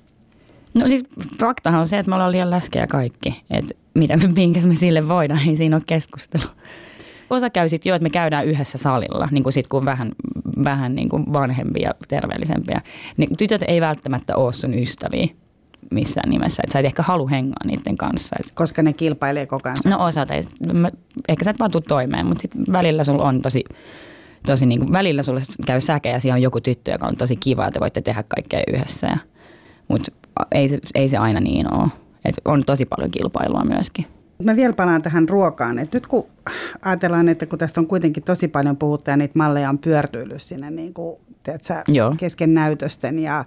No 0.74 0.88
siis 0.88 1.04
faktahan 1.40 1.80
on 1.80 1.88
se, 1.88 1.98
että 1.98 2.10
me 2.10 2.14
ollaan 2.14 2.32
liian 2.32 2.50
läskejä 2.50 2.86
kaikki. 2.86 3.42
Että 3.50 3.74
mitä, 3.94 4.16
minkä 4.36 4.60
me 4.60 4.74
sille 4.74 5.08
voidaan, 5.08 5.40
ei 5.48 5.56
siinä 5.56 5.76
ole 5.76 5.82
keskustelu. 5.86 6.44
Osa 7.32 7.50
käy 7.50 7.68
sitten 7.68 7.90
jo, 7.90 7.94
että 7.96 8.02
me 8.02 8.10
käydään 8.10 8.46
yhdessä 8.46 8.78
salilla, 8.78 9.28
niin 9.30 9.42
kuin 9.42 9.52
sit 9.52 9.68
kun 9.68 9.84
vähän, 9.84 10.12
vähän 10.64 10.94
niin 10.94 11.08
kuin 11.08 11.32
vanhempia 11.32 11.88
ja 11.88 11.94
terveellisempiä. 12.08 12.80
Niin 13.16 13.36
tytöt 13.36 13.62
ei 13.68 13.80
välttämättä 13.80 14.36
ole 14.36 14.52
sun 14.52 14.74
ystäviä 14.74 15.28
missään 15.90 16.30
nimessä. 16.30 16.62
Että 16.64 16.72
sä 16.72 16.78
et 16.78 16.86
ehkä 16.86 17.02
halua 17.02 17.28
hengaa 17.28 17.64
niiden 17.64 17.96
kanssa. 17.96 18.36
Et 18.40 18.50
Koska 18.54 18.82
ne 18.82 18.92
kilpailee 18.92 19.46
koko 19.46 19.68
ajan. 19.68 19.76
No 19.84 20.04
osa 20.04 20.26
ei, 20.30 20.72
mä, 20.72 20.90
ehkä 21.28 21.44
sä 21.44 21.50
et 21.50 21.58
vaan 21.58 21.70
tuu 21.70 21.80
toimeen, 21.80 22.26
mutta 22.26 22.42
sitten 22.42 22.64
välillä 22.72 23.04
sulla 23.04 23.24
on 23.24 23.42
tosi, 23.42 23.64
tosi 24.46 24.66
niin 24.66 24.80
kuin, 24.80 24.92
välillä 24.92 25.22
sulle 25.22 25.42
käy 25.66 25.80
säkä 25.80 26.08
ja 26.08 26.20
siellä 26.20 26.34
on 26.34 26.42
joku 26.42 26.60
tyttö, 26.60 26.92
joka 26.92 27.06
on 27.06 27.16
tosi 27.16 27.36
kiva, 27.36 27.66
että 27.66 27.72
te 27.72 27.80
voitte 27.80 28.00
tehdä 28.00 28.24
kaikkea 28.28 28.62
yhdessä. 28.74 29.06
Ja, 29.06 29.16
mutta 29.88 30.12
ei 30.52 30.68
se, 30.68 30.78
ei 30.94 31.08
se 31.08 31.16
aina 31.16 31.40
niin 31.40 31.74
ole. 31.74 31.88
Et 32.24 32.34
on 32.44 32.64
tosi 32.64 32.86
paljon 32.86 33.10
kilpailua 33.10 33.64
myöskin. 33.64 34.06
Mä 34.42 34.56
vielä 34.56 34.72
palaan 34.72 35.02
tähän 35.02 35.28
ruokaan. 35.28 35.78
Et 35.78 35.94
nyt 35.94 36.06
kun 36.06 36.26
ajatellaan, 36.82 37.28
että 37.28 37.46
kun 37.46 37.58
tästä 37.58 37.80
on 37.80 37.86
kuitenkin 37.86 38.22
tosi 38.22 38.48
paljon 38.48 38.76
puhuttu 38.76 39.10
ja 39.10 39.16
niitä 39.16 39.38
malleja 39.38 39.68
on 39.68 39.78
pyörtyillyt 39.78 40.42
sinne 40.42 40.70
niin 40.70 40.94
kuin, 40.94 41.16
tiedätkö, 41.42 41.74
Joo. 41.88 42.14
kesken 42.18 42.54
näytösten 42.54 43.18
ja 43.18 43.44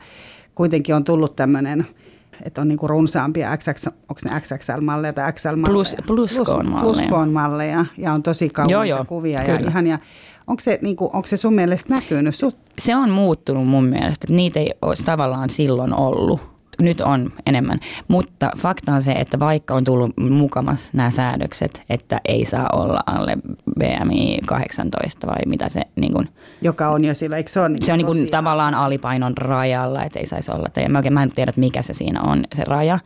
kuitenkin 0.56 0.96
on 0.96 1.04
tullut 1.04 1.36
tämmöinen, 1.36 1.88
että 2.44 2.62
on 2.62 2.68
niin 2.68 2.78
kuin 2.78 2.90
runsaampia 2.90 3.58
XX, 3.58 3.88
onko 3.88 4.22
ne 4.32 4.40
XXL-malleja 4.42 5.14
tai 5.14 5.34
XL-malleja? 5.34 5.74
Plus- 5.74 5.96
pluskoon-malleja. 6.08 6.82
Pluskoon-malleja 6.84 7.86
ja 7.98 8.12
on 8.12 8.24
tosi 8.24 8.50
kauniita 8.50 8.74
Joo, 8.74 8.84
joo, 8.84 9.06
kuvia 9.06 9.42
ja 9.44 9.58
kyllä. 9.58 9.70
ihania. 9.70 10.00
Onko 10.48 10.60
se, 10.60 10.80
niin 10.82 10.96
kuin, 10.96 11.10
onko 11.14 11.28
se 11.28 11.38
sun 11.38 11.54
mielestä 11.54 11.94
näkynyt? 11.94 12.36
Sut, 12.36 12.58
Se 12.80 12.96
on 12.96 13.10
muuttunut 13.10 13.68
mun 13.68 13.86
mielestä, 13.86 14.26
että 14.26 14.34
niitä 14.34 14.60
ei 14.60 14.74
olisi 14.82 15.04
tavallaan 15.04 15.50
silloin 15.50 15.94
ollut. 15.94 16.55
Nyt 16.80 17.02
on 17.02 17.32
enemmän. 17.46 17.80
Mutta 18.08 18.52
fakta 18.58 18.94
on 18.94 19.02
se, 19.02 19.12
että 19.12 19.40
vaikka 19.40 19.74
on 19.74 19.84
tullut 19.84 20.18
mukamas 20.18 20.90
nämä 20.94 21.10
säädökset, 21.10 21.82
että 21.90 22.22
ei 22.26 22.46
saa 22.46 22.70
olla 22.74 23.00
alle 23.06 23.38
BMI 23.80 24.40
18 24.46 25.28
vai 25.28 25.36
mitä 25.46 25.70
se 25.70 25.82
niin 25.96 26.14
kuin, 26.14 26.30
joka 26.62 26.90
on 26.90 27.06
jo 27.06 27.14
sillä, 27.14 27.38
eikö 27.38 27.50
se 27.52 27.60
ole 27.60 27.70
niin 27.70 27.86
se 27.86 27.92
on 27.94 27.98
niin 27.98 28.06
kuin 28.06 28.20
tosi- 28.20 28.32
tavallaan 28.32 28.74
alipainon 28.74 29.38
rajalla, 29.38 30.04
että 30.04 30.20
ei 30.20 30.26
saisi 30.26 30.52
olla. 30.52 30.70
Tai 30.74 30.90
mä, 30.90 31.00
oikein, 31.00 31.14
mä 31.14 31.24
en 31.24 31.32
tiedä, 31.36 31.54
mikä 31.58 31.82
se 31.82 31.94
siinä 31.94 32.22
on, 32.22 32.44
se 32.54 32.64
raja. 32.64 33.00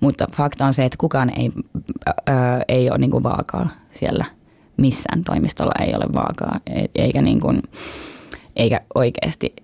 Mutta 0.00 0.26
fakta 0.36 0.66
on 0.66 0.74
se, 0.74 0.84
että 0.84 0.96
kukaan 1.00 1.32
ei, 1.36 1.50
ö, 2.08 2.32
ei 2.68 2.90
ole 2.90 2.98
niin 2.98 3.10
kuin 3.10 3.22
vaakaa 3.22 3.68
siellä. 3.94 4.24
Missään 4.76 5.22
toimistolla 5.24 5.72
ei 5.86 5.94
ole 5.94 6.04
vaakaa. 6.14 6.60
E- 6.66 6.84
Eikä, 6.94 7.22
niin 7.22 7.40
kuin, 7.40 7.62
eikä 8.56 8.80
oikeasti 8.94 9.54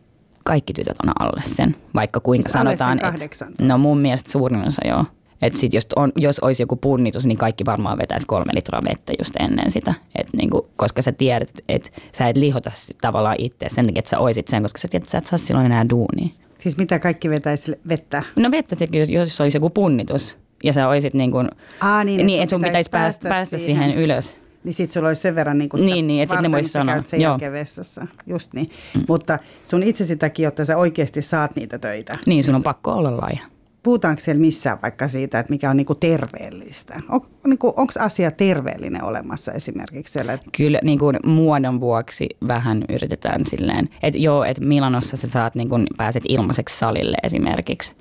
kaikki 0.45 0.73
tytöt 0.73 0.97
on 1.03 1.13
alle 1.19 1.43
sen, 1.45 1.77
vaikka 1.95 2.21
kuinka 2.21 2.49
Siis 2.49 2.53
sanotaan. 2.53 2.99
18. 2.99 3.47
no 3.61 3.79
mun 3.79 3.99
mielestä 3.99 4.31
suurin 4.31 4.67
osa 4.67 4.89
joo. 4.89 5.05
Et 5.43 5.57
sit 5.57 5.75
jos, 5.75 5.87
on, 5.97 6.13
jos 6.17 6.39
olisi 6.39 6.63
joku 6.63 6.77
punnitus, 6.77 7.27
niin 7.27 7.39
kaikki 7.39 7.65
varmaan 7.65 7.99
vetäisi 7.99 8.27
kolme 8.27 8.55
litraa 8.55 8.83
vettä 8.85 9.13
just 9.19 9.37
ennen 9.41 9.71
sitä. 9.71 9.95
Et 10.15 10.27
niinku, 10.37 10.69
koska 10.77 11.03
sä 11.03 11.13
tiedät, 11.13 11.51
että 11.69 11.91
sä 12.13 12.29
et 12.29 12.37
lihota 12.37 12.71
sit 12.75 12.99
tavallaan 13.01 13.37
itse 13.39 13.69
sen 13.69 13.87
takia, 13.87 13.99
että 13.99 14.11
sä 14.11 14.19
oisit 14.19 14.49
sen, 14.49 14.63
koska 14.63 14.79
sä 14.79 14.89
tiedät, 14.89 15.05
että 15.05 15.11
sä 15.11 15.19
et 15.19 15.27
saa 15.27 15.39
silloin 15.39 15.67
enää 15.67 15.89
duunia. 15.91 16.29
Siis 16.59 16.77
mitä 16.77 16.99
kaikki 16.99 17.31
vetäisi 17.31 17.73
vettä? 17.89 18.23
No 18.37 18.51
vettä, 18.51 18.77
jos, 18.93 19.11
jos 19.11 19.41
olisi 19.41 19.57
joku 19.57 19.71
punnitus 19.71 20.39
ja 20.65 20.73
sä 20.73 20.89
oisit 20.89 21.15
niin 21.15 21.31
kuin, 21.31 21.49
Aa, 21.81 22.05
niin, 22.05 22.27
niin, 22.27 22.43
että 22.43 22.51
sun 22.51 22.63
pitäisi 22.63 22.91
päästä, 22.91 23.29
päästä 23.29 23.59
siihen. 23.59 23.95
ylös. 23.95 24.41
Niin 24.65 24.75
sit 24.75 24.91
sulla 24.91 25.09
olisi 25.09 25.23
sen 25.23 25.35
verran 25.35 25.59
niin 25.59 25.71
sitä 25.75 25.85
Niin, 25.95 26.07
niin, 26.07 26.23
et 26.23 26.29
ne 26.31 26.37
varten, 26.51 26.65
sä 26.65 26.71
sanoa. 26.71 26.95
käyt 26.95 27.07
sen 27.09 27.21
Joo. 27.21 27.33
jälkeen 27.33 27.53
vessassa. 27.53 28.07
Just 28.27 28.55
niin. 28.55 28.71
Mm. 28.95 29.03
Mutta 29.09 29.39
sun 29.65 29.83
itse 29.83 30.07
sitäkin, 30.07 30.45
jotta 30.45 30.65
sä 30.65 30.77
oikeasti 30.77 31.23
saat 31.23 31.57
niitä 31.57 31.79
töitä. 31.79 32.19
Niin, 32.27 32.45
sun 32.45 32.55
on 32.55 32.63
pakko 32.63 32.93
olla 32.93 33.17
laaja. 33.17 33.39
Puhutaanko 33.83 34.21
siellä 34.21 34.41
missään 34.41 34.79
vaikka 34.83 35.09
siitä, 35.09 35.39
että 35.39 35.51
mikä 35.53 35.71
on 35.71 35.77
niin 35.77 35.87
kuin 35.87 35.99
terveellistä? 35.99 37.01
On, 37.09 37.21
niin 37.47 37.59
kuin, 37.59 37.73
onko 37.77 37.93
asia 37.99 38.31
terveellinen 38.31 39.05
olemassa 39.05 39.53
esimerkiksi 39.53 40.13
siellä? 40.13 40.33
että- 40.33 40.51
Kyllä 40.57 40.79
niin 40.83 40.99
kuin 40.99 41.17
muodon 41.27 41.81
vuoksi 41.81 42.29
vähän 42.49 42.85
yritetään 42.89 43.47
silleen, 43.47 43.89
että 44.03 44.19
joo, 44.19 44.45
että 44.45 44.63
Milanossa 44.65 45.17
sä 45.17 45.29
saat 45.29 45.55
niin 45.55 45.69
kuin, 45.69 45.87
pääset 45.97 46.23
ilmaiseksi 46.29 46.79
salille 46.79 47.17
esimerkiksi, 47.23 47.95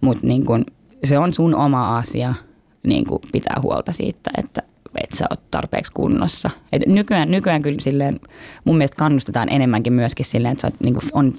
mutta 0.00 0.26
niin 0.26 0.46
kuin, 0.46 0.64
se 1.04 1.18
on 1.18 1.32
sun 1.32 1.54
oma 1.54 1.98
asia 1.98 2.34
niin 2.86 3.04
kuin 3.04 3.20
pitää 3.32 3.56
huolta 3.62 3.92
siitä, 3.92 4.30
että 4.38 4.62
et 5.02 5.12
sä 5.12 5.26
oot 5.30 5.50
tarpeeksi 5.50 5.92
kunnossa. 5.92 6.50
Et 6.72 6.82
nykyään, 6.86 7.30
nykyään 7.30 7.62
kyllä 7.62 7.80
silleen, 7.80 8.20
mun 8.64 8.76
mielestä 8.76 8.96
kannustetaan 8.96 9.48
enemmänkin 9.52 9.92
myöskin 9.92 10.26
silleen, 10.26 10.52
että 10.52 10.62
sä 10.62 10.66
oot, 10.66 10.80
niin 10.80 10.94
kuin, 10.94 11.04
on 11.12 11.32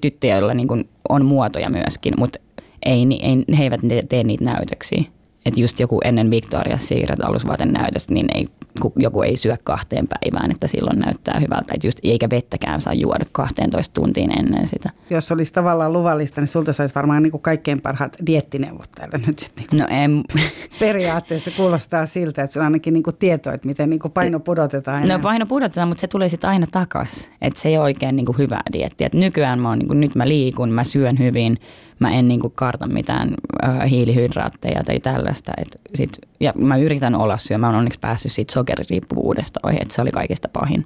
tyttöjä, 0.00 0.34
joilla 0.34 0.54
niin 0.54 0.68
kuin, 0.68 0.88
on 1.08 1.24
muotoja 1.24 1.70
myöskin, 1.70 2.14
mutta 2.18 2.38
ei, 2.86 3.06
ei, 3.20 3.56
he 3.58 3.62
eivät 3.62 3.80
tee, 4.08 4.24
niitä 4.24 4.44
näytöksiä. 4.44 5.04
Että 5.46 5.60
just 5.60 5.80
joku 5.80 6.00
ennen 6.04 6.30
Victoria's 6.30 6.78
Secret 6.78 7.20
alusvaaten 7.20 7.72
näytöstä, 7.72 8.14
niin 8.14 8.26
ei, 8.34 8.48
ku- 8.80 8.92
joku 8.96 9.22
ei 9.22 9.36
syö 9.36 9.56
kahteen 9.64 10.06
päivään, 10.08 10.50
että 10.50 10.66
silloin 10.66 10.98
näyttää 10.98 11.40
hyvältä. 11.40 11.74
Et 11.74 11.84
just, 11.84 11.98
eikä 12.02 12.30
vettäkään 12.30 12.80
saa 12.80 12.94
juoda 12.94 13.24
12 13.32 13.94
tuntiin 13.94 14.38
ennen 14.38 14.66
sitä. 14.66 14.90
Jos 15.10 15.32
olisi 15.32 15.52
tavallaan 15.52 15.92
luvallista, 15.92 16.40
niin 16.40 16.48
sulta 16.48 16.72
saisi 16.72 16.94
varmaan 16.94 17.22
niin 17.22 17.30
kuin 17.30 17.42
kaikkein 17.42 17.80
parhaat 17.80 18.16
diettineuvot 18.26 18.90
täällä 18.94 19.18
nyt 19.26 19.38
sitten. 19.38 19.64
Niin 19.72 19.80
No 19.80 19.86
en, 19.90 20.22
periaatteessa 20.80 21.50
kuulostaa 21.50 22.06
siltä, 22.06 22.42
että 22.42 22.52
sulla 22.52 22.64
on 22.64 22.72
ainakin 22.72 22.94
niin 22.94 23.02
kuin 23.02 23.16
tieto, 23.16 23.52
että 23.52 23.66
miten 23.66 23.90
niin 23.90 24.00
kuin 24.00 24.12
paino 24.12 24.40
pudotetaan. 24.40 25.00
no 25.00 25.04
enää. 25.04 25.18
paino 25.18 25.46
pudotetaan, 25.46 25.88
mutta 25.88 26.00
se 26.00 26.06
tulee 26.06 26.28
sitten 26.28 26.50
aina 26.50 26.66
takas. 26.70 27.30
Että 27.42 27.60
se 27.60 27.68
ei 27.68 27.76
ole 27.76 27.84
oikein 27.84 28.16
niin 28.16 28.26
kuin 28.26 28.38
hyvää 28.38 28.62
diettiä. 28.72 29.06
Et 29.06 29.14
nykyään 29.14 29.58
mä 29.60 29.68
oon, 29.68 29.78
niin 29.78 29.88
kuin, 29.88 30.00
nyt 30.00 30.14
mä 30.14 30.28
liikun, 30.28 30.70
mä 30.70 30.84
syön 30.84 31.18
hyvin, 31.18 31.58
mä 31.98 32.10
en 32.10 32.28
niin 32.28 32.40
kuin 32.40 32.52
karta 32.56 32.86
mitään 32.86 33.34
äh, 33.64 33.90
hiilihydraatteja 33.90 34.84
tai 34.84 35.00
tällaista. 35.00 35.52
Et 35.58 35.80
sit, 35.94 36.18
ja 36.40 36.52
mä 36.56 36.76
yritän 36.76 37.14
olla 37.14 37.38
syö. 37.38 37.58
Mä 37.58 37.66
oon 37.66 37.76
onneksi 37.76 38.00
päässyt 38.00 38.32
siitä 38.32 38.52
sokeririippuvuudesta 38.52 39.60
ohi, 39.62 39.76
että 39.80 39.94
se 39.94 40.02
oli 40.02 40.10
kaikista 40.10 40.48
pahin. 40.48 40.84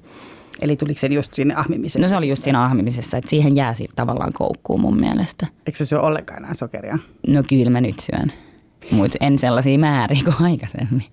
Eli 0.63 0.77
tuliko 0.77 1.01
se 1.01 1.07
just 1.07 1.35
sinne 1.35 1.55
ahmimiseen? 1.55 2.03
No 2.03 2.09
se 2.09 2.17
oli 2.17 2.29
just 2.29 2.43
siinä 2.43 2.65
ahmimisessa, 2.65 3.17
että 3.17 3.31
siihen 3.31 3.57
jää 3.57 3.75
siitä 3.75 3.93
tavallaan 3.97 4.33
koukkuun 4.33 4.81
mun 4.81 5.01
mielestä. 5.01 5.47
Eikö 5.67 5.79
se 5.79 5.85
syö 5.85 6.01
ollenkaan 6.01 6.39
enää 6.39 6.55
sokeria? 6.55 6.99
No 7.27 7.43
kyllä 7.49 7.71
mä 7.71 7.81
nyt 7.81 8.01
syön, 8.01 8.33
mutta 8.91 9.19
en 9.21 9.39
sellaisia 9.39 9.79
määriä 9.79 10.23
kuin 10.25 10.51
aikaisemmin. 10.51 11.05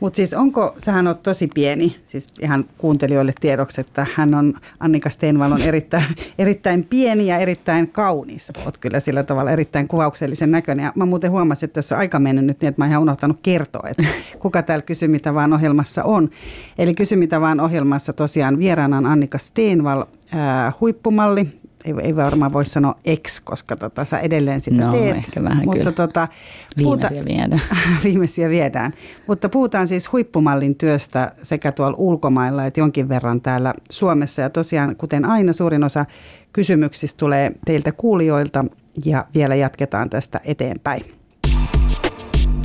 Mutta 0.00 0.16
siis 0.16 0.34
onko, 0.34 0.74
sähän 0.84 1.06
on 1.06 1.18
tosi 1.18 1.48
pieni, 1.54 1.96
siis 2.04 2.26
ihan 2.40 2.64
kuuntelijoille 2.78 3.32
tiedoksi, 3.40 3.80
että 3.80 4.06
hän 4.14 4.34
on, 4.34 4.54
Annika 4.80 5.10
Steinvall 5.10 5.52
on 5.52 5.62
erittäin, 5.62 6.04
erittäin 6.38 6.84
pieni 6.84 7.26
ja 7.26 7.38
erittäin 7.38 7.88
kaunis. 7.88 8.52
Olet 8.64 8.76
kyllä 8.76 9.00
sillä 9.00 9.22
tavalla 9.22 9.50
erittäin 9.50 9.88
kuvauksellisen 9.88 10.50
näköinen. 10.50 10.84
Ja 10.84 10.92
mä 10.94 11.06
muuten 11.06 11.30
huomasin, 11.30 11.66
että 11.66 11.74
tässä 11.74 11.94
on 11.94 11.98
aika 11.98 12.18
mennyt 12.18 12.44
nyt 12.44 12.60
niin, 12.60 12.68
että 12.68 12.80
mä 12.80 12.84
oon 12.84 12.90
ihan 12.90 13.02
unohtanut 13.02 13.40
kertoa, 13.42 13.88
että 13.88 14.04
kuka 14.38 14.62
täällä 14.62 14.82
Kysy 14.82 15.08
mitä 15.08 15.34
vaan 15.34 15.52
ohjelmassa 15.52 16.04
on. 16.04 16.30
Eli 16.78 16.94
Kysy 16.94 17.16
mitä 17.16 17.40
vaan 17.40 17.60
ohjelmassa 17.60 18.12
tosiaan 18.12 18.58
vieraana 18.58 18.96
on 18.96 19.06
Annika 19.06 19.38
Steinvall, 19.38 20.02
ää, 20.34 20.72
huippumalli, 20.80 21.46
ei, 21.84 21.94
ei 22.02 22.16
varmaan 22.16 22.52
voi 22.52 22.64
sanoa 22.64 22.94
ex, 23.04 23.40
koska 23.40 23.76
tota, 23.76 24.04
sä 24.04 24.18
edelleen 24.18 24.60
sitä 24.60 24.84
no, 24.84 24.92
teet. 24.92 25.16
ehkä 25.16 25.42
vähän 25.42 25.64
mutta 25.64 25.78
kyllä. 25.78 25.92
Tota, 25.92 26.28
viimeisiä 26.76 27.24
viedään. 27.24 27.60
viimeisiä 28.04 28.48
viedään. 28.48 28.92
Mutta 29.26 29.48
puhutaan 29.48 29.86
siis 29.86 30.12
huippumallin 30.12 30.74
työstä 30.74 31.32
sekä 31.42 31.72
tuolla 31.72 31.96
ulkomailla 31.98 32.66
että 32.66 32.80
jonkin 32.80 33.08
verran 33.08 33.40
täällä 33.40 33.74
Suomessa. 33.90 34.42
Ja 34.42 34.50
tosiaan, 34.50 34.96
kuten 34.96 35.24
aina, 35.24 35.52
suurin 35.52 35.84
osa 35.84 36.06
kysymyksistä 36.52 37.18
tulee 37.18 37.52
teiltä 37.66 37.92
kuulijoilta 37.92 38.64
ja 39.04 39.24
vielä 39.34 39.54
jatketaan 39.54 40.10
tästä 40.10 40.40
eteenpäin. 40.44 41.02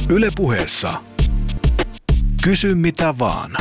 Ylepuheessa 0.09 0.93
Kysy 2.43 2.75
mitä 2.75 3.13
vaan. 3.19 3.51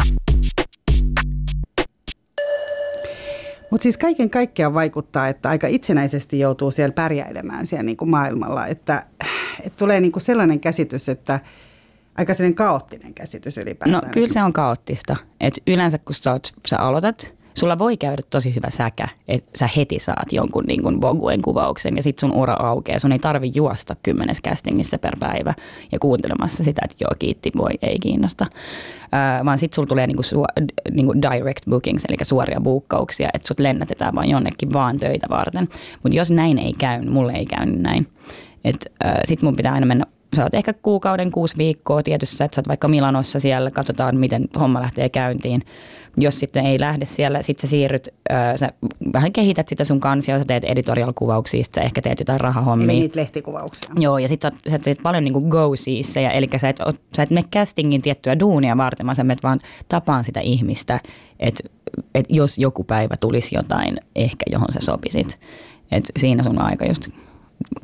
Mutta 3.73 3.83
siis 3.83 3.99
kaiken 3.99 4.31
kaikkiaan 4.31 4.75
vaikuttaa, 4.75 5.29
että 5.29 5.49
aika 5.49 5.67
itsenäisesti 5.67 6.39
joutuu 6.39 6.71
siellä 6.71 6.93
pärjäilemään 6.93 7.67
siellä 7.67 7.83
niin 7.83 7.97
kuin 7.97 8.11
maailmalla. 8.11 8.67
Että, 8.67 9.07
että 9.61 9.79
tulee 9.79 10.01
niin 10.01 10.13
kuin 10.13 10.23
sellainen 10.23 10.61
käsitys, 10.61 11.09
että 11.09 11.41
aika 12.19 12.35
sellainen 12.35 12.55
kaoottinen 12.55 13.15
käsitys 13.15 13.57
ylipäätään. 13.57 14.05
No 14.05 14.11
kyllä 14.13 14.29
se 14.29 14.43
on 14.43 14.53
kaoottista. 14.53 15.17
Et 15.41 15.55
yleensä 15.67 15.99
kun 15.99 16.15
sä, 16.15 16.33
oot, 16.33 16.53
sä 16.67 16.79
aloitat, 16.79 17.35
sulla 17.55 17.79
voi 17.79 17.97
käydä 17.97 18.23
tosi 18.31 18.55
hyvä 18.55 18.71
säkä, 18.71 19.09
että 19.29 19.51
sä 19.59 19.69
heti 19.77 19.99
saat 19.99 20.33
jonkun 20.33 20.65
niin 20.65 20.83
kuin 20.83 21.01
Voguen 21.01 21.43
kuvauksen 21.43 21.97
ja 21.97 22.03
sit 22.03 22.19
sun 22.19 22.33
ura 22.33 22.55
aukeaa. 22.55 22.99
Sun 22.99 23.13
ei 23.13 23.19
tarvi 23.19 23.53
juosta 23.55 23.97
kymmenes 24.03 24.41
castingissa 24.43 24.99
per 24.99 25.17
päivä 25.21 25.55
ja 25.93 25.99
kuuntelemassa 25.99 26.65
sitä, 26.65 26.83
että 26.85 26.97
joo 27.01 27.11
kiitti, 27.19 27.53
voi 27.57 27.73
ei 27.83 27.99
kiinnosta. 27.99 28.47
Äh, 29.15 29.45
vaan 29.45 29.59
sit 29.59 29.73
sulla 29.73 29.89
tulee 29.89 30.07
niinku 30.07 30.23
su, 30.23 30.45
niinku 30.91 31.15
direct 31.15 31.65
bookings, 31.71 32.05
eli 32.05 32.17
suoria 32.23 32.61
buukkauksia, 32.61 33.29
että 33.35 33.49
sut 33.49 33.61
lennätetään 33.61 34.15
vaan 34.15 34.31
jonnekin 34.31 34.73
vaan 34.73 34.97
töitä 34.97 35.27
varten. 35.31 35.69
Mutta 36.03 36.19
jos 36.19 36.31
näin 36.31 36.59
ei 36.59 36.73
käy, 36.73 37.01
niin 37.01 37.13
mulle 37.13 37.33
ei 37.33 37.47
käynyt 37.47 37.81
näin. 37.81 38.07
Et, 38.65 38.93
äh, 39.05 39.13
sit 39.25 39.43
mun 39.43 39.57
pitää 39.57 39.73
aina 39.73 39.87
mennä 39.87 40.07
sä 40.37 40.43
oot 40.43 40.55
ehkä 40.55 40.73
kuukauden, 40.73 41.33
kuusi 41.33 41.57
viikkoa 41.57 42.03
tietyssä, 42.03 42.45
että 42.45 42.55
sä 42.55 42.61
oot 42.61 42.69
vaikka 42.69 42.89
Milanossa 42.89 43.41
siellä, 43.41 43.71
katsotaan 43.71 44.17
miten 44.17 44.45
homma 44.61 44.81
lähtee 44.81 45.09
käyntiin. 45.09 45.63
Jos 46.17 46.39
sitten 46.39 46.67
ei 46.67 46.81
lähde 46.81 47.05
siellä, 47.05 47.43
sitten 47.43 47.61
sä 47.61 47.71
siirryt, 47.71 48.09
äh, 48.33 48.57
sä 48.57 48.73
vähän 49.13 49.33
kehität 49.33 49.69
sitä 49.69 49.85
sun 49.85 50.01
kansia, 50.01 50.39
sä 50.39 50.45
teet 50.45 50.65
editorial-kuvauksia, 50.65 51.63
sä 51.75 51.81
ehkä 51.81 52.03
teet 52.03 52.19
jotain 52.19 52.41
rahahommia. 52.41 52.85
Eli 52.85 53.01
niitä 53.01 53.21
lehtikuvauksia. 53.21 53.95
Joo, 53.99 54.19
ja 54.19 54.29
sitten 54.29 54.53
sä, 54.53 54.71
sä 54.71 54.79
teet 54.79 54.99
paljon 55.03 55.25
niinku 55.25 55.41
go 55.41 55.73
ja 56.23 56.31
eli 56.31 56.49
sä 56.57 56.69
et, 56.69 56.79
sä 57.17 57.23
et 57.23 57.31
mene 57.31 57.49
castingin 57.55 58.03
tiettyä 58.03 58.41
duunia 58.41 58.77
varten, 58.77 59.07
vaan 59.07 59.17
sä 59.17 59.25
menet 59.25 59.43
vaan 59.43 59.61
tapaan 59.89 60.25
sitä 60.25 60.41
ihmistä, 60.41 61.01
että 61.41 61.69
et 62.15 62.27
jos 62.29 62.59
joku 62.59 62.85
päivä 62.85 63.17
tulisi 63.17 63.55
jotain 63.55 63.97
ehkä, 64.17 64.45
johon 64.51 64.73
sä 64.73 64.81
sopisit. 64.81 65.41
Et 65.93 66.05
siinä 66.17 66.43
sun 66.43 66.59
aika 66.59 66.87
just 66.87 67.09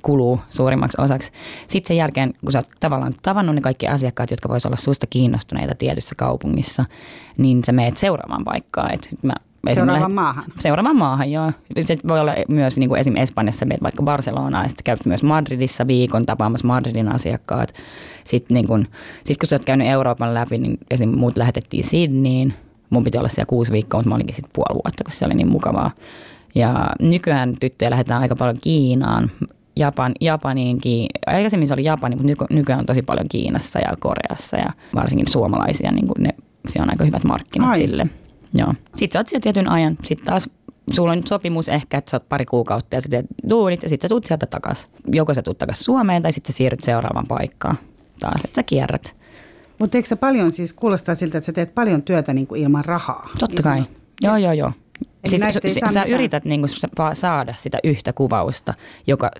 kuluu 0.02 0.40
suurimmaksi 0.50 1.02
osaksi. 1.02 1.32
Sitten 1.66 1.88
sen 1.88 1.96
jälkeen, 1.96 2.34
kun 2.40 2.52
sä 2.52 2.58
oot 2.58 2.68
tavallaan 2.80 3.12
tavannut 3.22 3.54
ne 3.54 3.60
kaikki 3.60 3.88
asiakkaat, 3.88 4.30
jotka 4.30 4.48
voisivat 4.48 4.72
olla 4.72 4.82
susta 4.82 5.06
kiinnostuneita 5.06 5.74
tietyssä 5.74 6.14
kaupungissa, 6.14 6.84
niin 7.38 7.64
sä 7.64 7.72
meet 7.72 7.96
seuraavaan 7.96 8.44
paikkaan. 8.44 8.94
Et 8.94 9.08
mä 9.22 9.32
Seuraavaan 9.74 10.12
maahan. 10.12 10.44
Seuraavaan 10.58 10.96
maahan, 10.96 11.32
joo. 11.32 11.52
Se 11.80 11.96
voi 12.08 12.20
olla 12.20 12.34
myös 12.48 12.78
niin 12.78 12.88
kuin 12.88 13.00
esimerkiksi 13.00 13.22
Espanjassa, 13.22 13.66
meet 13.66 13.82
vaikka 13.82 14.02
Barcelonaan 14.02 14.64
ja 14.64 14.68
sitten 14.68 14.84
käyt 14.84 15.06
myös 15.06 15.22
Madridissa 15.22 15.86
viikon 15.86 16.26
tapaamassa 16.26 16.66
Madridin 16.66 17.12
asiakkaat. 17.12 17.74
Sitten 18.24 18.54
niin 18.54 18.66
kun, 18.66 18.86
sit 19.24 19.36
kun 19.36 19.46
sä 19.46 19.56
oot 19.56 19.64
käynyt 19.64 19.86
Euroopan 19.86 20.34
läpi, 20.34 20.58
niin 20.58 20.78
esimerkiksi 20.90 21.20
muut 21.20 21.36
lähetettiin 21.36 21.84
Sydneyin. 21.84 22.54
Mun 22.90 23.04
piti 23.04 23.18
olla 23.18 23.28
siellä 23.28 23.46
kuusi 23.46 23.72
viikkoa, 23.72 23.98
mutta 23.98 24.08
mä 24.08 24.14
olinkin 24.14 24.34
sitten 24.34 24.50
puoli 24.54 24.80
vuotta, 24.84 25.04
koska 25.04 25.18
se 25.18 25.26
oli 25.26 25.34
niin 25.34 25.48
mukavaa. 25.48 25.90
Ja 26.54 26.86
nykyään 27.00 27.54
tyttöjä 27.60 27.90
lähdetään 27.90 28.22
aika 28.22 28.36
paljon 28.36 28.58
Kiinaan. 28.60 29.30
Japan, 29.78 30.12
Japaniinkin. 30.20 31.06
Aikaisemmin 31.26 31.68
se 31.68 31.74
oli 31.74 31.84
Japani, 31.84 32.16
mutta 32.16 32.26
nyky, 32.26 32.44
nykyään 32.50 32.80
on 32.80 32.86
tosi 32.86 33.02
paljon 33.02 33.28
Kiinassa 33.28 33.78
ja 33.78 33.96
Koreassa 33.98 34.56
ja 34.56 34.72
varsinkin 34.94 35.30
suomalaisia. 35.30 35.92
Niin 35.92 36.06
kuin 36.06 36.22
ne, 36.22 36.30
se 36.68 36.82
on 36.82 36.90
aika 36.90 37.04
hyvät 37.04 37.24
markkinat 37.24 37.68
Ai. 37.68 37.78
sille. 37.78 38.06
Joo. 38.54 38.74
Sitten 38.96 39.12
sä 39.12 39.18
oot 39.18 39.26
siellä 39.26 39.42
tietyn 39.42 39.68
ajan. 39.68 39.98
Sitten 40.04 40.26
taas 40.26 40.50
sulla 40.92 41.12
on 41.12 41.26
sopimus 41.26 41.68
ehkä, 41.68 41.98
että 41.98 42.10
sä 42.10 42.16
oot 42.16 42.28
pari 42.28 42.44
kuukautta 42.44 42.96
ja 42.96 43.00
sä 43.00 43.08
teet 43.08 43.26
duunit 43.48 43.82
ja 43.82 43.88
sitten 43.88 44.04
sä 44.04 44.08
tuut 44.08 44.26
sieltä 44.26 44.46
takaisin. 44.46 44.90
Joko 45.12 45.34
sä 45.34 45.42
tuut 45.42 45.58
takaisin 45.58 45.84
Suomeen 45.84 46.22
tai 46.22 46.32
sitten 46.32 46.52
sä 46.52 46.56
siirryt 46.56 46.84
seuraavaan 46.84 47.26
paikkaan 47.28 47.76
taas, 48.20 48.40
että 48.44 48.54
sä 48.54 48.62
kierrät. 48.62 49.16
Mutta 49.78 49.98
eikö 49.98 50.08
sä 50.08 50.16
paljon 50.16 50.52
siis, 50.52 50.72
kuulostaa 50.72 51.14
siltä, 51.14 51.38
että 51.38 51.46
sä 51.46 51.52
teet 51.52 51.74
paljon 51.74 52.02
työtä 52.02 52.34
niin 52.34 52.46
kuin 52.46 52.62
ilman 52.62 52.84
rahaa? 52.84 53.28
Totta 53.38 53.62
kai. 53.62 53.84
Joo, 54.22 54.36
joo, 54.36 54.52
joo. 54.52 54.72
Siis, 55.26 55.42
sä, 55.42 55.92
sä 55.92 56.04
yrität 56.04 56.44
niin 56.44 56.60
kuin 56.60 56.70
saada 57.12 57.52
sitä 57.52 57.78
yhtä 57.84 58.12
kuvausta, 58.12 58.74
joka 59.06 59.30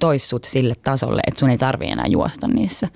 toisi 0.00 0.26
sut 0.26 0.44
sille 0.44 0.74
tasolle, 0.84 1.20
että 1.26 1.40
sun 1.40 1.50
ei 1.50 1.58
tarvi 1.58 1.86
enää 1.86 2.06
juosta 2.06 2.48
niissä 2.48 2.88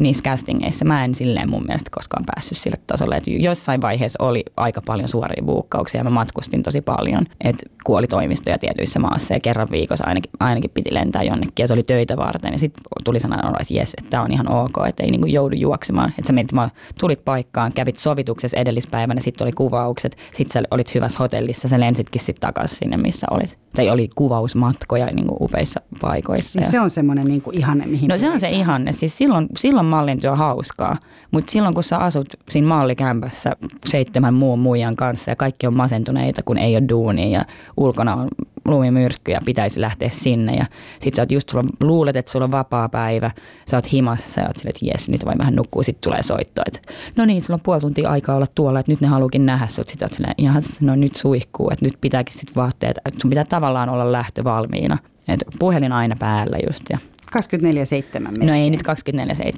niissä 0.00 0.22
castingeissa. 0.22 0.84
Mä 0.84 1.04
en 1.04 1.14
silleen 1.14 1.50
mun 1.50 1.64
mielestä 1.66 1.90
koskaan 1.90 2.24
päässyt 2.34 2.58
sille 2.58 2.76
tasolle, 2.86 3.16
että 3.16 3.30
jossain 3.30 3.80
vaiheessa 3.80 4.24
oli 4.24 4.44
aika 4.56 4.82
paljon 4.86 5.08
suoria 5.08 5.42
buukkauksia 5.44 6.00
ja 6.00 6.04
mä 6.04 6.10
matkustin 6.10 6.62
tosi 6.62 6.80
paljon, 6.80 7.26
että 7.40 7.66
kuoli 7.84 8.06
toimistoja 8.06 8.58
tietyissä 8.58 8.98
maassa 8.98 9.34
ja 9.34 9.40
kerran 9.40 9.68
viikossa 9.70 10.04
ainakin, 10.06 10.30
ainakin 10.40 10.70
piti 10.70 10.94
lentää 10.94 11.22
jonnekin 11.22 11.52
ja 11.58 11.66
se 11.66 11.74
oli 11.74 11.82
töitä 11.82 12.16
varten 12.16 12.52
ja 12.52 12.58
sitten 12.58 12.84
tuli 13.04 13.20
sellainen 13.20 13.56
että 13.60 13.74
jes, 13.74 13.94
että 13.98 14.10
tämä 14.10 14.22
on 14.22 14.32
ihan 14.32 14.52
ok, 14.52 14.76
että 14.88 15.02
ei 15.02 15.10
niinku 15.10 15.26
joudu 15.26 15.56
juoksemaan, 15.56 16.08
että 16.08 16.26
sä 16.26 16.32
menit 16.32 16.54
vaan, 16.54 16.70
tulit 17.00 17.24
paikkaan, 17.24 17.72
kävit 17.74 17.96
sovituksessa 17.96 18.56
edellispäivänä, 18.56 19.20
sitten 19.20 19.44
oli 19.44 19.52
kuvaukset, 19.52 20.16
sitten 20.32 20.52
sä 20.52 20.68
olit 20.70 20.94
hyvässä 20.94 21.18
hotellissa, 21.18 21.68
sä 21.68 21.80
lensitkin 21.80 22.20
sitten 22.20 22.40
takaisin 22.40 22.78
sinne, 22.78 22.96
missä 22.96 23.26
olit. 23.30 23.58
Tai 23.76 23.90
oli 23.90 24.08
kuvausmatkoja 24.14 25.06
niinku 25.06 25.36
upeissa 25.40 25.80
paikoissa. 26.00 26.60
Niin 26.60 26.70
se 26.70 26.80
on 26.80 26.90
semmoinen 26.90 27.24
niinku 27.24 27.50
ihanne, 27.54 27.86
mihin 27.86 28.08
No 28.08 28.16
se 28.16 28.30
on 28.30 28.40
se 28.40 28.50
ihanne, 28.50 28.92
siis 28.92 29.18
silloin, 29.18 29.46
silloin 29.58 29.85
mallin 29.86 30.20
työ 30.20 30.36
hauskaa, 30.36 30.96
mutta 31.30 31.52
silloin 31.52 31.74
kun 31.74 31.84
sä 31.84 31.98
asut 31.98 32.26
siinä 32.50 32.68
mallikämpässä 32.68 33.52
seitsemän 33.86 34.34
muun 34.34 34.58
muijan 34.58 34.96
kanssa 34.96 35.30
ja 35.30 35.36
kaikki 35.36 35.66
on 35.66 35.76
masentuneita, 35.76 36.42
kun 36.42 36.58
ei 36.58 36.76
ole 36.76 36.88
duunia 36.88 37.38
ja 37.38 37.44
ulkona 37.76 38.14
on 38.14 38.28
lumimyrkky 38.64 39.32
ja 39.32 39.40
pitäisi 39.44 39.80
lähteä 39.80 40.08
sinne 40.08 40.56
ja 40.56 40.66
sit 41.00 41.14
sä 41.14 41.22
oot 41.22 41.32
just, 41.32 41.48
sulla, 41.48 41.64
luulet, 41.80 42.16
että 42.16 42.32
sulla 42.32 42.44
on 42.44 42.52
vapaa 42.52 42.88
päivä, 42.88 43.30
sä 43.70 43.76
oot 43.76 43.92
himassa 43.92 44.40
ja 44.40 44.46
oot 44.46 44.56
sille, 44.56 44.68
että 44.70 44.86
jes, 44.86 45.08
nyt 45.08 45.24
voi 45.24 45.34
vähän 45.38 45.54
nukkua, 45.54 45.82
sit 45.82 46.00
tulee 46.00 46.22
soitto, 46.22 46.62
että 46.66 46.80
no 47.16 47.24
niin, 47.24 47.42
sulla 47.42 47.54
on 47.54 47.60
puoli 47.62 47.80
tuntia 47.80 48.10
aikaa 48.10 48.36
olla 48.36 48.46
tuolla, 48.54 48.80
että 48.80 48.92
nyt 48.92 49.00
ne 49.00 49.08
haluukin 49.08 49.46
nähdä 49.46 49.66
sut, 49.66 49.88
sit 49.88 50.02
oot 50.02 50.12
silleen, 50.12 50.34
ihan, 50.38 50.62
no 50.80 50.96
nyt 50.96 51.16
suihkuu, 51.16 51.70
että 51.70 51.84
nyt 51.84 51.98
pitääkin 52.00 52.38
sit 52.38 52.56
vaatteet, 52.56 52.98
että 53.04 53.20
sun 53.20 53.30
pitää 53.30 53.44
tavallaan 53.44 53.88
olla 53.88 54.12
lähtö 54.12 54.44
valmiina, 54.44 54.98
että 55.28 55.44
puhelin 55.58 55.92
aina 55.92 56.16
päällä 56.18 56.56
just 56.68 56.82
ja 56.90 56.98
24-7 57.26 58.44
No 58.46 58.54
ei 58.54 58.70
nyt 58.70 58.80
24-7, 58.80 58.82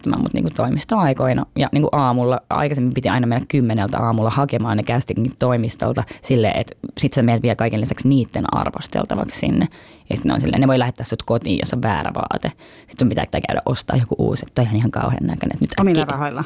mutta 0.07 0.31
niinku 0.35 0.51
toimistoaikoina 0.51 1.47
ja 1.57 1.69
niinku 1.73 1.89
aamulla, 1.93 2.41
aikaisemmin 2.51 2.95
piti 2.95 3.09
aina 3.09 3.27
mennä 3.27 3.47
kymmeneltä 3.49 3.99
aamulla 3.99 4.31
hakemaan 4.31 4.77
ne 4.77 4.83
castingin 4.83 5.33
toimistolta 5.39 6.05
sille, 6.23 6.49
että 6.51 6.77
sit 6.99 7.13
sä 7.13 7.23
menet 7.23 7.43
vielä 7.43 7.57
kaiken 7.57 7.81
lisäksi 7.81 8.09
niiden 8.09 8.55
arvosteltavaksi 8.55 9.41
sinne. 9.41 9.67
Ja 10.11 10.17
sitten 10.17 10.29
ne 10.29 10.35
on 10.35 10.41
silleen, 10.41 10.61
ne 10.61 10.69
voi 10.69 10.79
lähettää 10.79 11.07
sut 11.07 11.23
kotiin, 11.23 11.59
jos 11.63 11.75
on 11.75 11.83
väärä 11.83 12.11
vaate. 12.15 12.53
Sitten 12.89 13.09
pitää 13.09 13.27
käydä 13.27 13.63
ostaa 13.67 13.97
joku 13.97 14.15
uusi, 14.19 14.45
että 14.47 14.63
on 14.63 14.77
ihan 14.77 14.91
kauhean 14.91 15.27
näköinen. 15.27 15.59
Nyt 15.61 15.71
Omilla 15.81 16.03
äkkiä. 16.03 16.13
rahoilla? 16.13 16.45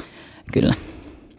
Kyllä. 0.52 0.74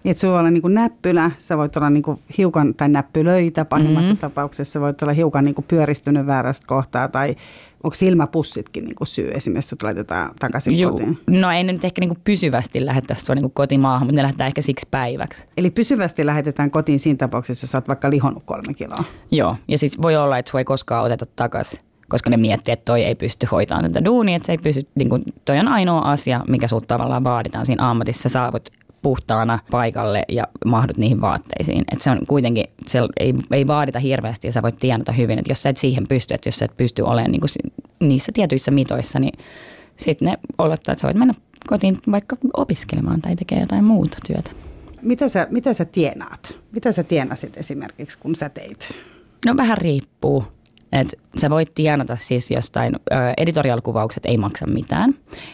Että 0.06 0.22
sulla 0.22 0.40
on 0.40 0.54
niin 0.54 0.74
näppylä, 0.74 1.32
sä 1.38 1.58
voit 1.58 1.78
olla 1.78 1.90
niin 1.90 2.04
hiukan, 2.38 2.74
tai 2.76 2.90
näppylöitä 2.90 3.66
pahimmassa 3.66 4.02
mm-hmm. 4.02 4.18
tapauksessa, 4.18 4.82
voit 4.82 5.02
olla 5.02 5.14
hiukan 5.14 5.46
niin 5.46 5.56
pyöristynyt 5.68 6.26
väärästä 6.26 6.68
kohtaa, 6.68 7.08
tai 7.08 7.36
onko 7.84 7.96
silmäpussitkin 7.96 8.86
niin 8.86 8.96
syy 9.04 9.32
esimerkiksi, 9.34 9.70
sut 9.70 9.84
laitetaan 9.84 10.32
takaisin 10.40 10.80
Juu. 10.80 10.92
kotiin? 10.92 11.18
No 11.28 11.52
ei 11.52 11.64
ne 11.64 11.74
nyt 11.74 11.86
ehkä 11.86 12.00
niin 12.00 12.10
kuin 12.10 12.22
pysyvästi 12.24 12.86
lähetä 12.86 13.14
sua 13.14 13.36
niin 13.36 13.44
kuin 13.44 13.54
kotimaahan, 13.54 14.08
mutta 14.08 14.16
ne 14.16 14.22
lähetetään 14.22 14.48
ehkä 14.48 14.62
siksi 14.62 14.88
päiväksi. 14.92 15.48
Eli 15.58 15.70
pysyvästi 15.70 16.26
lähetetään 16.26 16.72
kotiin 16.72 17.00
siinä 17.00 17.18
tapauksessa, 17.18 17.66
jos 17.66 17.76
oot 17.76 17.88
vaikka 17.88 18.10
lihonnut 18.10 18.44
kolme 18.46 18.74
kiloa? 18.74 19.04
Joo, 19.32 19.56
ja 19.68 19.78
siis 19.78 20.02
voi 20.02 20.16
olla, 20.16 20.38
että 20.38 20.52
sua 20.52 20.60
ei 20.60 20.66
koskaan 20.66 21.06
oteta 21.06 21.26
takaisin 21.36 21.80
koska 22.10 22.30
ne 22.30 22.38
miettii, 22.38 22.72
että 22.72 22.86
toi 22.86 23.04
ei 23.04 23.16
pysty 23.16 23.48
hoitamaan 23.52 23.92
tätä 23.92 24.06
duunia, 24.06 24.36
että 24.36 24.46
se 24.46 24.52
ei 24.52 24.58
pysty, 24.58 24.88
niin 24.96 25.10
kuin, 25.10 25.24
toi 25.46 25.60
on 25.60 25.68
ainoa 25.68 26.00
asia, 26.00 26.42
mikä 26.48 26.68
sulta 26.68 26.86
tavallaan 26.88 27.24
vaaditaan 27.24 27.66
siinä 27.66 27.90
ammatissa. 27.90 28.22
Sä 28.22 28.30
saavut 28.30 28.70
puhtaana 29.04 29.60
paikalle 29.72 30.24
ja 30.30 30.48
mahdut 30.66 30.98
niihin 30.98 31.22
vaatteisiin. 31.22 31.84
Et 31.92 32.02
se 32.02 32.10
on 32.10 32.20
kuitenkin, 32.28 32.66
se 32.88 33.00
ei, 33.20 33.34
ei 33.52 33.68
vaadita 33.68 34.00
hirveästi 34.00 34.48
ja 34.48 34.52
sä 34.52 34.62
voit 34.62 34.80
tienata 34.80 35.12
hyvin, 35.12 35.40
että 35.40 35.52
jos 35.52 35.64
sä 35.64 35.70
et 35.70 35.78
siihen 35.78 36.08
pysty, 36.10 36.34
että 36.34 36.48
jos 36.48 36.56
sä 36.56 36.66
et 36.66 36.78
pysty 36.78 37.02
olemaan 37.02 37.32
niin 37.32 37.42
kuin 37.42 37.50
niissä 38.00 38.32
tietyissä 38.32 38.72
mitoissa, 38.72 39.20
niin 39.20 39.40
sitten 39.98 40.26
ne 40.26 40.38
olettaa, 40.58 40.94
että 40.94 41.02
sä 41.02 41.08
voit 41.08 41.18
mennä 41.18 41.34
kotiin 41.68 41.98
vaikka 42.12 42.38
opiskelemaan 42.58 43.22
tai 43.22 43.36
tekemään 43.36 43.64
jotain 43.64 43.84
muuta 43.84 44.18
työtä. 44.28 44.52
Mitä 45.02 45.30
sä, 45.30 45.48
mitä 45.50 45.74
sä 45.74 45.86
tienaat? 45.86 46.58
Mitä 46.72 46.92
sä 46.92 47.04
tienasit 47.04 47.58
esimerkiksi, 47.58 48.18
kun 48.18 48.36
sä 48.36 48.50
teit? 48.50 48.96
No 49.46 49.58
vähän 49.58 49.78
riippuu. 49.78 50.44
Et 51.02 51.08
sä 51.38 51.50
voit 51.50 51.74
tienata 51.76 52.16
siis 52.16 52.52
jostain, 52.52 52.96
ö, 52.96 53.16
editorial-kuvaukset 53.38 54.26
ei 54.26 54.38
maksa 54.38 54.68
mitään. 54.68 55.14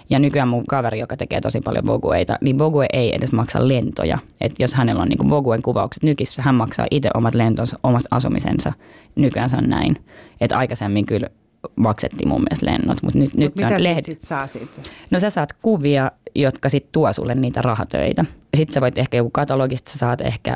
Ja 0.09 0.19
nykyään 0.19 0.47
mun 0.47 0.65
kaveri, 0.65 0.99
joka 0.99 1.17
tekee 1.17 1.41
tosi 1.41 1.61
paljon 1.61 1.85
Vogueita, 1.85 2.37
niin 2.41 2.57
Vogue 2.57 2.85
ei 2.93 3.15
edes 3.15 3.31
maksa 3.31 3.67
lentoja. 3.67 4.17
Et 4.41 4.51
jos 4.59 4.73
hänellä 4.73 5.01
on 5.01 5.07
niinku 5.07 5.29
Voguen 5.29 5.61
kuvaukset 5.61 6.03
nykissä, 6.03 6.41
hän 6.41 6.55
maksaa 6.55 6.87
itse 6.91 7.09
omat 7.13 7.35
lentonsa, 7.35 7.79
omasta 7.83 8.15
asumisensa. 8.15 8.73
Nykyään 9.15 9.49
se 9.49 9.57
on 9.57 9.69
näin. 9.69 9.97
Että 10.41 10.57
aikaisemmin 10.57 11.05
kyllä 11.05 11.27
maksettiin 11.75 12.27
mun 12.27 12.41
mielestä 12.41 12.65
lennot, 12.65 12.97
mutta 13.03 13.19
nyt, 13.19 13.33
Mut 13.33 13.39
nyt 13.39 13.55
mitä 13.55 13.69
sit, 13.69 13.79
lehti. 13.79 14.11
sit 14.11 14.21
saa 14.21 14.47
siitä? 14.47 14.71
No 15.11 15.19
sä 15.19 15.29
saat 15.29 15.53
kuvia, 15.53 16.11
jotka 16.35 16.69
sitten 16.69 16.91
tuo 16.91 17.13
sulle 17.13 17.35
niitä 17.35 17.61
rahatöitä. 17.61 18.25
Sitten 18.57 18.73
sä 18.73 18.81
voit 18.81 18.97
ehkä 18.97 19.17
joku 19.17 19.29
katalogista, 19.29 19.91
sä 19.91 19.97
saat 19.97 20.21
ehkä 20.21 20.55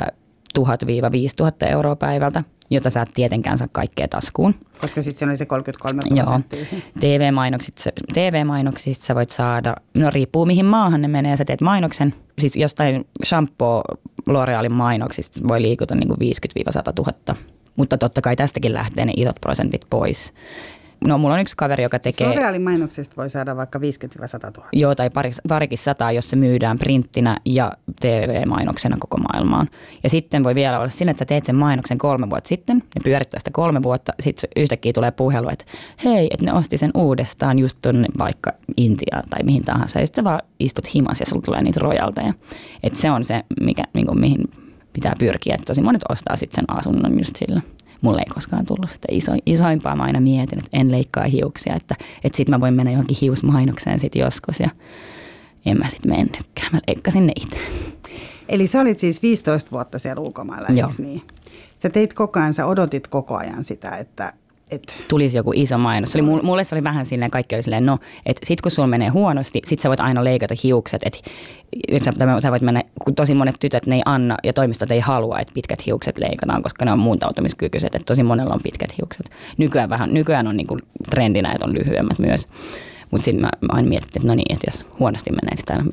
1000-5000 0.58 0.62
euroa 1.70 1.96
päivältä, 1.96 2.44
jota 2.70 2.90
sä 2.90 3.02
et 3.02 3.10
tietenkään 3.14 3.58
saa 3.58 3.68
kaikkea 3.72 4.08
taskuun. 4.08 4.54
Koska 4.80 5.02
sitten 5.02 5.18
se 5.18 5.30
oli 5.30 5.36
se 5.36 5.46
33 5.46 6.00
Joo. 6.14 6.40
TV-mainoksista, 7.00 7.90
TV-mainoksista 8.12 9.04
sä 9.06 9.14
voit 9.14 9.30
saada, 9.30 9.74
no 9.98 10.10
riippuu 10.10 10.46
mihin 10.46 10.66
maahan 10.66 11.02
ne 11.02 11.08
menee, 11.08 11.36
sä 11.36 11.44
teet 11.44 11.60
mainoksen. 11.60 12.14
Siis 12.38 12.56
jostain 12.56 13.06
shampoo 13.24 13.84
L'Orealin 14.30 14.72
mainoksista 14.72 15.40
voi 15.48 15.62
liikuta 15.62 15.94
niin 15.94 16.08
kuin 16.08 16.18
50-100 16.20 16.22
000. 16.98 17.38
Mutta 17.76 17.98
totta 17.98 18.20
kai 18.20 18.36
tästäkin 18.36 18.74
lähtee 18.74 19.04
ne 19.04 19.12
isot 19.16 19.36
prosentit 19.40 19.82
pois. 19.90 20.32
No 21.06 21.18
mulla 21.18 21.34
on 21.34 21.40
yksi 21.40 21.56
kaveri, 21.56 21.82
joka 21.82 21.98
tekee... 21.98 22.34
L'Orealin 22.34 22.62
mainoksesta 22.62 23.16
voi 23.16 23.30
saada 23.30 23.56
vaikka 23.56 23.78
50-100 23.78 23.82
000. 23.82 24.68
Joo, 24.72 24.94
tai 24.94 25.10
pari, 25.10 25.30
parikin 25.48 25.78
sataa, 25.78 26.12
jos 26.12 26.30
se 26.30 26.36
myydään 26.36 26.78
printtinä 26.78 27.36
ja 27.44 27.72
TV-mainoksena 28.00 28.96
koko 29.00 29.16
maailmaan. 29.16 29.68
Ja 30.02 30.08
sitten 30.08 30.44
voi 30.44 30.54
vielä 30.54 30.78
olla 30.78 30.88
sinne, 30.88 31.10
että 31.10 31.20
sä 31.20 31.26
teet 31.26 31.44
sen 31.44 31.56
mainoksen 31.56 31.98
kolme 31.98 32.30
vuotta 32.30 32.48
sitten 32.48 32.82
ja 32.94 33.00
pyörittää 33.04 33.40
sitä 33.40 33.50
kolme 33.52 33.82
vuotta. 33.82 34.12
Sitten 34.20 34.50
yhtäkkiä 34.56 34.92
tulee 34.92 35.10
puhelu, 35.10 35.48
että 35.48 35.64
hei, 36.04 36.28
että 36.30 36.46
ne 36.46 36.52
osti 36.52 36.76
sen 36.76 36.90
uudestaan 36.94 37.58
just 37.58 37.78
tuonne 37.82 38.08
vaikka 38.18 38.52
Intiaan 38.76 39.28
tai 39.30 39.42
mihin 39.42 39.64
tahansa. 39.64 40.00
Ja 40.00 40.06
sitten 40.06 40.24
sä 40.24 40.30
vaan 40.30 40.42
istut 40.60 40.94
himas 40.94 41.20
ja 41.20 41.26
sulla 41.26 41.42
tulee 41.42 41.62
niitä 41.62 41.80
rojalteja. 41.80 42.34
Että 42.82 42.98
se 42.98 43.10
on 43.10 43.24
se, 43.24 43.44
mikä, 43.60 43.82
niin 43.94 44.06
kuin, 44.06 44.20
mihin 44.20 44.50
pitää 44.92 45.14
pyrkiä. 45.18 45.54
Että 45.54 45.64
tosi 45.64 45.82
monet 45.82 46.02
ostaa 46.08 46.36
sitten 46.36 46.54
sen 46.54 46.76
asunnon 46.76 47.18
just 47.18 47.36
sillä. 47.36 47.60
Mulle 48.04 48.20
ei 48.20 48.34
koskaan 48.34 48.64
tullut 48.64 48.90
sitä 48.90 49.08
iso, 49.10 49.32
isoimpaa. 49.46 49.96
Mä 49.96 50.02
aina 50.02 50.20
mietin, 50.20 50.58
että 50.58 50.70
en 50.72 50.90
leikkaa 50.90 51.24
hiuksia, 51.24 51.74
että, 51.74 51.94
että 52.24 52.36
sitten 52.36 52.54
mä 52.54 52.60
voin 52.60 52.74
mennä 52.74 52.92
johonkin 52.92 53.16
hiusmainokseen 53.20 53.98
sitten 53.98 54.20
joskus. 54.20 54.60
Ja 54.60 54.70
en 55.66 55.78
mä 55.78 55.88
sitten 55.88 56.10
mennytkään. 56.10 56.68
Mä 56.72 56.78
leikkasin 56.86 57.26
ne 57.26 57.32
itse. 57.40 57.58
Eli 58.48 58.66
sä 58.66 58.80
olit 58.80 58.98
siis 58.98 59.22
15 59.22 59.70
vuotta 59.70 59.98
siellä 59.98 60.20
ulkomailla, 60.22 60.68
Joo. 60.68 60.90
niin? 60.98 61.22
Sä 61.78 61.90
teit 61.90 62.12
koko 62.12 62.40
ajan, 62.40 62.54
sä 62.54 62.66
odotit 62.66 63.08
koko 63.08 63.36
ajan 63.36 63.64
sitä, 63.64 63.90
että... 63.90 64.32
että 64.70 64.94
Tulisi 65.08 65.36
joku 65.36 65.52
iso 65.54 65.78
mainos. 65.78 66.12
Se 66.12 66.18
oli, 66.18 66.26
mulle- 66.42 66.64
se 66.64 66.74
oli 66.74 66.84
vähän 66.84 67.04
silleen, 67.04 67.30
kaikki 67.30 67.54
oli 67.54 67.62
silleen, 67.62 67.86
no, 67.86 67.98
että 68.26 68.46
sit 68.46 68.60
kun 68.60 68.70
sulla 68.70 68.88
menee 68.88 69.08
huonosti, 69.08 69.60
sit 69.64 69.80
sä 69.80 69.88
voit 69.88 70.00
aina 70.00 70.24
leikata 70.24 70.54
hiukset. 70.62 71.02
Että 71.04 71.18
et 71.88 72.04
sä, 72.04 72.12
sä 72.42 72.50
voit 72.50 72.62
mennä, 72.62 72.82
kun 73.04 73.14
tosi 73.14 73.34
monet 73.34 73.56
tytöt 73.60 73.86
ne 73.86 73.94
ei 73.96 74.02
anna 74.04 74.36
ja 74.44 74.52
toimistot 74.52 74.90
ei 74.90 75.00
halua, 75.00 75.38
että 75.38 75.54
pitkät 75.54 75.86
hiukset 75.86 76.18
leikataan, 76.18 76.62
koska 76.62 76.84
ne 76.84 76.92
on 76.92 76.98
muuntautumiskykyiset. 76.98 77.94
Että 77.94 78.06
tosi 78.06 78.22
monella 78.22 78.54
on 78.54 78.60
pitkät 78.62 78.98
hiukset. 78.98 79.30
Nykyään, 79.58 79.90
vähän, 79.90 80.14
nykyään 80.14 80.46
on 80.46 80.56
niinku 80.56 80.78
trendinä, 81.10 81.52
että 81.52 81.64
on 81.64 81.74
lyhyemmät 81.74 82.18
myös. 82.18 82.48
Mutta 83.10 83.24
sitten 83.24 83.40
mä, 83.40 83.50
aina 83.68 83.88
mietin, 83.88 84.08
että 84.16 84.28
no 84.28 84.34
niin, 84.34 84.52
että 84.52 84.66
jos 84.66 84.86
huonosti 84.98 85.30
menee, 85.30 85.56
täällä 85.66 85.84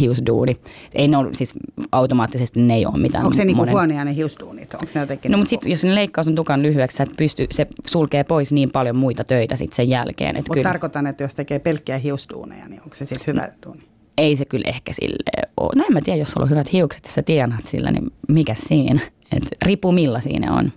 hiusduuni. 0.00 0.56
Ei 0.94 1.08
ne 1.08 1.16
ole, 1.16 1.34
siis 1.34 1.54
automaattisesti 1.92 2.60
ne 2.60 2.74
ei 2.74 2.86
ole 2.86 2.98
mitään. 2.98 3.24
onko 3.24 3.36
se 3.36 3.44
niinku 3.44 3.62
monen- 3.62 3.70
huonia 3.70 4.04
ne 4.04 4.14
hiusduunit? 4.14 4.74
Onko 4.74 4.86
ne 4.94 5.00
jotenkin... 5.00 5.32
No 5.32 5.38
niinku- 5.38 5.54
mutta 5.54 5.68
jos 5.68 5.84
ne 5.84 5.94
leikkaus 5.94 6.28
on 6.28 6.34
tukan 6.34 6.62
lyhyeksi, 6.62 6.96
sä 6.96 7.02
et 7.02 7.16
pysty, 7.16 7.46
se 7.50 7.66
sulkee 7.86 8.24
pois 8.24 8.52
niin 8.52 8.70
paljon 8.70 8.96
muita 8.96 9.24
töitä 9.24 9.56
sitten 9.56 9.76
sen 9.76 9.88
jälkeen. 9.88 10.36
Mutta 10.36 10.52
kyllä, 10.52 10.68
tarkoitan, 10.68 11.06
että 11.06 11.24
jos 11.24 11.34
tekee 11.34 11.58
pelkkiä 11.58 11.98
hiusduuneja, 11.98 12.68
niin 12.68 12.82
onko 12.82 12.94
se 12.94 13.04
sitten 13.04 13.26
hyvä 13.34 13.48
duuni? 13.66 13.82
ei 14.18 14.36
se 14.36 14.44
kyllä 14.44 14.68
ehkä 14.68 14.92
sille 14.92 15.16
ole. 15.56 15.70
No 15.76 15.84
en 15.88 15.92
mä 15.92 16.00
tiedä, 16.00 16.18
jos 16.18 16.30
sulla 16.30 16.44
on 16.44 16.50
hyvät 16.50 16.72
hiukset 16.72 17.04
ja 17.04 17.10
sä 17.10 17.22
tienaat 17.22 17.66
sillä, 17.66 17.90
niin 17.90 18.10
mikä 18.28 18.54
siinä? 18.54 19.00
Et 19.32 19.42
riippuu 19.66 19.92
milla 19.92 20.20
siinä 20.20 20.52
on. 20.54 20.72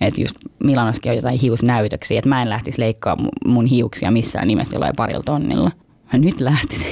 Että 0.00 0.20
just 0.20 0.36
Milanoskin 0.64 1.10
on 1.10 1.16
jotain 1.16 1.38
hiusnäytöksiä, 1.38 2.18
että 2.18 2.28
mä 2.28 2.42
en 2.42 2.50
lähtisi 2.50 2.80
leikkaa 2.80 3.16
mu- 3.20 3.50
mun 3.50 3.66
hiuksia 3.66 4.10
missään 4.10 4.48
nimessä 4.48 4.74
jollain 4.74 4.96
parilla 4.96 5.22
tonnilla. 5.22 5.70
Mä 6.12 6.18
nyt 6.18 6.40
lähtisin. 6.40 6.90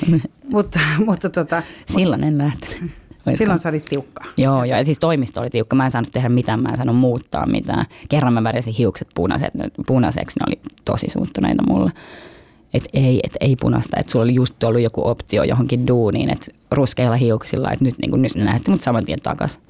mutta, 0.52 0.80
mutta 1.06 1.30
tota, 1.30 1.62
Silloin 1.86 2.24
en 2.24 2.38
lähtenyt. 2.38 2.90
silloin 3.38 3.58
sä 3.58 3.68
olit 3.68 3.84
tiukka. 3.84 4.24
Joo, 4.38 4.64
joo, 4.64 4.78
ja 4.78 4.84
siis 4.84 4.98
toimisto 4.98 5.40
oli 5.40 5.50
tiukka. 5.50 5.76
Mä 5.76 5.84
en 5.84 5.90
saanut 5.90 6.12
tehdä 6.12 6.28
mitään, 6.28 6.60
mä 6.60 6.68
en 6.68 6.76
saanut 6.76 6.96
muuttaa 6.96 7.46
mitään. 7.46 7.86
Kerran 8.08 8.32
mä 8.32 8.44
värjäsin 8.44 8.74
hiukset 8.74 9.08
punaiset, 9.14 9.50
punaiseksi, 9.86 10.38
ne 10.40 10.44
oli 10.48 10.60
tosi 10.84 11.06
suuttuneita 11.08 11.62
mulle. 11.68 11.90
Että 12.74 12.90
ei, 12.92 13.20
et 13.24 13.32
ei 13.40 13.56
punaista, 13.56 13.96
että 14.00 14.12
sulla 14.12 14.22
oli 14.22 14.34
just 14.34 14.64
ollut 14.64 14.82
joku 14.82 15.08
optio 15.08 15.42
johonkin 15.42 15.86
duuniin, 15.86 16.30
että 16.30 16.46
ruskeilla 16.70 17.16
hiuksilla, 17.16 17.72
että 17.72 17.84
nyt, 17.84 17.94
niin 18.02 18.10
kuin, 18.10 18.22
nyt 18.22 18.34
ne 18.34 18.44
lähetti 18.44 18.70
mut 18.70 18.82
saman 18.82 19.04
tien 19.04 19.20
takas. 19.20 19.60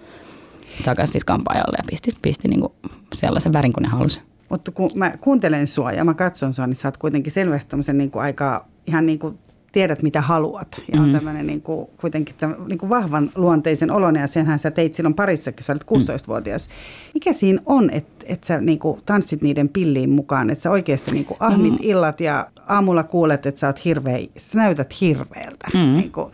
Takas 0.84 1.12
siis 1.12 1.24
kampaajalle 1.24 1.76
ja 1.78 1.84
pisti, 1.90 2.10
pisti 2.22 2.48
niin 2.48 2.60
kuin 2.60 2.72
sellaisen 3.14 3.52
värin 3.52 3.72
kuin 3.72 3.82
ne 3.82 3.88
halusi. 3.88 4.20
Mutta 4.48 4.70
kun 4.70 4.90
mä 4.94 5.12
kuuntelen 5.20 5.68
sua 5.68 5.92
ja 5.92 6.04
mä 6.04 6.14
katson 6.14 6.52
sua, 6.52 6.66
niin 6.66 6.76
sä 6.76 6.88
oot 6.88 6.96
kuitenkin 6.96 7.32
selvästi 7.32 7.70
tämmöisen 7.70 7.98
niin 7.98 8.10
kuin 8.10 8.22
aika 8.22 8.66
ihan 8.86 9.06
niin 9.06 9.18
kuin 9.18 9.38
tiedät 9.72 10.02
mitä 10.02 10.20
haluat. 10.20 10.82
Ja 10.94 11.00
on 11.00 11.06
Mm. 11.06 11.12
tämmöinen 11.12 11.46
niin 11.46 11.62
kuin, 11.62 11.86
kuitenkin 12.00 12.34
tämmö, 12.38 12.56
niin 12.68 12.78
kuin 12.78 12.90
vahvan 12.90 13.30
luonteisen 13.34 13.90
olon 13.90 14.16
ja 14.16 14.26
senhän 14.26 14.58
sä 14.58 14.70
teit 14.70 14.94
silloin 14.94 15.14
parissakin, 15.14 15.64
sä 15.64 15.72
olit 15.72 15.84
16-vuotias. 15.84 16.68
Mikä 17.14 17.32
siinä 17.32 17.62
on, 17.66 17.90
että 17.90 18.24
et 18.28 18.44
sä 18.44 18.60
niin 18.60 18.78
kuin 18.78 19.00
tanssit 19.06 19.42
niiden 19.42 19.68
pilliin 19.68 20.10
mukaan, 20.10 20.50
että 20.50 20.62
sä 20.62 20.70
oikeasti 20.70 21.10
niin 21.10 21.24
kuin 21.24 21.36
ahmit 21.40 21.74
illat 21.80 22.20
ja 22.20 22.46
aamulla 22.68 23.02
kuulet, 23.02 23.46
että 23.46 23.58
sä 23.58 23.66
oot 23.66 23.84
hirveä, 23.84 24.18
sä 24.38 24.58
näytät 24.58 25.00
hirveältä. 25.00 25.68
Mm. 25.74 25.78
Niin 25.96 26.12
kuin, 26.12 26.32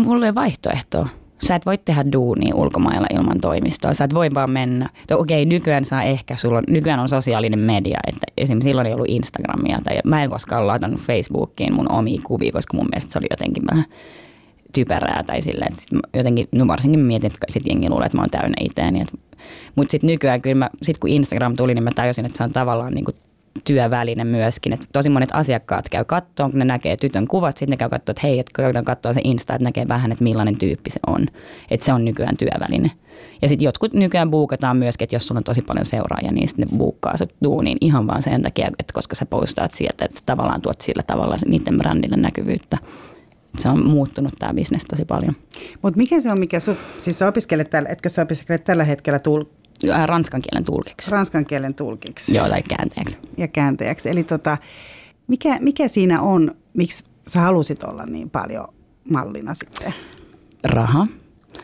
Mulla 0.00 0.26
ei 0.26 0.34
vaihtoehtoa. 0.34 1.08
Sä 1.46 1.54
et 1.54 1.66
voi 1.66 1.78
tehdä 1.78 2.04
duunia 2.12 2.54
ulkomailla 2.54 3.06
ilman 3.14 3.40
toimistoa. 3.40 3.94
Sä 3.94 4.04
et 4.04 4.14
voi 4.14 4.30
vaan 4.34 4.50
mennä. 4.50 4.88
Okei, 5.12 5.44
nykyään 5.44 5.84
saa 5.84 6.02
ehkä, 6.02 6.36
sulla 6.36 6.58
on, 6.58 6.64
nykyään 6.68 7.00
on 7.00 7.08
sosiaalinen 7.08 7.58
media. 7.58 7.98
Että 8.06 8.26
esimerkiksi 8.36 8.68
silloin 8.68 8.86
ei 8.86 8.94
ollut 8.94 9.08
Instagramia. 9.08 9.80
Tai 9.84 9.98
mä 10.04 10.22
en 10.22 10.30
koskaan 10.30 10.66
ladannut 10.66 11.00
Facebookiin 11.00 11.74
mun 11.74 11.92
omia 11.92 12.20
kuvia, 12.24 12.52
koska 12.52 12.76
mun 12.76 12.86
mielestä 12.92 13.12
se 13.12 13.18
oli 13.18 13.26
jotenkin 13.30 13.62
vähän 13.70 13.84
typerää. 14.74 15.22
Tai 15.22 15.40
silleen, 15.40 15.72
että 15.72 15.82
sit 15.82 15.98
jotenkin, 16.16 16.48
no 16.52 16.66
varsinkin 16.66 17.00
mietin, 17.00 17.26
että 17.26 17.46
sit 17.48 17.66
jengi 17.66 17.90
luulee, 17.90 18.06
että 18.06 18.18
mä 18.18 18.22
oon 18.22 18.30
täynnä 18.30 18.56
itseäni. 18.60 19.04
Mutta 19.76 19.90
sitten 19.90 20.08
nykyään 20.08 20.42
kyllä 20.42 20.54
mä, 20.54 20.70
sit 20.82 20.98
kun 20.98 21.10
Instagram 21.10 21.56
tuli, 21.56 21.74
niin 21.74 21.84
mä 21.84 21.90
tajusin, 21.94 22.26
että 22.26 22.38
se 22.38 22.44
on 22.44 22.52
tavallaan 22.52 22.94
niin 22.94 23.04
kuin 23.04 23.16
työväline 23.64 24.24
myöskin. 24.24 24.72
Et 24.72 24.88
tosi 24.92 25.08
monet 25.08 25.30
asiakkaat 25.32 25.88
käy 25.88 26.04
kattoon, 26.04 26.50
kun 26.50 26.58
ne 26.58 26.64
näkee 26.64 26.96
tytön 26.96 27.28
kuvat, 27.28 27.56
sitten 27.56 27.70
ne 27.70 27.76
käy 27.76 27.88
katsoa, 27.88 28.12
että 28.12 28.26
hei, 28.26 28.38
että 28.38 28.52
käydään 28.54 28.84
katsoa 28.84 29.12
se 29.12 29.20
Insta, 29.24 29.54
että 29.54 29.64
näkee 29.64 29.88
vähän, 29.88 30.12
että 30.12 30.24
millainen 30.24 30.58
tyyppi 30.58 30.90
se 30.90 31.00
on. 31.06 31.26
Että 31.70 31.86
se 31.86 31.92
on 31.92 32.04
nykyään 32.04 32.36
työväline. 32.36 32.90
Ja 33.42 33.48
sitten 33.48 33.64
jotkut 33.64 33.92
nykyään 33.92 34.30
buukataan 34.30 34.76
myöskin, 34.76 35.04
että 35.04 35.16
jos 35.16 35.26
sulla 35.26 35.38
on 35.38 35.44
tosi 35.44 35.62
paljon 35.62 35.86
seuraajia, 35.86 36.32
niin 36.32 36.48
sitten 36.48 36.68
ne 36.70 36.78
buukkaa 36.78 37.16
sut 37.16 37.34
duuniin 37.44 37.78
ihan 37.80 38.06
vaan 38.06 38.22
sen 38.22 38.42
takia, 38.42 38.66
että 38.66 38.92
koska 38.92 39.14
sä 39.14 39.26
postaat 39.26 39.74
sieltä, 39.74 40.04
että 40.04 40.20
tavallaan 40.26 40.60
tuot 40.60 40.80
sillä 40.80 41.02
tavalla 41.02 41.36
niiden 41.46 41.78
brändille 41.78 42.16
näkyvyyttä. 42.16 42.78
Se 43.58 43.68
on 43.68 43.86
muuttunut 43.86 44.34
tämä 44.38 44.54
bisnes 44.54 44.84
tosi 44.84 45.04
paljon. 45.04 45.34
mutta 45.82 45.96
mikä 45.96 46.20
se 46.20 46.30
on, 46.30 46.38
mikä 46.38 46.60
sut, 46.60 46.76
siis 46.98 47.18
sä 47.18 47.28
opiskelet 47.28 47.70
tällä, 47.70 47.88
etkö 47.88 48.08
sä 48.08 48.22
opiskelet 48.22 48.64
tällä 48.64 48.84
hetkellä 48.84 49.18
tul, 49.18 49.44
Ranskan 50.06 50.42
kielen 50.42 50.64
tulkiksi. 50.64 51.10
ranskan 51.10 51.44
kielen 51.44 51.74
tulkiksi? 51.74 52.36
Joo, 52.36 52.48
tai 52.48 52.62
käänteeksi. 52.62 53.18
ja 53.36 53.48
kääntäjäksi. 53.48 54.10
Eli 54.10 54.24
tota, 54.24 54.58
mikä, 55.26 55.58
mikä 55.60 55.88
siinä 55.88 56.20
on, 56.20 56.54
miksi 56.74 57.04
sä 57.28 57.40
halusit 57.40 57.84
olla 57.84 58.06
niin 58.06 58.30
paljon 58.30 58.68
mallina 59.10 59.54
sitten? 59.54 59.94
Raha. 60.64 61.06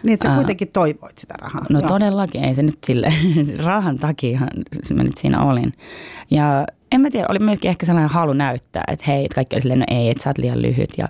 Niin, 0.02 0.14
että 0.14 0.24
sä 0.24 0.30
Ää. 0.30 0.36
kuitenkin 0.36 0.68
toivoit 0.68 1.18
sitä 1.18 1.34
rahaa. 1.38 1.66
No 1.70 1.80
Joo. 1.80 1.88
todellakin, 1.88 2.44
ei 2.44 2.54
se 2.54 2.62
nyt 2.62 2.78
sille 2.86 3.12
rahan 3.64 3.98
takia 3.98 4.40
mä 4.94 5.02
nyt 5.02 5.16
siinä 5.16 5.42
olin. 5.42 5.72
Ja 6.30 6.66
en 6.92 7.00
mä 7.00 7.10
tiedä, 7.10 7.26
oli 7.28 7.38
myöskin 7.38 7.68
ehkä 7.68 7.86
sellainen 7.86 8.10
halu 8.10 8.32
näyttää, 8.32 8.84
että 8.88 9.04
hei, 9.08 9.24
että 9.24 9.34
kaikki 9.34 9.56
oli 9.56 9.62
silleen, 9.62 9.80
no 9.80 9.86
ei, 9.90 10.10
että 10.10 10.24
sä 10.24 10.30
oot 10.30 10.38
liian 10.38 10.62
lyhyt 10.62 10.90
ja, 10.98 11.08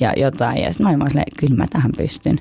ja 0.00 0.12
jotain. 0.16 0.62
Ja 0.62 0.68
sitten 0.68 0.84
mä 0.84 0.88
olin 0.88 0.98
vaan 0.98 1.10
silleen, 1.10 1.32
kyllä 1.38 1.56
mä 1.56 1.66
tähän 1.70 1.92
pystyn. 1.96 2.40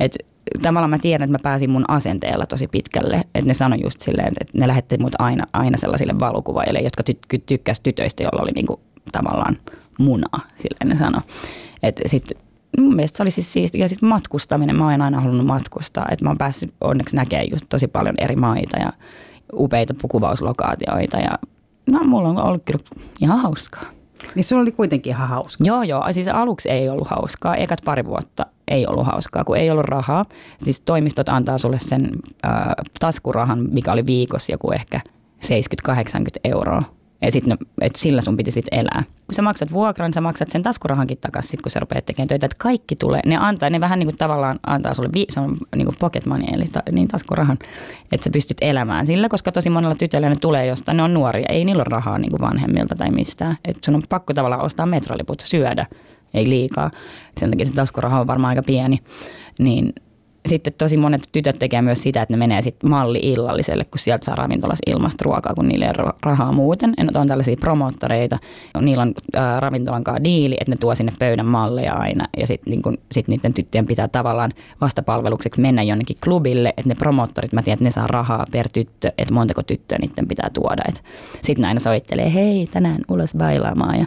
Et 0.00 0.18
tavallaan 0.62 0.90
mä 0.90 0.98
tiedän, 0.98 1.24
että 1.24 1.34
mä 1.34 1.42
pääsin 1.42 1.70
mun 1.70 1.84
asenteella 1.88 2.46
tosi 2.46 2.66
pitkälle. 2.66 3.16
Että 3.34 3.48
ne 3.48 3.54
sanoi 3.54 3.80
just 3.82 4.00
silleen, 4.00 4.32
että 4.40 4.58
ne 4.58 4.68
lähetti 4.68 4.98
mut 4.98 5.12
aina, 5.18 5.44
aina 5.52 5.78
sellaisille 5.78 6.18
valokuvaajille, 6.20 6.80
jotka 6.80 7.02
ty- 7.10 7.42
tykkäs 7.46 7.80
tytöistä, 7.80 8.22
jolla 8.22 8.42
oli 8.42 8.52
niinku 8.52 8.80
tavallaan 9.12 9.56
munaa, 9.98 10.40
silleen 10.56 10.88
ne 10.88 10.96
sanoi. 10.96 11.22
Että 11.82 12.02
sitten 12.06 12.36
mun 12.78 12.94
mielestä 12.94 13.16
se 13.16 13.22
oli 13.22 13.30
siis 13.30 13.52
siistiä. 13.52 13.84
Ja 13.84 13.88
sitten 13.88 14.08
matkustaminen, 14.08 14.76
mä 14.76 14.84
oon 14.84 15.02
aina 15.02 15.20
halunnut 15.20 15.46
matkustaa. 15.46 16.06
Että 16.10 16.24
mä 16.24 16.30
oon 16.30 16.38
päässyt 16.38 16.74
onneksi 16.80 17.16
näkemään 17.16 17.50
just 17.50 17.66
tosi 17.68 17.88
paljon 17.88 18.14
eri 18.18 18.36
maita 18.36 18.78
ja 18.78 18.92
upeita 19.52 19.94
kuvauslokaatioita. 20.10 21.16
Ja 21.16 21.38
no 21.86 21.98
mulla 22.04 22.28
on 22.28 22.38
ollut 22.38 22.62
kyllä 22.64 22.84
ihan 23.20 23.38
hauskaa. 23.38 23.84
Niin 24.34 24.44
sulla 24.44 24.62
oli 24.62 24.72
kuitenkin 24.72 25.10
ihan 25.10 25.28
hauska. 25.28 25.64
Joo, 25.64 25.82
joo. 25.82 26.12
Siis 26.12 26.28
aluksi 26.28 26.70
ei 26.70 26.88
ollut 26.88 27.08
hauskaa. 27.08 27.56
Ekat 27.56 27.80
pari 27.84 28.04
vuotta 28.04 28.46
ei 28.70 28.86
ollut 28.86 29.06
hauskaa, 29.06 29.44
kun 29.44 29.56
ei 29.56 29.70
ollut 29.70 29.84
rahaa. 29.84 30.24
Siis 30.64 30.80
toimistot 30.80 31.28
antaa 31.28 31.58
sulle 31.58 31.78
sen 31.78 32.10
äh, 32.46 32.52
taskurahan, 33.00 33.66
mikä 33.70 33.92
oli 33.92 34.06
viikossa 34.06 34.52
joku 34.52 34.70
ehkä 34.70 35.00
70-80 35.90 35.94
euroa. 36.44 36.82
Ja 37.22 37.30
sit 37.30 37.46
ne, 37.46 37.56
et 37.80 37.96
sillä 37.96 38.20
sun 38.20 38.36
piti 38.36 38.50
sitten 38.50 38.78
elää. 38.78 39.02
Kun 39.26 39.34
sä 39.34 39.42
maksat 39.42 39.72
vuokran, 39.72 40.14
sä 40.14 40.20
maksat 40.20 40.50
sen 40.50 40.62
taskurahankin 40.62 41.18
takaisin, 41.18 41.50
sit 41.50 41.62
kun 41.62 41.70
sä 41.70 41.80
rupeat 41.80 42.04
tekemään 42.04 42.28
töitä. 42.28 42.46
Että 42.46 42.56
kaikki 42.58 42.96
tulee, 42.96 43.20
ne 43.26 43.36
antaa, 43.36 43.70
ne 43.70 43.80
vähän 43.80 43.98
niin 43.98 44.06
kuin 44.06 44.16
tavallaan 44.16 44.58
antaa 44.66 44.94
sulle, 44.94 45.08
vi, 45.14 45.24
se 45.28 45.40
on 45.40 45.56
niin 45.76 45.86
kuin 45.86 45.96
pocket 45.98 46.26
money, 46.26 46.46
eli 46.52 46.64
ta, 46.64 46.82
niin 46.92 47.08
taskurahan, 47.08 47.58
että 48.12 48.24
sä 48.24 48.30
pystyt 48.30 48.56
elämään 48.60 49.06
sillä, 49.06 49.28
koska 49.28 49.52
tosi 49.52 49.70
monella 49.70 49.94
tytöllä 49.94 50.28
ne 50.28 50.36
tulee 50.36 50.66
jostain, 50.66 50.96
ne 50.96 51.02
on 51.02 51.14
nuoria, 51.14 51.46
ei 51.48 51.64
niillä 51.64 51.80
ole 51.80 51.90
rahaa 51.90 52.18
niin 52.18 52.30
kuin 52.30 52.40
vanhemmilta 52.40 52.94
tai 52.94 53.10
mistään. 53.10 53.56
Että 53.64 53.80
sun 53.84 53.94
on 53.94 54.02
pakko 54.08 54.34
tavallaan 54.34 54.62
ostaa 54.62 54.86
metroliput, 54.86 55.40
syödä, 55.40 55.86
ei 56.34 56.48
liikaa. 56.48 56.90
Sen 57.38 57.50
takia 57.50 57.66
se 57.66 57.74
taskuraha 57.74 58.20
on 58.20 58.26
varmaan 58.26 58.50
aika 58.50 58.62
pieni. 58.62 58.98
Niin 59.58 59.94
sitten 60.46 60.72
tosi 60.78 60.96
monet 60.96 61.22
tytöt 61.32 61.58
tekee 61.58 61.82
myös 61.82 62.02
sitä, 62.02 62.22
että 62.22 62.32
ne 62.32 62.38
menee 62.38 62.62
sitten 62.62 62.90
malli-illalliselle, 62.90 63.84
kun 63.84 63.98
sieltä 63.98 64.24
saa 64.24 64.34
ravintolassa 64.34 64.90
ilmasta 64.90 65.24
ruokaa, 65.24 65.54
kun 65.54 65.68
niillä 65.68 65.86
ei 65.86 65.92
ole 65.98 66.12
rahaa 66.22 66.52
muuten. 66.52 66.94
En 66.98 67.10
on 67.14 67.28
tällaisia 67.28 67.56
promottoreita. 67.60 68.38
Niillä 68.80 69.02
on 69.02 69.14
äh, 69.36 69.60
ravintolan 69.60 70.04
kanssa 70.04 70.24
diili, 70.24 70.56
että 70.60 70.72
ne 70.72 70.76
tuo 70.76 70.94
sinne 70.94 71.12
pöydän 71.18 71.46
malleja 71.46 71.94
aina. 71.94 72.28
Ja 72.36 72.46
sitten 72.46 72.70
niin 72.70 72.98
sit 73.12 73.28
niiden 73.28 73.54
tyttöjen 73.54 73.86
pitää 73.86 74.08
tavallaan 74.08 74.52
vastapalvelukseksi 74.80 75.60
mennä 75.60 75.82
jonnekin 75.82 76.16
klubille, 76.24 76.68
että 76.68 76.88
ne 76.88 76.94
promottorit, 76.94 77.52
mä 77.52 77.62
tiedän, 77.62 77.74
että 77.74 77.84
ne 77.84 77.90
saa 77.90 78.06
rahaa 78.06 78.46
per 78.50 78.68
tyttö, 78.72 79.12
että 79.18 79.34
montako 79.34 79.62
tyttöä 79.62 79.98
niiden 79.98 80.28
pitää 80.28 80.50
tuoda. 80.54 80.82
Sitten 81.42 81.64
aina 81.64 81.80
soittelee, 81.80 82.34
hei 82.34 82.68
tänään 82.72 83.00
ulos 83.08 83.34
bailaamaan 83.34 83.98
ja 83.98 84.06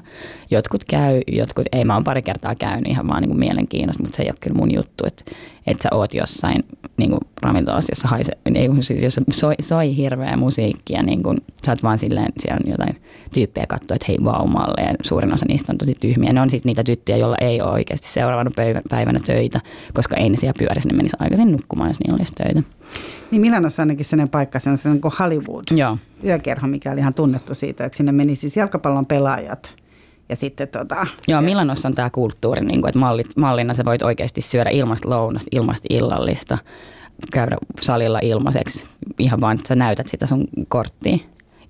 jotkut 0.52 0.84
käy, 0.90 1.22
jotkut 1.28 1.66
ei. 1.72 1.86
Mä 1.86 1.94
oon 1.94 2.04
pari 2.04 2.22
kertaa 2.22 2.56
käynyt 2.56 2.88
ihan 2.88 3.08
vaan 3.08 3.24
niin 3.24 3.38
mielenkiinnosta, 3.38 4.04
mutta 4.04 4.18
se 4.18 4.24
ei 4.24 4.30
ole 4.30 4.38
kyllä 4.42 4.58
mun 4.58 4.74
juttu. 4.74 5.06
Että 5.08 5.24
että 5.68 5.84
sä 5.84 5.90
oot 5.92 6.14
jossain 6.14 6.64
niin 6.98 7.10
kuin 7.10 7.20
ravintolassa, 7.42 7.92
jossa, 7.92 8.08
haise, 8.08 8.32
ei, 8.56 8.70
siis 8.82 9.04
jossa 9.04 9.22
soi, 9.32 9.54
soi 9.62 9.98
hirveä 9.98 10.38
musiikkia, 10.38 11.04
niin 11.04 11.24
kuin, 11.24 11.38
sä 11.66 11.72
oot 11.72 11.84
vaan 11.84 11.98
silleen, 11.98 12.34
siellä 12.40 12.60
on 12.66 12.72
jotain 12.72 12.96
tyyppejä 13.34 13.66
katsoa, 13.70 13.96
että 13.96 14.06
hei 14.08 14.18
vaumalle 14.24 14.82
ja 14.82 14.94
suurin 15.02 15.34
osa 15.34 15.46
niistä 15.46 15.72
on 15.72 15.78
tosi 15.78 15.96
tyhmiä. 16.00 16.34
Ne 16.34 16.42
on 16.42 16.50
siis 16.50 16.66
niitä 16.66 16.84
tyttöjä, 16.84 17.18
joilla 17.18 17.38
ei 17.42 17.62
ole 17.62 17.72
oikeasti 17.72 18.08
seuraavana 18.08 18.52
päivänä 18.90 19.20
töitä, 19.26 19.62
koska 19.94 20.18
ei 20.18 20.30
ne 20.30 20.38
siellä 20.38 20.58
pyörisi, 20.58 20.88
ne 20.88 20.98
menisi 20.98 21.18
aikaisin 21.20 21.52
nukkumaan, 21.52 21.90
jos 21.90 22.00
niillä 22.00 22.16
olisi 22.16 22.34
töitä. 22.34 22.64
Niin 23.32 23.42
Milanossa 23.42 23.82
ainakin 23.82 24.06
sellainen 24.06 24.30
paikka, 24.30 24.60
se 24.60 24.70
on 24.70 24.78
sellainen 24.78 25.02
kuin 25.02 25.14
Hollywood 25.20 25.64
Joo. 25.72 25.98
yökerho, 26.24 26.68
mikä 26.68 26.92
oli 26.92 27.00
ihan 27.00 27.14
tunnettu 27.14 27.56
siitä, 27.56 27.86
että 27.86 27.98
sinne 27.98 28.12
meni 28.12 28.36
siis 28.36 28.58
jalkapallon 28.58 29.06
pelaajat– 29.06 29.74
ja 30.30 30.36
sitten 30.36 30.68
tota, 30.68 31.08
Joo, 31.28 31.42
se, 31.42 31.46
Milanossa 31.46 31.88
on 31.88 31.96
tämä 31.96 32.10
kulttuuri, 32.10 32.66
niin 32.66 32.82
kuin, 32.82 32.90
että 32.90 33.00
mallit, 33.00 33.38
mallina 33.38 33.74
sä 33.74 33.86
voit 33.86 34.02
oikeasti 34.02 34.42
syödä 34.42 34.70
ilmasta 34.70 35.10
lounasta, 35.10 35.48
ilmasta 35.52 35.88
illallista, 35.90 36.58
käydä 37.32 37.58
salilla 37.82 38.20
ilmaiseksi, 38.22 38.86
ihan 39.20 39.42
vaan, 39.42 39.56
että 39.56 39.68
sä 39.68 39.76
näytät 39.76 40.08
sitä 40.08 40.26
sun 40.26 40.48
korttia. 40.68 41.18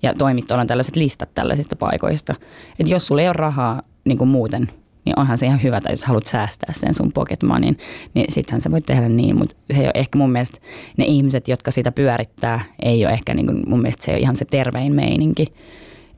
Ja 0.02 0.14
toimistolla 0.14 0.60
on 0.60 0.66
tällaiset 0.66 0.96
listat 0.96 1.34
tällaisista 1.34 1.76
paikoista. 1.76 2.34
Että 2.78 2.94
jos 2.94 3.06
sulla 3.06 3.22
ei 3.22 3.28
ole 3.28 3.32
rahaa 3.32 3.82
niin 4.04 4.18
kuin 4.18 4.28
muuten, 4.28 4.68
niin 5.04 5.18
onhan 5.18 5.38
se 5.38 5.46
ihan 5.46 5.62
hyvä, 5.62 5.80
tai 5.80 5.92
jos 5.92 6.04
haluat 6.04 6.26
säästää 6.26 6.72
sen 6.72 6.94
sun 6.94 7.12
pocket 7.12 7.42
moneyn, 7.42 7.76
niin 8.14 8.32
sittenhän 8.32 8.60
sä 8.60 8.70
voit 8.70 8.86
tehdä 8.86 9.08
niin, 9.08 9.38
mutta 9.38 9.56
se 9.72 9.80
ei 9.80 9.86
ole 9.86 9.92
ehkä 9.94 10.18
mun 10.18 10.32
mielestä, 10.32 10.58
ne 10.96 11.04
ihmiset, 11.04 11.48
jotka 11.48 11.70
sitä 11.70 11.92
pyörittää, 11.92 12.60
ei 12.82 13.04
ole 13.04 13.12
ehkä 13.12 13.34
niin 13.34 13.46
kuin, 13.46 13.62
mun 13.66 13.82
mielestä 13.82 14.04
se 14.04 14.10
ei 14.10 14.14
ole 14.14 14.22
ihan 14.22 14.36
se 14.36 14.44
tervein 14.44 14.92
meininki 14.92 15.46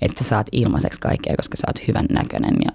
että 0.03 0.25
sä 0.25 0.29
saat 0.29 0.47
ilmaiseksi 0.53 1.01
kaikkea, 1.01 1.37
koska 1.37 1.57
sä 1.57 1.67
oot 1.67 1.89
hyvän 1.89 2.07
näköinen. 2.11 2.55
Ja, 2.65 2.71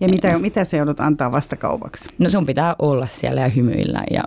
ja 0.00 0.08
mitä, 0.08 0.38
mitä 0.38 0.64
se 0.64 0.76
joudut 0.76 1.00
antaa 1.00 1.32
vastakaupaksi? 1.32 2.08
No 2.18 2.30
sun 2.30 2.46
pitää 2.46 2.76
olla 2.78 3.06
siellä 3.06 3.40
ja 3.40 3.48
hymyillä 3.48 4.04
ja 4.10 4.22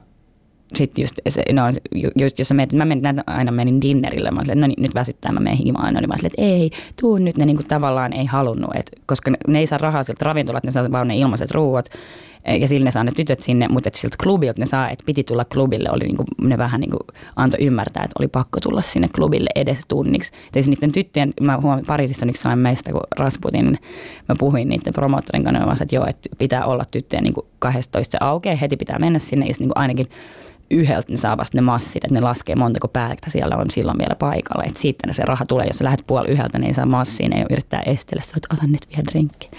sitten 0.76 1.04
just, 1.04 1.16
se, 1.30 1.44
no, 1.54 1.62
just 2.20 2.40
jos 2.40 2.48
sä 2.48 2.54
menet, 2.54 2.74
mä 2.74 2.86
menin, 2.86 3.24
aina 3.28 3.52
menin 3.52 3.82
dinnerille, 3.82 4.32
mä 4.32 4.40
olin, 4.40 4.52
että 4.52 4.62
no 4.62 4.68
niin, 4.68 4.82
nyt 4.82 4.96
väsyttää, 4.96 5.32
mä 5.32 5.40
menen 5.40 5.58
himaan. 5.58 5.94
Niin 5.94 6.08
mä 6.10 6.14
olin, 6.14 6.26
että 6.26 6.42
ei, 6.42 6.72
tuu 7.02 7.18
nyt, 7.18 7.38
ne 7.38 7.46
niinku 7.46 7.64
tavallaan 7.64 8.14
ei 8.14 8.26
halunnut, 8.26 8.72
et, 8.76 8.92
koska 9.06 9.32
ne, 9.32 9.38
ne 9.48 9.60
ei 9.60 9.68
saa 9.68 9.78
rahaa 9.78 10.04
sieltä 10.04 10.26
ravintolat, 10.26 10.64
ne 10.64 10.72
saa 10.72 10.92
vaan 10.92 11.08
ne 11.08 11.18
ilmaiset 11.18 11.52
ruuat 11.52 11.90
ja 12.60 12.68
sillä 12.68 12.86
ne 12.86 12.92
saa 12.92 13.04
ne 13.04 13.12
tytöt 13.16 13.40
sinne, 13.40 13.68
mutta 13.68 13.90
siltä 13.94 14.18
klubilta 14.24 14.60
ne 14.60 14.66
saa, 14.66 14.90
että 14.90 15.04
piti 15.06 15.24
tulla 15.24 15.46
klubille, 15.46 15.90
oli 15.92 16.04
niinku, 16.04 16.24
ne 16.42 16.58
vähän 16.58 16.82
niinku 16.82 16.98
antoi 17.36 17.66
ymmärtää, 17.66 18.04
että 18.04 18.16
oli 18.20 18.28
pakko 18.28 18.60
tulla 18.60 18.82
sinne 18.82 19.08
klubille 19.16 19.50
edes 19.56 19.80
tunniksi. 19.88 20.32
Tein 20.52 20.66
niiden 20.66 20.92
tyttöjen, 20.92 21.34
mä 21.42 21.58
huomasin 21.58 21.86
Pariisissa 21.86 22.26
on 22.26 22.30
yksi 22.30 22.42
sellainen 22.42 22.64
meistä, 22.64 22.92
kun 22.92 23.02
Rasputin, 23.18 23.66
niin 23.66 23.78
mä 24.30 24.36
puhuin 24.40 24.70
niiden 24.70 24.94
promottorin 24.94 25.44
kanssa, 25.44 25.84
että 25.84 25.96
joo, 25.96 26.06
että 26.08 26.30
pitää 26.38 26.66
olla 26.66 26.84
tyttöjen 26.92 27.24
niinku 27.24 27.48
12 27.60 28.12
se 28.12 28.18
aukeaa, 28.22 28.56
heti 28.56 28.78
pitää 28.78 29.00
mennä 29.00 29.20
sinne, 29.20 29.46
ja 29.46 29.54
niinku 29.60 29.74
ainakin 29.76 30.08
yhdeltä 30.72 31.12
ne 31.12 31.18
saa 31.18 31.38
vasta 31.38 31.58
ne 31.58 31.62
massit, 31.62 32.04
että 32.04 32.14
ne 32.14 32.22
laskee 32.22 32.56
montako 32.56 32.88
päätä 32.88 33.30
siellä 33.30 33.56
on 33.56 33.66
silloin 33.72 33.98
vielä 33.98 34.16
paikalla. 34.16 34.64
Että 34.64 34.80
siitä 34.80 35.14
se 35.14 35.26
raha 35.26 35.46
tulee, 35.46 35.68
jos 35.68 35.78
sä 35.78 35.84
lähdet 35.84 36.04
puoli 36.08 36.28
yhdeltä, 36.28 36.60
niin 36.60 36.68
ei 36.68 36.74
saa 36.74 36.86
massiin, 36.86 37.34
ei 37.34 37.46
yrittää 37.50 37.82
estellä, 37.86 38.24
että 38.38 38.54
ota 38.54 38.68
nyt 38.68 38.88
vielä 38.90 39.06
drinkki. 39.12 39.50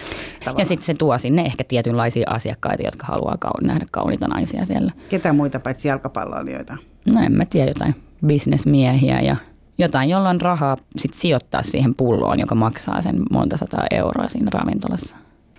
Ja 0.58 0.64
sitten 0.64 0.86
se 0.86 0.94
tuo 0.94 1.18
sinne 1.18 1.42
ehkä 1.42 1.64
tietynlaisia 1.64 2.30
asiakkaita, 2.30 2.82
jotka 2.82 3.06
haluaa 3.06 3.36
kaun- 3.38 3.66
nähdä 3.66 3.86
kauniita 3.90 4.28
naisia 4.28 4.64
siellä. 4.64 4.92
Ketä 5.08 5.32
muita 5.32 5.60
paitsi 5.60 5.88
jalkapalloilijoita? 5.88 6.76
No 7.14 7.20
en 7.22 7.32
mä 7.32 7.44
tiedä, 7.44 7.70
jotain 7.70 7.94
bisnesmiehiä 8.26 9.20
ja 9.20 9.36
jotain, 9.78 10.10
jolla 10.10 10.28
on 10.28 10.40
rahaa 10.40 10.76
sit 10.96 11.14
sijoittaa 11.14 11.62
siihen 11.62 11.94
pulloon, 11.94 12.40
joka 12.40 12.54
maksaa 12.54 13.02
sen 13.02 13.22
monta 13.30 13.56
sataa 13.56 13.86
euroa 13.90 14.28
siinä 14.28 14.50
ravintolassa. 14.54 15.16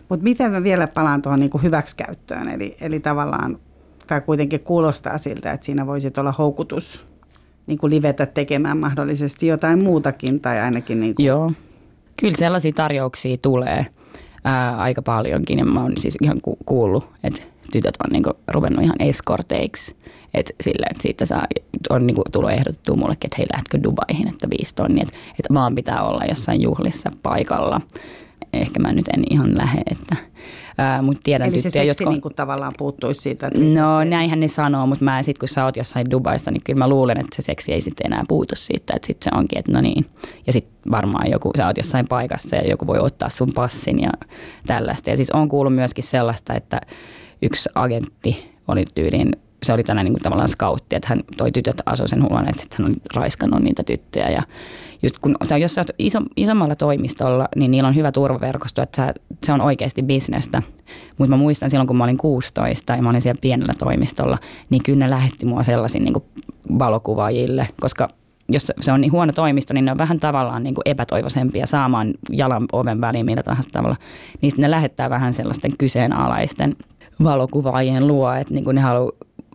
Mutta 0.10 0.24
miten 0.24 0.52
mä 0.52 0.64
vielä 0.64 0.88
palaan 0.88 1.22
tuohon 1.22 1.39
niinku 1.39 1.58
hyväksikäyttöön, 1.58 2.49
eli, 2.49 2.78
eli 2.82 2.99
tavallaan 2.99 3.60
tämä 4.08 4.22
kuitenkin 4.22 4.60
kuulostaa 4.60 5.18
siltä, 5.18 5.52
että 5.52 5.66
siinä 5.66 5.88
voisi 5.88 6.12
olla 6.18 6.32
houkutus 6.32 7.02
niin 7.68 7.78
kuin 7.78 7.89
livetä 7.89 8.26
tekemään 8.26 8.78
mahdollisesti 8.78 9.47
jotain 9.47 9.84
muutakin 9.84 10.39
tai 10.39 10.60
ainakin... 10.60 10.99
Niin 10.99 11.16
kuin. 11.16 11.26
Joo, 11.26 11.52
kyllä 12.20 12.38
sellaisia 12.38 12.72
tarjouksia 12.72 13.38
tulee 13.38 13.86
ää, 14.43 14.78
aika 14.78 15.02
paljonkin 15.02 15.60
ja 15.60 15.66
mä 15.66 15.82
oon 15.82 15.97
siis 15.97 16.18
ihan 16.22 16.41
ku- 16.41 16.58
kuullut, 16.66 17.10
että 17.24 17.41
tytöt 17.72 17.95
on 18.06 18.10
niin 18.12 18.24
kuin 18.24 18.34
ruvennut 18.47 18.84
ihan 18.84 18.95
eskorteiksi. 18.99 19.95
Että 20.34 20.54
sillä, 20.62 20.88
että 20.91 21.02
siitä 21.02 21.26
saa, 21.26 21.45
on 21.89 22.08
niin 22.08 22.16
tullut 22.32 22.52
ehdotettua 22.52 22.95
mullekin, 22.95 23.28
että 23.28 23.36
hei 23.38 23.45
lähdetkö 23.54 23.80
Dubaihin, 23.84 24.28
että 24.28 24.49
viisi 24.49 24.76
tonnia, 24.76 25.04
että, 25.04 25.18
että 25.30 25.54
vaan 25.54 25.76
pitää 25.76 26.04
olla 26.04 26.26
jossain 26.30 26.62
juhlissa 26.62 27.12
paikalla. 27.24 27.82
Ehkä 28.54 28.80
mä 28.80 28.93
nyt 28.93 29.08
en 29.08 29.24
ihan 29.30 29.58
lähde, 29.58 29.82
että 29.91 30.16
Ää, 30.78 31.02
mut 31.02 31.18
tiedän 31.24 31.48
Eli 31.48 31.62
tyttöjä, 31.62 31.72
se 31.72 31.88
seksi 31.88 32.04
jotka... 32.04 32.12
niin 32.12 32.22
kuin 32.22 32.36
tavallaan 32.36 32.72
puuttuisi 32.78 33.22
siitä? 33.22 33.48
Että 33.48 33.60
no 33.60 34.00
se... 34.00 34.06
näinhän 34.06 34.40
ne 34.40 34.48
sanoo, 34.48 34.88
mutta 34.88 35.06
mä 35.06 35.24
sit 35.24 35.38
kun 35.38 35.48
sä 35.48 35.66
oot 35.66 35.78
jossain 35.78 36.12
Dubaissa, 36.12 36.52
niin 36.52 36.62
kyllä 36.64 36.80
mä 36.80 36.88
luulen, 36.88 37.18
että 37.18 37.36
se 37.36 37.42
seksi 37.42 37.74
ei 37.74 37.82
sitten 37.82 38.14
enää 38.14 38.24
puutu 38.28 38.56
siitä. 38.56 38.94
Että 38.96 39.08
sitten 39.08 39.32
se 39.32 39.38
onkin, 39.38 39.60
että 39.60 39.72
no 39.72 39.82
niin. 39.82 40.06
Ja 40.48 40.54
sitten 40.54 40.92
varmaan 40.92 41.32
joku, 41.32 41.52
sä 41.58 41.68
oot 41.68 41.78
jossain 41.78 42.08
paikassa 42.08 42.56
ja 42.56 42.70
joku 42.70 42.88
voi 42.88 43.00
ottaa 43.00 43.30
sun 43.30 43.54
passin 43.54 44.00
ja 44.00 44.12
tällaista. 44.68 45.10
Ja 45.10 45.18
siis 45.18 45.32
on 45.32 45.50
kuullut 45.50 45.76
myöskin 45.76 46.04
sellaista, 46.04 46.54
että 46.54 46.82
yksi 47.42 47.70
agentti 47.76 48.52
oli 48.68 48.86
tyyliin 48.96 49.32
se 49.64 49.74
oli 49.74 49.84
tällainen 49.84 50.14
niin 50.14 50.24
tavallaan 50.24 50.49
scoutti, 50.49 50.95
että 50.95 51.09
hän 51.09 51.22
toi 51.38 51.51
tytöt 51.51 51.82
asui 51.86 52.09
sen 52.09 52.24
huoneet, 52.30 52.62
että 52.62 52.76
hän 52.80 52.88
on 52.91 52.95
raiskannut 53.16 53.64
niitä 53.64 53.84
tyttöjä 53.84 54.30
ja 54.30 54.43
just 55.03 55.18
kun 55.20 55.36
jos 55.59 55.76
sä 55.76 55.82
oot 55.82 55.89
iso, 55.99 56.20
isommalla 56.36 56.76
toimistolla, 56.76 57.47
niin 57.55 57.72
niillä 57.72 57.88
on 57.88 57.95
hyvä 57.95 58.12
turvaverkosto, 58.12 58.82
että 58.82 58.95
sä, 58.95 59.14
se 59.43 59.53
on 59.53 59.62
oikeasti 59.62 60.03
bisnestä. 60.03 60.62
Mutta 61.18 61.32
mä 61.32 61.38
muistan 61.38 61.70
silloin, 61.70 61.88
kun 61.88 61.97
mä 61.97 62.03
olin 62.03 62.18
16 62.18 62.95
ja 62.95 63.01
mä 63.01 63.09
olin 63.09 63.22
siellä 63.22 63.39
pienellä 63.41 63.74
toimistolla, 63.80 64.38
niin 64.70 64.84
kyllä 64.84 64.99
ne 64.99 65.09
lähetti 65.09 65.45
mua 65.45 65.64
sellaisin 65.64 66.03
niin 66.03 66.24
valokuvaajille, 66.80 67.68
koska 67.82 68.09
jos 68.49 68.72
se 68.80 68.91
on 68.91 69.01
niin 69.01 69.12
huono 69.12 69.34
toimisto, 69.34 69.74
niin 69.74 69.86
ne 69.86 69.91
on 69.91 69.97
vähän 69.97 70.20
tavallaan 70.20 70.64
niin 70.64 70.76
kuin 70.76 70.84
epätoivoisempia 70.86 71.66
saamaan 71.66 72.14
jalan 72.30 72.66
oven 72.74 73.01
väliin 73.01 73.26
millä 73.26 73.43
tahansa 73.43 73.70
tavalla. 73.74 73.95
Niin 74.41 74.51
ne 74.57 74.72
lähettää 74.72 75.09
vähän 75.09 75.34
sellaisten 75.34 75.72
kyseenalaisten 75.78 76.76
valokuvaajien 77.24 78.07
luo, 78.07 78.34
että 78.34 78.53
niin 78.53 78.64
kuin 78.64 78.76
ne 78.76 78.82
haluaa 78.82 79.12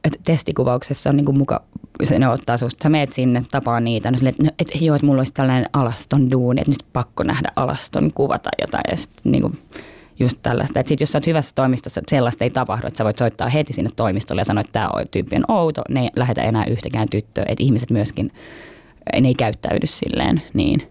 että 0.07 0.18
testikuvauksessa 0.26 1.11
on 1.11 1.16
niin 1.16 1.24
kuin 1.24 1.38
muka, 1.38 1.62
se 2.02 2.18
ne 2.18 2.28
ottaa 2.28 2.57
susta, 2.57 2.82
sä 2.82 2.88
meet 2.88 3.12
sinne, 3.12 3.42
tapaa 3.50 3.80
niitä, 3.80 4.11
no 4.11 4.18
silleen, 4.18 4.34
että, 4.34 4.44
no, 4.44 4.50
että 4.59 4.84
joo, 4.84 4.96
että 4.96 5.07
mulla 5.07 5.20
olisi 5.20 5.32
tällainen 5.32 5.70
alaston 5.72 6.30
duuni, 6.30 6.61
että 6.61 6.70
nyt 6.70 6.84
pakko 6.92 7.22
nähdä 7.22 7.52
alaston 7.57 8.12
kuva 8.14 8.38
tai 8.38 8.52
jotain, 8.61 8.84
ja 8.90 8.96
sitten 8.96 9.32
niin 9.32 9.42
kuin, 9.42 9.59
just 10.18 10.38
tällaista. 10.42 10.80
Että 10.80 10.88
sit 10.88 11.00
jos 11.00 11.12
sä 11.12 11.18
oot 11.18 11.26
hyvässä 11.26 11.54
toimistossa, 11.54 12.00
että 12.00 12.11
sellaista 12.11 12.44
ei 12.44 12.50
tapahdu, 12.50 12.86
että 12.86 12.98
sä 12.98 13.04
voit 13.04 13.18
soittaa 13.18 13.48
heti 13.48 13.72
sinne 13.72 13.90
toimistolle 13.96 14.40
ja 14.40 14.44
sanoa, 14.44 14.61
että 14.61 14.72
tämä 14.72 14.90
tyyppi 15.11 15.36
on 15.36 15.57
outo, 15.57 15.82
ne 15.88 16.02
ei 16.02 16.11
lähetä 16.16 16.42
enää 16.42 16.64
yhtäkään 16.64 17.09
tyttöä, 17.09 17.44
että 17.48 17.64
ihmiset 17.64 17.90
myöskin, 17.90 18.32
ne 19.20 19.28
ei 19.28 19.34
käyttäydy 19.34 19.86
silleen 19.86 20.42
niin. 20.54 20.82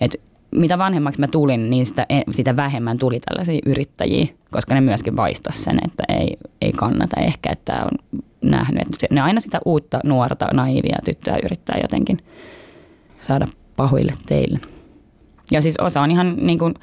Että 0.00 0.18
mitä 0.50 0.78
vanhemmaksi 0.78 1.20
mä 1.20 1.28
tulin, 1.28 1.70
niin 1.70 1.86
sitä, 1.86 2.06
sitä 2.30 2.56
vähemmän 2.56 2.98
tuli 2.98 3.20
tällaisia 3.20 3.60
yrittäjiä, 3.66 4.26
koska 4.50 4.74
ne 4.74 4.80
myöskin 4.80 5.16
vaistas 5.16 5.64
sen, 5.64 5.78
että 5.84 6.04
ei, 6.08 6.36
ei 6.60 6.72
kannata 6.72 7.20
ehkä, 7.20 7.50
että 7.52 7.84
on 7.84 8.20
nähnyt. 8.42 8.82
Että 8.82 9.14
ne 9.14 9.20
aina 9.20 9.40
sitä 9.40 9.60
uutta, 9.64 10.00
nuorta, 10.04 10.46
naivia 10.52 10.98
tyttöä 11.04 11.38
yrittää 11.44 11.78
jotenkin 11.82 12.18
saada 13.20 13.46
pahoille 13.76 14.12
teille. 14.26 14.58
Ja 15.52 15.62
siis 15.62 15.80
osa 15.80 16.00
on 16.00 16.10
ihan 16.10 16.36
niin 16.36 16.58
kuin, 16.58 16.74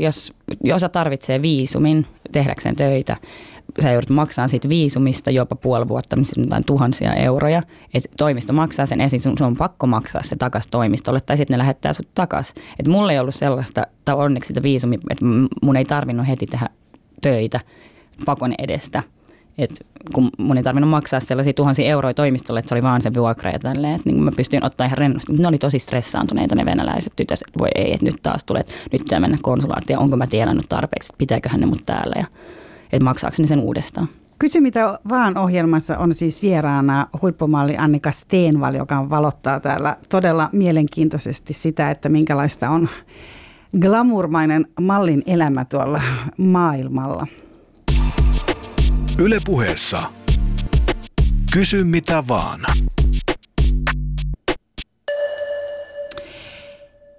jos 0.00 0.32
osa 0.74 0.88
tarvitsee 0.88 1.42
viisumin 1.42 2.06
tehdäkseen 2.32 2.76
töitä, 2.76 3.16
sä 3.82 3.92
joudut 3.92 4.10
maksaa 4.10 4.48
siitä 4.48 4.68
viisumista 4.68 5.30
jopa 5.30 5.56
puoli 5.56 5.88
vuotta, 5.88 6.16
niin 6.16 6.24
siis 6.24 6.38
jotain 6.38 6.66
tuhansia 6.66 7.14
euroja. 7.14 7.62
Että 7.94 8.08
toimisto 8.18 8.52
maksaa 8.52 8.86
sen 8.86 9.00
ensin, 9.00 9.20
sun, 9.20 9.38
sun 9.38 9.46
on 9.46 9.56
pakko 9.56 9.86
maksaa 9.86 10.22
se 10.22 10.36
takaisin 10.36 10.70
toimistolle 10.70 11.20
tai 11.20 11.36
sitten 11.36 11.54
ne 11.54 11.58
lähettää 11.58 11.92
sut 11.92 12.08
takaisin. 12.14 12.62
Että 12.78 12.90
mulla 12.90 13.12
ei 13.12 13.18
ollut 13.18 13.34
sellaista, 13.34 13.86
tai 14.04 14.14
onneksi 14.14 14.48
sitä 14.48 14.62
viisumi, 14.62 14.98
että 15.10 15.24
mun 15.62 15.76
ei 15.76 15.84
tarvinnut 15.84 16.28
heti 16.28 16.46
tehdä 16.46 16.68
töitä 17.22 17.60
pakon 18.24 18.54
edestä. 18.58 19.02
Et 19.58 19.86
kun 20.14 20.30
mun 20.38 20.56
ei 20.56 20.62
tarvinnut 20.62 20.90
maksaa 20.90 21.20
sellaisia 21.20 21.52
tuhansia 21.52 21.90
euroja 21.90 22.14
toimistolle, 22.14 22.60
että 22.60 22.68
se 22.68 22.74
oli 22.74 22.82
vaan 22.82 23.02
se 23.02 23.14
vuokra 23.14 23.50
ja 23.50 23.58
tälleen, 23.58 23.94
että 23.94 24.10
niin 24.10 24.22
mä 24.22 24.30
pystyin 24.36 24.64
ottaa 24.64 24.86
ihan 24.86 24.98
rennosti. 24.98 25.32
Mutta 25.32 25.42
ne 25.42 25.48
oli 25.48 25.58
tosi 25.58 25.78
stressaantuneita 25.78 26.54
ne 26.54 26.64
venäläiset 26.64 27.12
tytöt, 27.16 27.38
että 27.48 27.58
voi 27.58 27.68
ei, 27.74 27.92
että 27.92 28.06
nyt 28.06 28.22
taas 28.22 28.44
tulee, 28.44 28.60
että 28.60 28.74
nyt 28.92 29.02
pitää 29.02 29.20
mennä 29.20 29.38
konsulaattiin, 29.42 29.98
onko 29.98 30.16
mä 30.16 30.26
tienannut 30.26 30.68
tarpeeksi, 30.68 31.06
että 31.06 31.18
pitääköhän 31.18 31.60
ne 31.60 31.66
mut 31.66 31.86
täällä 31.86 32.14
ja 32.16 32.26
että 32.92 33.04
maksaako 33.04 33.36
ne 33.38 33.46
sen 33.46 33.60
uudestaan. 33.60 34.08
Kysy 34.38 34.60
mitä 34.60 34.98
vaan 35.08 35.38
ohjelmassa 35.38 35.98
on 35.98 36.14
siis 36.14 36.42
vieraana 36.42 37.06
huippumalli 37.22 37.76
Annika 37.78 38.10
Steenval, 38.10 38.74
joka 38.74 39.10
valottaa 39.10 39.60
täällä 39.60 39.96
todella 40.08 40.48
mielenkiintoisesti 40.52 41.52
sitä, 41.52 41.90
että 41.90 42.08
minkälaista 42.08 42.70
on 42.70 42.88
glamourmainen 43.80 44.66
mallin 44.80 45.22
elämä 45.26 45.64
tuolla 45.64 46.00
maailmalla. 46.36 47.26
Yle 49.18 49.38
puheessa. 49.46 50.02
Kysy 51.52 51.84
mitä 51.84 52.24
vaan. 52.28 52.60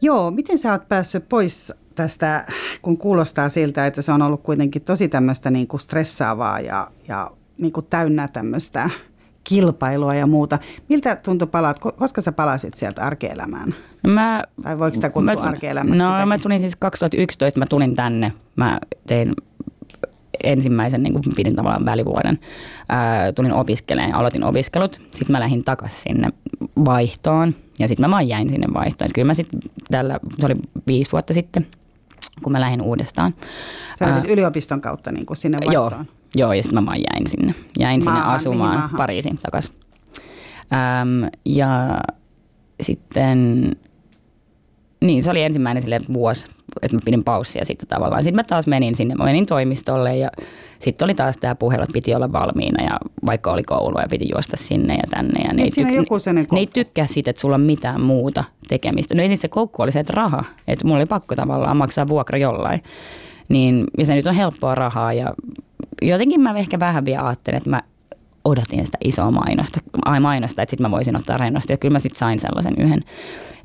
Joo, 0.02 0.32
miten 0.32 0.58
sä 0.58 0.72
oot 0.72 0.88
päässyt 0.88 1.30
pois 1.30 1.74
tästä, 1.96 2.46
kun 2.82 2.98
kuulostaa 2.98 3.50
siltä, 3.50 3.88
että 3.88 4.02
se 4.02 4.12
on 4.12 4.22
ollut 4.22 4.43
kuitenkin 4.43 4.82
tosi 4.82 5.08
tämmöistä 5.08 5.50
niin 5.50 5.68
kuin 5.68 5.80
stressaavaa 5.80 6.60
ja, 6.60 6.91
ja 7.08 7.32
niin 7.58 7.74
kuin 7.74 7.86
täynnä 7.89 8.28
tämmöistä 8.34 8.89
kilpailua 9.43 10.16
ja 10.16 10.28
muuta. 10.28 10.60
Miltä 10.89 11.16
tuntui 11.16 11.48
palaat, 11.48 11.80
koska 11.80 12.22
sä 12.22 12.32
palasit 12.32 12.74
sieltä 12.74 13.02
arkielämään? 13.02 13.76
No 14.04 14.10
mä, 14.14 14.43
tai 14.64 14.80
voiko 14.80 14.96
sitä 14.96 15.10
kutsua 15.10 15.43
arkielämäksi? 15.43 15.98
No 15.98 16.06
sitäkin? 16.06 16.28
mä 16.28 16.38
tulin 16.38 16.60
siis 16.60 16.76
2011, 16.76 17.60
mä 17.60 17.66
tulin 17.66 17.96
tänne. 17.96 18.34
Mä 18.56 18.80
tein 19.08 19.34
ensimmäisen, 20.44 21.04
niin 21.04 21.14
kuin 21.14 21.24
pidin 21.36 21.56
tavallaan 21.56 21.86
välivuoden, 21.86 22.40
ää, 22.90 23.32
tulin 23.32 23.54
opiskelemaan, 23.54 24.16
aloitin 24.16 24.44
opiskelut. 24.44 24.94
Sitten 24.94 25.32
mä 25.32 25.40
lähdin 25.40 25.64
takaisin 25.64 26.02
sinne 26.02 26.30
vaihtoon 26.86 27.56
ja 27.80 27.88
sitten 27.88 28.10
mä 28.10 28.12
vaan 28.12 28.28
jäin 28.28 28.50
sinne 28.50 28.68
vaihtoon. 28.74 29.06
Et 29.06 29.14
kyllä 29.14 29.26
mä 29.26 29.34
sitten 29.34 29.60
tällä, 29.92 30.20
se 30.40 30.46
oli 30.46 30.56
viisi 30.88 31.12
vuotta 31.12 31.34
sitten, 31.34 31.68
kun 32.44 32.52
mä 32.52 32.62
lähdin 32.62 32.82
uudestaan. 32.82 33.34
Sä 34.00 34.06
ää, 34.06 34.24
yliopiston 34.30 34.82
kautta 34.82 35.12
niin 35.12 35.26
kuin 35.26 35.38
sinne 35.38 35.58
vaihtoon? 35.66 35.92
Joo, 35.92 36.06
joo 36.36 36.54
ja 36.54 36.64
sitten 36.64 36.84
mä 36.84 36.86
vaan 36.86 37.00
jäin 37.14 37.28
sinne. 37.28 37.56
Jäin 37.80 38.04
maahan, 38.04 38.22
sinne 38.22 38.36
asumaan 38.36 38.80
niin 38.80 38.98
Pariisiin 38.98 39.38
takaisin. 39.38 39.76
Ähm, 40.74 41.24
ja 41.46 42.00
sitten, 42.82 43.72
niin 45.02 45.24
se 45.24 45.32
oli 45.32 45.42
ensimmäinen 45.42 45.82
sille 45.82 46.02
vuosi, 46.14 46.48
että 46.82 46.97
mä 46.97 47.01
pidin 47.05 47.24
paussia 47.24 47.66
sitten 47.66 47.88
tavallaan. 47.88 48.24
Sitten 48.24 48.36
mä 48.36 48.43
taas 48.43 48.68
menin 48.68 48.95
sinne, 48.95 49.16
mä 49.16 49.24
menin 49.24 49.45
toimistolle 49.45 50.18
ja 50.18 50.30
sitten 50.80 51.05
oli 51.05 51.13
taas 51.13 51.38
tämä 51.38 51.55
puhelu, 51.55 51.84
että 51.84 51.93
piti 51.93 52.16
olla 52.16 52.32
valmiina 52.32 52.84
ja 52.84 52.99
vaikka 53.26 53.51
oli 53.51 53.63
koulu 53.63 53.99
ja 53.99 54.07
piti 54.09 54.30
juosta 54.32 54.57
sinne 54.57 54.93
ja 54.95 55.03
tänne. 55.09 55.43
Ja 55.43 55.53
ne, 55.53 55.63
ei 55.63 55.70
tyk- 55.70 55.93
joku 55.93 56.16
ne, 56.34 56.45
ne 56.51 56.59
ei 56.59 56.68
tykkää 56.68 57.07
siitä, 57.07 57.30
että 57.30 57.39
sulla 57.39 57.55
on 57.55 57.61
mitään 57.61 58.01
muuta 58.01 58.43
tekemistä. 58.68 59.16
No 59.16 59.22
ei 59.22 59.28
siis 59.28 59.41
se 59.41 59.47
koukku 59.47 59.82
oli 59.82 59.91
se, 59.91 59.99
että 59.99 60.13
raha, 60.16 60.43
että 60.68 60.86
mulla 60.86 60.97
oli 60.97 61.05
pakko 61.05 61.36
tavallaan 61.36 61.78
maksaa 61.78 62.07
vuokra 62.07 62.38
jollain. 62.38 62.80
Niin, 63.49 63.84
ja 63.97 64.05
se 64.05 64.16
nyt 64.16 64.28
on 64.28 64.36
helppoa 64.36 64.76
rahaa 64.76 65.13
ja 65.13 65.34
jotenkin 66.01 66.41
mä 66.41 66.57
ehkä 66.57 66.80
vähän 66.80 67.05
vielä 67.05 67.28
ajattelin, 67.28 67.57
että 67.57 67.70
mä 67.70 67.82
odotin 68.46 68.86
sitä 68.86 68.98
isoa 69.04 69.32
mainosta, 69.32 69.80
mainosta 70.22 70.62
että 70.62 70.72
sitten 70.72 70.86
mä 70.88 70.91
voisin 70.91 71.16
ottaa 71.16 71.38
rennosti. 71.38 71.74
Ja 71.74 71.78
kyllä 71.78 71.91
mä 71.93 72.00
sitten 72.00 72.20
sain 72.20 72.39
sellaisen 72.39 72.74
yhden. 72.78 73.02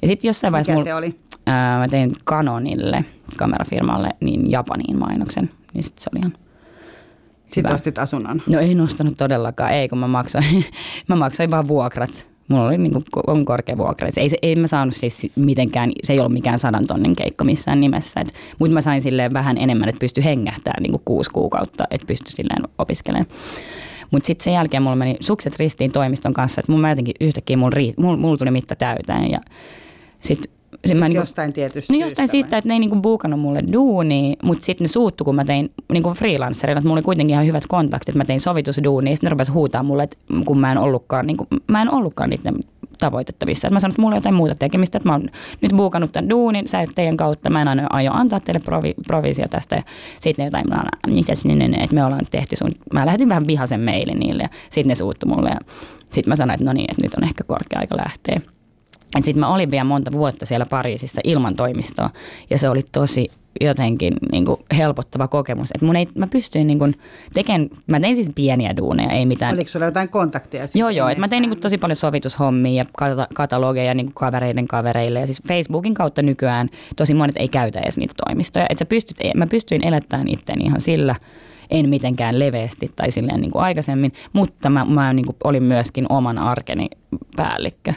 Ja 0.02 0.08
sitten 0.08 0.28
jossain 0.28 0.52
vaiheessa... 0.52 0.72
Mikä 0.72 0.84
se 0.84 0.94
oli? 0.94 1.16
Ää, 1.46 1.78
mä 1.78 1.88
tein 1.88 2.12
Canonille, 2.26 3.04
kamerafirmalle, 3.36 4.08
niin 4.20 4.50
Japaniin 4.50 4.98
mainoksen. 4.98 5.50
Niin 5.74 5.84
sitten 5.84 6.02
se 6.02 6.10
oli 6.12 6.18
ihan 6.20 6.32
Sitten 7.44 7.64
hyvä. 7.64 7.74
ostit 7.74 7.98
asunnon? 7.98 8.42
No 8.46 8.58
ei 8.58 8.74
nostanut 8.74 9.16
todellakaan, 9.16 9.72
ei 9.72 9.88
kun 9.88 9.98
mä 9.98 10.08
maksoin, 10.08 10.64
mä 11.08 11.16
maksoin 11.16 11.50
vaan 11.50 11.68
vuokrat. 11.68 12.30
Mulla 12.48 12.66
oli 12.66 12.78
niin 12.78 12.92
kuin 13.12 13.44
korkea 13.44 13.78
vuokra. 13.78 14.08
Ei, 14.16 14.28
se, 14.28 14.36
ei 14.42 14.56
mä 14.56 14.66
saanut 14.66 14.94
siis 14.94 15.30
mitenkään, 15.36 15.92
se 16.04 16.12
ei 16.12 16.18
ollut 16.18 16.32
mikään 16.32 16.58
sadan 16.58 16.86
tonnin 16.86 17.16
keikko 17.16 17.44
missään 17.44 17.80
nimessä. 17.80 18.24
mutta 18.58 18.74
mä 18.74 18.80
sain 18.80 19.00
silleen 19.00 19.32
vähän 19.32 19.58
enemmän, 19.58 19.88
että 19.88 20.00
pysty 20.00 20.24
hengähtämään 20.24 20.82
niin 20.82 20.90
kuin 20.90 21.02
kuusi 21.04 21.30
kuukautta, 21.30 21.84
että 21.90 22.06
pysty 22.06 22.30
silleen 22.30 22.62
opiskelemaan. 22.78 23.26
Mutta 24.10 24.26
sitten 24.26 24.44
sen 24.44 24.52
jälkeen 24.52 24.82
mulla 24.82 24.96
meni 24.96 25.16
sukset 25.20 25.56
ristiin 25.56 25.92
toimiston 25.92 26.32
kanssa, 26.32 26.60
että 26.60 26.72
mun 26.72 26.80
mä 26.80 26.90
jotenkin 26.90 27.14
yhtäkkiä 27.20 27.56
mulla, 27.56 27.76
mulla, 27.96 28.16
mulla 28.16 28.36
tuli 28.36 28.50
mitta 28.50 28.76
täyteen 28.76 29.30
ja 29.30 29.40
sitten 30.20 30.52
Siis 30.86 30.98
mä 30.98 31.08
niinku, 31.08 31.22
jostain 31.22 31.52
tietysti 31.52 31.92
niin 31.92 32.04
jostain 32.04 32.28
siitä, 32.28 32.58
että 32.58 32.68
ne 32.68 32.74
ei 32.74 32.80
niinku 32.80 32.96
buukannut 32.96 33.40
mulle 33.40 33.62
duunia, 33.72 34.36
mutta 34.42 34.64
sitten 34.64 34.84
ne 34.84 34.88
suuttu, 34.88 35.24
kun 35.24 35.34
mä 35.34 35.44
tein 35.44 35.70
niinku 35.92 36.14
freelancerina, 36.14 36.78
että 36.78 36.88
mulla 36.88 36.98
oli 36.98 37.04
kuitenkin 37.04 37.34
ihan 37.34 37.46
hyvät 37.46 37.66
kontaktit, 37.66 38.14
mä 38.14 38.24
tein 38.24 38.40
sovitusduunia, 38.40 39.14
sitten 39.14 39.28
ne 39.28 39.30
rupesivat 39.30 39.54
huutaa 39.54 39.82
mulle, 39.82 40.02
että 40.02 40.16
kun 40.44 40.58
mä 40.58 40.72
en 40.72 40.78
ollutkaan, 40.78 41.26
niinku, 41.26 41.46
mä 41.68 41.82
en 41.82 41.94
ollutkaan 41.94 42.30
niiden 42.30 42.54
tavoitettavissa. 43.00 43.68
Että 43.68 43.74
mä 43.74 43.80
sanoin, 43.80 43.92
että 43.92 44.02
mulla 44.02 44.14
on 44.14 44.18
jotain 44.18 44.34
muuta 44.34 44.54
tekemistä, 44.54 44.98
että 44.98 45.08
mä 45.08 45.12
oon 45.12 45.28
nyt 45.60 45.72
buukannut 45.76 46.12
tämän 46.12 46.30
duunin, 46.30 46.68
sä 46.68 46.80
et 46.80 46.90
teidän 46.94 47.16
kautta, 47.16 47.50
mä 47.50 47.62
en 47.62 47.68
aina 47.68 47.86
aio 47.90 48.12
antaa 48.12 48.40
teille 48.40 48.60
provi, 48.60 48.94
provisio 49.06 49.48
tästä. 49.48 49.76
Ja 49.76 49.82
sitten 50.20 50.44
jotain, 50.44 50.68
mä 50.68 50.82
mitä 51.06 51.34
sinne, 51.34 51.64
että 51.64 51.94
me 51.94 52.04
ollaan 52.04 52.26
tehty 52.30 52.56
sun, 52.56 52.72
mä 52.92 53.06
lähetin 53.06 53.28
vähän 53.28 53.46
vihaisen 53.46 53.80
mailin 53.80 54.18
niille 54.18 54.42
ja 54.42 54.48
sitten 54.70 54.88
ne 54.88 54.94
suuttu 54.94 55.26
mulle 55.26 55.56
sitten 56.12 56.28
mä 56.30 56.36
sanoin, 56.36 56.54
että 56.54 56.64
no 56.64 56.72
niin, 56.72 56.90
että 56.90 57.02
nyt 57.02 57.14
on 57.14 57.24
ehkä 57.24 57.44
korkea 57.44 57.78
aika 57.80 57.96
lähteä. 57.96 58.40
Sitten 59.14 59.40
mä 59.40 59.54
olin 59.54 59.70
vielä 59.70 59.84
monta 59.84 60.12
vuotta 60.12 60.46
siellä 60.46 60.66
Pariisissa 60.66 61.20
ilman 61.24 61.56
toimistoa 61.56 62.10
ja 62.50 62.58
se 62.58 62.68
oli 62.68 62.82
tosi 62.92 63.30
jotenkin 63.60 64.14
niin 64.32 64.44
kuin 64.44 64.60
helpottava 64.76 65.28
kokemus. 65.28 65.70
Että 65.74 65.86
mun 65.86 65.96
ei, 65.96 66.08
mä 66.14 66.26
pystyin 66.26 66.66
niin 66.66 66.78
kuin 66.78 66.94
tekemään, 67.34 67.68
mä 67.86 68.00
tein 68.00 68.16
siis 68.16 68.30
pieniä 68.34 68.76
duuneja, 68.76 69.10
ei 69.10 69.26
mitään. 69.26 69.54
Oliko 69.54 69.70
sulla 69.70 69.86
jotain 69.86 70.08
kontakteja? 70.08 70.66
Siis 70.66 70.76
joo, 70.76 70.88
joo, 70.88 71.08
että 71.08 71.20
mä 71.20 71.28
tein 71.28 71.42
niin 71.42 71.50
kuin 71.50 71.60
tosi 71.60 71.78
paljon 71.78 71.96
sovitushommia 71.96 72.84
ja 72.84 72.84
katalogeja 73.34 73.94
niin 73.94 74.06
kuin 74.06 74.14
kavereiden 74.14 74.68
kavereille. 74.68 75.20
Ja 75.20 75.26
siis 75.26 75.42
Facebookin 75.48 75.94
kautta 75.94 76.22
nykyään 76.22 76.68
tosi 76.96 77.14
monet 77.14 77.36
ei 77.36 77.48
käytä 77.48 77.80
edes 77.80 77.98
niitä 77.98 78.14
toimistoja. 78.26 78.66
Että 78.70 78.78
sä 78.78 78.86
pystyt, 78.86 79.16
mä 79.34 79.46
pystyin 79.46 79.86
elättämään 79.86 80.28
itseäni 80.28 80.64
ihan 80.64 80.80
sillä, 80.80 81.14
en 81.70 81.88
mitenkään 81.88 82.38
leveästi 82.38 82.90
tai 82.96 83.10
silleen 83.10 83.40
niin 83.40 83.50
kuin 83.50 83.62
aikaisemmin, 83.62 84.12
mutta 84.32 84.70
mä, 84.70 84.84
mä 84.84 85.12
niin 85.12 85.26
kuin 85.26 85.36
olin 85.44 85.62
myöskin 85.62 86.06
oman 86.08 86.38
arkeni 86.38 86.88
päällikkö 87.36 87.92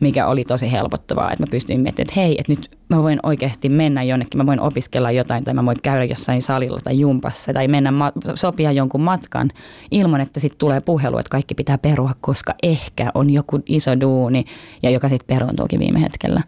mikä 0.00 0.26
oli 0.26 0.44
tosi 0.44 0.72
helpottavaa, 0.72 1.32
että 1.32 1.42
mä 1.42 1.50
pystyin 1.50 1.80
miettimään, 1.80 2.08
että 2.08 2.20
hei, 2.20 2.36
että 2.38 2.52
nyt 2.52 2.78
mä 2.88 3.02
voin 3.02 3.20
oikeasti 3.22 3.68
mennä 3.68 4.02
jonnekin, 4.02 4.38
mä 4.38 4.46
voin 4.46 4.60
opiskella 4.60 5.10
jotain 5.10 5.44
tai 5.44 5.54
mä 5.54 5.64
voin 5.64 5.76
käydä 5.82 6.04
jossain 6.04 6.42
salilla 6.42 6.78
tai 6.84 7.00
jumpassa 7.00 7.52
tai 7.52 7.68
mennä 7.68 7.90
ma- 7.90 8.12
sopia 8.34 8.72
jonkun 8.72 9.00
matkan 9.00 9.50
ilman, 9.90 10.20
että 10.20 10.40
sitten 10.40 10.58
tulee 10.58 10.80
puhelu, 10.80 11.18
että 11.18 11.30
kaikki 11.30 11.54
pitää 11.54 11.78
perua, 11.78 12.12
koska 12.20 12.54
ehkä 12.62 13.10
on 13.14 13.30
joku 13.30 13.60
iso 13.66 14.00
duuni 14.00 14.44
ja 14.82 14.90
joka 14.90 15.08
sitten 15.08 15.36
peruuntuukin 15.36 15.80
viime 15.80 16.00
hetkellä. 16.00 16.42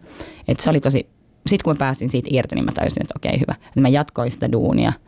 Että 0.47 0.63
se 0.63 0.69
oli 0.69 0.79
tosi, 0.79 1.07
sitten 1.47 1.63
kun 1.63 1.73
mä 1.73 1.77
pääsin 1.79 2.09
siitä 2.09 2.29
irti, 2.31 2.55
niin 2.55 2.65
mä 2.65 2.71
täysin, 2.71 3.03
että 3.03 3.13
okei 3.17 3.39
hyvä. 3.39 3.55
Että 3.67 3.81
mä 3.81 3.89
jatkoin 3.89 4.31
sitä 4.31 4.51
duunia– 4.51 4.93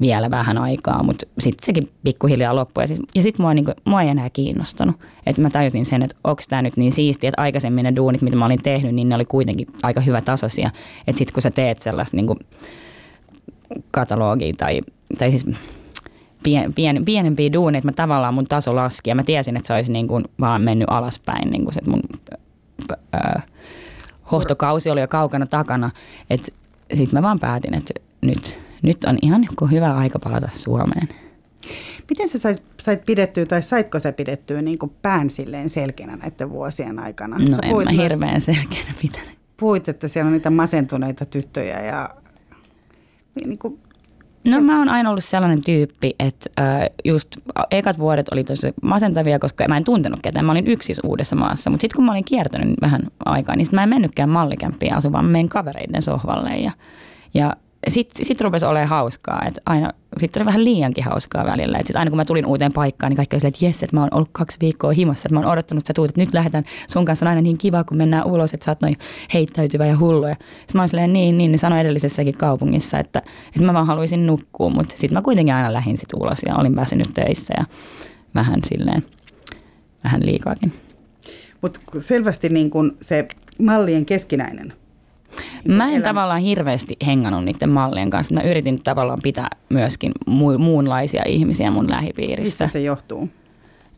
vielä 0.00 0.30
vähän 0.30 0.58
aikaa, 0.58 1.02
mutta 1.02 1.26
sitten 1.38 1.66
sekin 1.66 1.90
pikkuhiljaa 2.04 2.56
loppui. 2.56 2.82
Ja, 2.82 2.86
siis, 2.86 3.00
ja 3.14 3.22
sitten 3.22 3.44
mua, 3.44 3.54
niinku, 3.54 3.72
mua 3.84 4.02
ei 4.02 4.08
enää 4.08 4.30
kiinnostanut. 4.30 4.96
Että 5.26 5.42
mä 5.42 5.50
tajusin 5.50 5.84
sen, 5.84 6.02
että 6.02 6.16
onko 6.24 6.42
tämä 6.48 6.62
nyt 6.62 6.76
niin 6.76 6.92
siistiä, 6.92 7.28
että 7.28 7.42
aikaisemmin 7.42 7.82
ne 7.84 7.96
duunit, 7.96 8.22
mitä 8.22 8.36
mä 8.36 8.46
olin 8.46 8.62
tehnyt, 8.62 8.94
niin 8.94 9.08
ne 9.08 9.14
oli 9.14 9.24
kuitenkin 9.24 9.66
aika 9.82 10.00
hyvä 10.00 10.20
tasoisia. 10.20 10.70
Että 11.06 11.18
sitten 11.18 11.34
kun 11.34 11.42
sä 11.42 11.50
teet 11.50 11.82
sellaista 11.82 12.16
niinku, 12.16 12.36
katalogia 13.90 14.52
tai, 14.58 14.80
tai 15.18 15.30
siis 15.30 15.46
pien, 16.42 16.74
pien, 16.74 17.04
pienempiä 17.04 17.52
duuneja, 17.52 17.78
että 17.78 17.88
mä 17.88 17.92
tavallaan 17.92 18.34
mun 18.34 18.46
taso 18.46 18.76
laski 18.76 19.10
ja 19.10 19.14
mä 19.14 19.22
tiesin, 19.22 19.56
että 19.56 19.66
se 19.66 19.74
olisi 19.74 19.92
niin 19.92 20.08
kuin 20.08 20.24
vaan 20.40 20.62
mennyt 20.62 20.88
alaspäin, 20.90 21.50
niin 21.50 21.64
kuin 21.64 21.74
se, 21.74 21.78
että 21.78 21.90
mun 21.90 22.02
ää, 23.12 23.42
hohtokausi 24.32 24.90
oli 24.90 25.00
jo 25.00 25.08
kaukana 25.08 25.46
takana, 25.46 25.90
että 26.30 26.52
sitten 26.94 27.18
mä 27.18 27.22
vaan 27.22 27.38
päätin, 27.38 27.74
että 27.74 27.94
nyt 28.20 28.58
nyt 28.82 29.04
on 29.04 29.18
ihan 29.22 29.44
joku 29.50 29.66
hyvä 29.66 29.96
aika 29.96 30.18
palata 30.18 30.48
Suomeen. 30.54 31.08
Miten 32.10 32.28
sä 32.28 32.38
sait, 32.38 32.62
sait 32.82 33.04
pidettyä 33.04 33.46
tai 33.46 33.62
saitko 33.62 33.98
sä 33.98 34.12
pidettyä 34.12 34.62
niin 34.62 34.78
kuin 34.78 34.92
pään 35.02 35.30
silleen 35.30 35.68
selkeänä 35.68 36.16
näiden 36.16 36.50
vuosien 36.50 36.98
aikana? 36.98 37.38
No 37.38 37.46
sä 37.46 37.58
en 37.62 37.96
mä 37.96 38.02
hirveän 38.02 38.40
selkeänä 38.40 38.94
pitänyt. 39.02 39.38
Puhuit, 39.56 39.88
että 39.88 40.08
siellä 40.08 40.26
on 40.26 40.32
niitä 40.32 40.50
masentuneita 40.50 41.24
tyttöjä 41.24 41.80
ja 41.80 42.10
niin 43.44 43.58
kuin 43.58 43.78
No 44.44 44.60
mä 44.60 44.78
oon 44.78 44.88
aina 44.88 45.10
ollut 45.10 45.24
sellainen 45.24 45.64
tyyppi, 45.64 46.14
että 46.18 46.50
äh, 46.60 46.90
just 47.04 47.36
ekat 47.70 47.98
vuodet 47.98 48.28
oli 48.28 48.44
tosi 48.44 48.72
masentavia, 48.82 49.38
koska 49.38 49.68
mä 49.68 49.76
en 49.76 49.84
tuntenut 49.84 50.20
ketään. 50.22 50.46
Mä 50.46 50.52
olin 50.52 50.66
yksin 50.66 50.96
uudessa 51.04 51.36
maassa, 51.36 51.70
mutta 51.70 51.80
sitten 51.80 51.96
kun 51.96 52.04
mä 52.04 52.12
olin 52.12 52.24
kiertänyt 52.24 52.76
vähän 52.80 53.02
aikaa, 53.24 53.56
niin 53.56 53.64
sit 53.64 53.72
mä 53.72 53.82
en 53.82 53.88
mennytkään 53.88 54.28
mallikämppiin 54.28 54.94
asumaan. 54.94 55.24
Mä 55.24 55.30
menin 55.30 55.48
kavereiden 55.48 56.02
sohvalle 56.02 56.50
ja, 56.50 56.72
ja 57.34 57.56
sitten 57.88 58.26
sit 58.26 58.40
rupesi 58.40 58.66
olemaan 58.66 58.88
hauskaa, 58.88 59.42
että 59.46 59.60
aina, 59.66 59.92
sitten 60.18 60.40
oli 60.40 60.46
vähän 60.46 60.64
liiankin 60.64 61.04
hauskaa 61.04 61.44
välillä. 61.44 61.78
Sitten 61.78 61.96
aina 61.96 62.10
kun 62.10 62.16
mä 62.16 62.24
tulin 62.24 62.46
uuteen 62.46 62.72
paikkaan, 62.72 63.10
niin 63.10 63.16
kaikki 63.16 63.36
oli 63.36 63.48
että 63.48 63.64
jes, 63.64 63.82
että 63.82 63.96
mä 63.96 64.00
oon 64.00 64.08
ollut 64.12 64.28
kaksi 64.32 64.58
viikkoa 64.60 64.92
himassa, 64.92 65.26
että 65.26 65.34
mä 65.34 65.40
oon 65.40 65.52
odottanut, 65.52 65.80
että 65.80 65.88
sä 65.88 65.94
tuut, 65.94 66.10
että 66.10 66.20
nyt 66.20 66.34
lähdetään, 66.34 66.64
sun 66.88 67.04
kanssa 67.04 67.26
on 67.26 67.30
aina 67.30 67.40
niin 67.40 67.58
kiva, 67.58 67.84
kun 67.84 67.96
mennään 67.96 68.26
ulos, 68.26 68.54
että 68.54 68.64
sä 68.64 68.70
oot 68.70 68.80
noin 68.80 68.96
heittäytyvä 69.34 69.86
ja 69.86 69.98
hullu. 69.98 70.26
Ja 70.26 70.34
sitten 70.34 70.66
mä 70.74 70.82
oon 70.82 70.88
silleen, 70.88 71.12
niin, 71.12 71.38
niin, 71.38 71.52
ne 71.52 71.58
sanoi 71.58 71.80
edellisessäkin 71.80 72.38
kaupungissa, 72.38 72.98
että, 72.98 73.22
että 73.46 73.64
mä 73.64 73.74
vaan 73.74 73.86
haluaisin 73.86 74.26
nukkua, 74.26 74.70
mutta 74.70 74.96
sitten 74.96 75.18
mä 75.18 75.22
kuitenkin 75.22 75.54
aina 75.54 75.72
lähdin 75.72 75.96
sit 75.96 76.12
ulos 76.12 76.38
ja 76.46 76.56
olin 76.56 76.74
päässyt 76.74 77.14
töissä 77.14 77.54
ja 77.56 77.64
vähän 78.34 78.60
silleen, 78.64 79.02
vähän 80.04 80.26
liikaakin. 80.26 80.72
Mutta 81.62 81.80
selvästi 81.98 82.48
niin 82.48 82.70
kun 82.70 82.96
se 83.00 83.28
mallien 83.62 84.06
keskinäinen 84.06 84.72
Mä 85.68 85.84
en 85.84 85.90
elämä. 85.90 86.04
tavallaan 86.04 86.40
hirveästi 86.40 86.96
hengannut 87.06 87.44
niiden 87.44 87.70
mallien 87.70 88.10
kanssa. 88.10 88.34
Mä 88.34 88.40
yritin 88.42 88.82
tavallaan 88.82 89.20
pitää 89.22 89.48
myöskin 89.68 90.12
mu- 90.30 90.58
muunlaisia 90.58 91.22
ihmisiä 91.26 91.70
mun 91.70 91.90
lähipiirissä. 91.90 92.64
Mistä 92.64 92.78
se 92.78 92.80
johtuu? 92.80 93.28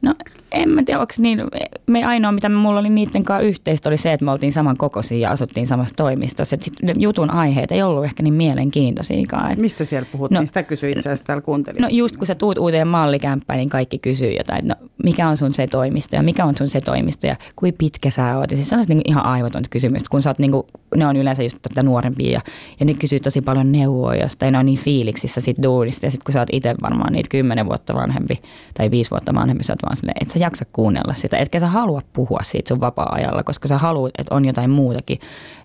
No 0.04 0.14
en 0.52 0.68
mä 0.68 0.82
tiedä, 0.82 1.00
onko 1.00 1.14
niin, 1.18 1.42
me 1.86 2.04
ainoa 2.04 2.32
mitä 2.32 2.48
mulla 2.48 2.80
oli 2.80 2.90
niiden 2.90 3.24
kanssa 3.24 3.46
yhteistä 3.46 3.88
oli 3.88 3.96
se, 3.96 4.12
että 4.12 4.24
me 4.24 4.30
oltiin 4.30 4.52
saman 4.52 4.76
kokoisia 4.76 5.18
ja 5.18 5.30
asuttiin 5.30 5.66
samassa 5.66 5.94
toimistossa. 5.94 6.56
Sit 6.60 6.74
jutun 6.98 7.30
aiheet 7.30 7.72
ei 7.72 7.82
ollut 7.82 8.04
ehkä 8.04 8.22
niin 8.22 8.34
mielenkiintoisiakaan. 8.34 9.52
Et, 9.52 9.58
Mistä 9.58 9.84
siellä 9.84 10.08
puhuttiin? 10.12 10.40
No, 10.40 10.46
Sitä 10.46 10.62
kysyi 10.62 10.92
itse 10.92 11.08
asiassa 11.08 11.26
täällä 11.26 11.42
kuuntelija. 11.42 11.82
No 11.82 11.88
just 11.90 12.16
kun 12.16 12.26
sä 12.26 12.34
tuut 12.34 12.58
uuteen 12.58 12.88
mallikämppään, 12.88 13.56
niin 13.56 13.68
kaikki 13.68 13.98
kysyy 13.98 14.32
jotain, 14.32 14.58
että 14.58 14.76
no, 14.80 14.88
mikä 15.04 15.28
on 15.28 15.36
sun 15.36 15.52
se 15.52 15.66
toimisto 15.66 16.16
ja 16.16 16.22
mikä 16.22 16.44
on 16.44 16.54
sun 16.54 16.68
se 16.68 16.80
toimisto 16.80 17.26
ja 17.26 17.36
kuin 17.56 17.74
pitkä 17.78 18.10
sä 18.10 18.38
oot. 18.38 18.50
Ja 18.50 18.56
siis 18.56 18.68
sellaiset 18.68 18.88
niin 18.88 19.02
ihan 19.04 19.24
aivotonta 19.24 19.68
kysymystä, 19.70 20.08
kun 20.10 20.22
sä 20.22 20.30
oot 20.30 20.38
niin 20.38 20.50
kuin, 20.50 20.66
ne 20.96 21.06
on 21.06 21.16
yleensä 21.16 21.42
just 21.42 21.58
tätä 21.62 21.82
nuorempia 21.82 22.30
ja, 22.30 22.40
ja 22.80 22.86
ne 22.86 22.94
kysyy 22.94 23.20
tosi 23.20 23.40
paljon 23.40 23.72
neuvoa 23.72 24.14
jostain, 24.14 24.52
ne 24.52 24.58
on 24.58 24.66
niin 24.66 24.78
fiiliksissä 24.78 25.40
sit 25.40 25.56
duunista 25.62 26.06
ja 26.06 26.10
sitten 26.10 26.24
kun 26.24 26.32
sä 26.32 26.38
oot 26.38 26.48
itse 26.52 26.74
varmaan 26.82 27.12
niitä 27.12 27.28
kymmenen 27.28 27.66
vuotta 27.66 27.94
vanhempi 27.94 28.42
tai 28.74 28.90
viisi 28.90 29.10
vuotta 29.10 29.34
vanhempi, 29.34 29.64
sä 29.64 29.72
oot 29.72 29.82
vaan 29.82 29.93
silleen, 29.96 30.16
että 30.20 30.32
sä 30.32 30.38
jaksa 30.38 30.64
kuunnella 30.72 31.14
sitä, 31.14 31.38
etkä 31.38 31.60
sä 31.60 31.66
halua 31.66 32.02
puhua 32.12 32.40
siitä 32.42 32.68
sun 32.68 32.80
vapaa-ajalla, 32.80 33.42
koska 33.42 33.68
sä 33.68 33.78
haluat, 33.78 34.12
että 34.18 34.34
on 34.34 34.44
jotain 34.44 34.70
muutakin, 34.70 35.18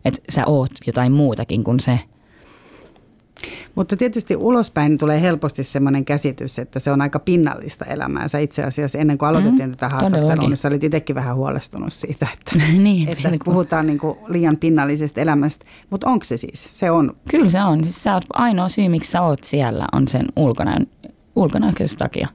että 0.05 0.21
sä 0.29 0.45
oot 0.45 0.71
jotain 0.87 1.11
muutakin 1.11 1.63
kuin 1.63 1.79
se. 1.79 1.99
Mutta 3.75 3.97
tietysti 3.97 4.35
ulospäin 4.35 4.97
tulee 4.97 5.21
helposti 5.21 5.63
sellainen 5.63 6.05
käsitys, 6.05 6.59
että 6.59 6.79
se 6.79 6.91
on 6.91 7.01
aika 7.01 7.19
pinnallista 7.19 7.85
elämää. 7.85 8.27
Sä 8.27 8.39
itse 8.39 8.63
asiassa 8.63 8.97
ennen 8.97 9.17
kuin 9.17 9.29
aloitettiin 9.29 9.69
mm, 9.69 9.71
tätä 9.71 9.89
haastattelua, 9.89 10.35
niin 10.35 10.57
sä 10.57 10.67
olit 10.67 10.83
itsekin 10.83 11.15
vähän 11.15 11.35
huolestunut 11.35 11.93
siitä, 11.93 12.27
että, 12.33 12.65
niin, 12.77 13.09
että 13.09 13.29
puhutaan 13.43 13.87
niin 13.87 13.99
kuin 13.99 14.17
liian 14.27 14.57
pinnallisesta 14.57 15.21
elämästä. 15.21 15.65
Mutta 15.89 16.09
onko 16.09 16.23
se 16.23 16.37
siis? 16.37 16.69
Se 16.73 16.91
on. 16.91 17.15
Kyllä 17.29 17.49
se 17.49 17.63
on. 17.63 17.83
Siis 17.83 18.03
sä 18.03 18.13
oot, 18.13 18.23
ainoa 18.33 18.69
syy, 18.69 18.89
miksi 18.89 19.11
sä 19.11 19.21
oot 19.21 19.43
siellä, 19.43 19.87
on 19.91 20.07
sen 20.07 20.25
ulkonäön, 20.35 20.87
ulkonäköisen 21.35 21.99
takia 21.99 22.27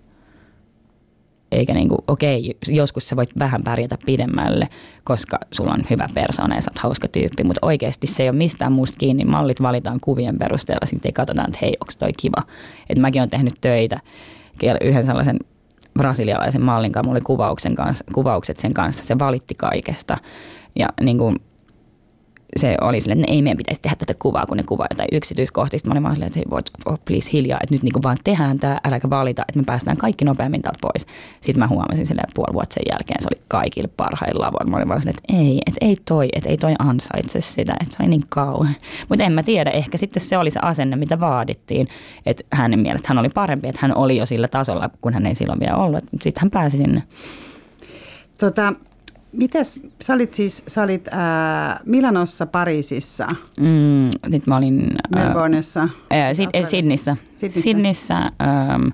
eikä 1.54 1.74
niin 1.74 1.88
kuin, 1.88 1.98
okei, 2.08 2.56
joskus 2.68 3.08
sä 3.08 3.16
voit 3.16 3.30
vähän 3.38 3.62
pärjätä 3.62 3.98
pidemmälle, 4.06 4.68
koska 5.04 5.38
sulla 5.52 5.72
on 5.72 5.84
hyvä 5.90 6.08
persoona 6.14 6.54
ja 6.54 6.60
sä 6.60 6.70
oot 6.70 6.78
hauska 6.78 7.08
tyyppi, 7.08 7.44
mutta 7.44 7.66
oikeasti 7.66 8.06
se 8.06 8.22
ei 8.22 8.28
ole 8.28 8.36
mistään 8.36 8.72
muusta 8.72 8.98
kiinni. 8.98 9.24
Mallit 9.24 9.62
valitaan 9.62 10.00
kuvien 10.00 10.38
perusteella, 10.38 10.86
sitten 10.86 11.08
ei 11.08 11.12
katsota, 11.12 11.44
että 11.44 11.58
hei, 11.62 11.76
onko 11.80 11.92
toi 11.98 12.12
kiva. 12.12 12.42
Et 12.88 12.98
mäkin 12.98 13.20
olen 13.20 13.30
tehnyt 13.30 13.54
töitä 13.60 14.00
yhden 14.80 15.06
sellaisen 15.06 15.38
brasilialaisen 15.98 16.62
mallin 16.62 16.92
kanssa, 16.92 17.04
mulla 17.04 17.16
oli 17.16 17.24
kuvauksen 17.24 17.74
kanssa, 17.74 18.04
kuvaukset 18.12 18.60
sen 18.60 18.74
kanssa, 18.74 19.02
se 19.02 19.18
valitti 19.18 19.54
kaikesta. 19.54 20.16
Ja 20.76 20.88
niin 21.00 21.18
kuin, 21.18 21.36
se 22.56 22.76
oli 22.80 23.00
silleen, 23.00 23.20
että 23.20 23.32
ei 23.32 23.42
meidän 23.42 23.56
pitäisi 23.56 23.82
tehdä 23.82 23.96
tätä 23.96 24.14
kuvaa, 24.18 24.46
kun 24.46 24.56
ne 24.56 24.62
kuvaa 24.62 24.86
jotain 24.90 25.08
yksityiskohtista. 25.12 25.88
Mä 25.88 25.92
olin 25.92 26.02
vaan 26.02 26.14
silleen, 26.14 26.26
että 26.26 26.38
hei, 26.38 26.50
voit, 26.50 26.70
oh, 26.86 26.98
please 27.04 27.30
hiljaa, 27.32 27.58
että 27.62 27.74
nyt 27.74 27.82
niin 27.82 28.02
vaan 28.02 28.16
tehdään 28.24 28.58
tämä, 28.58 28.80
äläkä 28.84 29.10
valita, 29.10 29.44
että 29.48 29.60
me 29.60 29.64
päästään 29.64 29.96
kaikki 29.96 30.24
nopeammin 30.24 30.62
täältä 30.62 30.78
pois. 30.82 31.06
Sitten 31.40 31.58
mä 31.58 31.68
huomasin 31.68 32.06
silleen 32.06 32.28
puoli 32.34 32.54
vuotta 32.54 32.74
sen 32.74 32.82
jälkeen, 32.90 33.22
se 33.22 33.28
oli 33.32 33.42
kaikille 33.48 33.88
parhain 33.96 34.40
lavon. 34.40 34.70
Mä 34.70 34.76
olin 34.76 34.88
vaan 34.88 35.00
silleen, 35.00 35.18
että 35.18 35.42
ei, 35.42 35.62
että 35.66 35.78
ei 35.80 35.96
toi, 36.08 36.28
että 36.32 36.48
ei 36.48 36.56
toi 36.56 36.74
ansaitse 36.78 37.40
sitä, 37.40 37.74
että 37.80 37.96
se 37.96 38.02
oli 38.02 38.10
niin 38.10 38.22
kauan. 38.28 38.76
Mutta 39.08 39.24
en 39.24 39.32
mä 39.32 39.42
tiedä, 39.42 39.70
ehkä 39.70 39.98
sitten 39.98 40.22
se 40.22 40.38
oli 40.38 40.50
se 40.50 40.60
asenne, 40.62 40.96
mitä 40.96 41.20
vaadittiin, 41.20 41.88
että 42.26 42.44
hänen 42.52 42.80
mielestä 42.80 43.08
hän 43.08 43.18
oli 43.18 43.28
parempi, 43.28 43.68
että 43.68 43.80
hän 43.82 43.96
oli 43.96 44.16
jo 44.16 44.26
sillä 44.26 44.48
tasolla, 44.48 44.90
kun 45.00 45.14
hän 45.14 45.26
ei 45.26 45.34
silloin 45.34 45.60
vielä 45.60 45.76
ollut. 45.76 46.04
Sitten 46.22 46.40
hän 46.40 46.50
pääsi 46.50 46.76
sinne. 46.76 47.02
Tota, 48.38 48.72
Mites, 49.36 49.80
sä 50.02 50.14
olit 50.14 50.34
siis, 50.34 50.62
sä 50.66 50.82
olit 50.82 51.08
ää, 51.10 51.80
Milanossa, 51.86 52.46
Pariisissa. 52.46 53.26
Mm, 53.60 54.10
nyt 54.28 54.46
mä 54.46 54.56
olin... 54.56 54.88
Melbourneissa. 55.14 55.88
Ää, 56.10 56.32
Sid- 56.32 56.66
Sydnissä. 56.66 57.16
Sydnissä. 57.36 57.60
Sydnissä 57.62 58.16
ähm, 58.18 58.88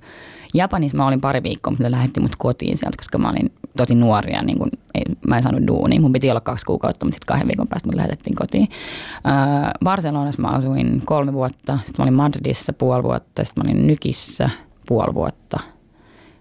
Japanissa 0.55 0.97
mä 0.97 1.07
olin 1.07 1.20
pari 1.20 1.43
viikkoa, 1.43 1.70
mutta 1.70 1.91
lähetti 1.91 2.20
mut 2.20 2.36
kotiin 2.38 2.78
sieltä, 2.78 2.97
koska 2.97 3.18
mä 3.18 3.30
olin 3.30 3.53
tosi 3.76 3.95
nuori 3.95 4.32
ja 4.32 4.43
niin 4.43 4.59
kun, 4.59 4.70
ei, 4.95 5.03
mä 5.28 5.36
en 5.36 5.43
saanut 5.43 5.66
duunia. 5.66 6.01
Mun 6.01 6.12
piti 6.12 6.30
olla 6.30 6.41
kaksi 6.41 6.66
kuukautta, 6.66 7.07
mutta 7.07 7.14
sitten 7.14 7.34
kahden 7.34 7.49
viikon 7.49 7.68
päästä 7.68 7.88
mut 7.88 7.95
lähetettiin 7.95 8.36
kotiin. 8.36 8.68
Äh, 9.26 9.70
Barcelonassa 9.84 10.43
mä 10.43 10.49
asuin 10.49 11.03
kolme 11.05 11.32
vuotta, 11.32 11.78
sitten 11.84 11.95
mä 11.99 12.03
olin 12.03 12.14
Madridissa 12.14 12.72
puoli 12.72 13.03
vuotta, 13.03 13.45
sitten 13.45 13.64
mä 13.64 13.70
olin 13.70 13.86
Nykissä 13.86 14.51
puoli 14.86 15.14
vuotta. 15.14 15.61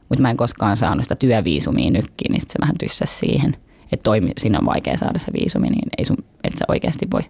Mutta 0.09 0.21
mä 0.21 0.29
en 0.29 0.37
koskaan 0.37 0.77
saanut 0.77 1.05
sitä 1.05 1.15
työviisumia 1.15 1.91
nykkiin, 1.91 2.31
niin 2.31 2.41
sitten 2.41 2.53
se 2.53 2.61
vähän 2.61 2.77
tyssäsi 2.77 3.15
siihen– 3.15 3.55
että 3.91 4.03
toimi, 4.03 4.31
siinä 4.37 4.59
on 4.59 4.65
vaikea 4.65 4.97
saada 4.97 5.19
se 5.19 5.33
viisumi, 5.33 5.67
niin 5.67 5.89
ei 5.97 6.05
sun, 6.05 6.17
että 6.43 6.59
sä 6.59 6.65
oikeasti 6.67 7.07
voi, 7.11 7.21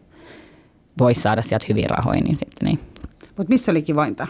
voi 1.00 1.14
saada 1.14 1.42
sieltä 1.42 1.66
hyviä 1.70 1.88
rahoja. 1.90 2.22
Niin 2.22 2.38
sitten 2.38 2.66
niin. 2.68 2.80
Mutta 3.38 3.50
missä 3.54 3.72
oli 3.72 3.82
kivointa? 3.82 4.28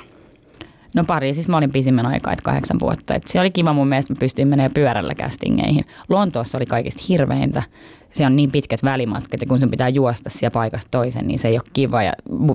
No 0.93 1.03
Pariisissa 1.03 1.51
mä 1.51 1.57
olin 1.57 1.71
pisimmän 1.71 2.05
aikaa, 2.05 2.33
että 2.33 2.43
kahdeksan 2.43 2.79
vuotta. 2.79 3.15
Et 3.15 3.27
se 3.27 3.39
oli 3.39 3.51
kiva 3.51 3.73
mun 3.73 3.87
mielestä, 3.87 4.13
mä 4.13 4.19
pystyin 4.19 4.47
menemään 4.47 4.73
pyörällä 4.73 5.15
castingeihin. 5.15 5.85
Lontoossa 6.09 6.57
oli 6.57 6.65
kaikista 6.65 7.03
hirveintä. 7.09 7.63
Se 8.11 8.25
on 8.25 8.35
niin 8.35 8.51
pitkät 8.51 8.83
välimatkat 8.83 9.41
ja 9.41 9.47
kun 9.47 9.59
sun 9.59 9.69
pitää 9.69 9.89
juosta 9.89 10.29
siellä 10.29 10.53
paikasta 10.53 10.87
toisen, 10.91 11.27
niin 11.27 11.39
se 11.39 11.47
ei 11.47 11.57
ole 11.57 11.69
kiva. 11.73 12.03
Ja 12.03 12.13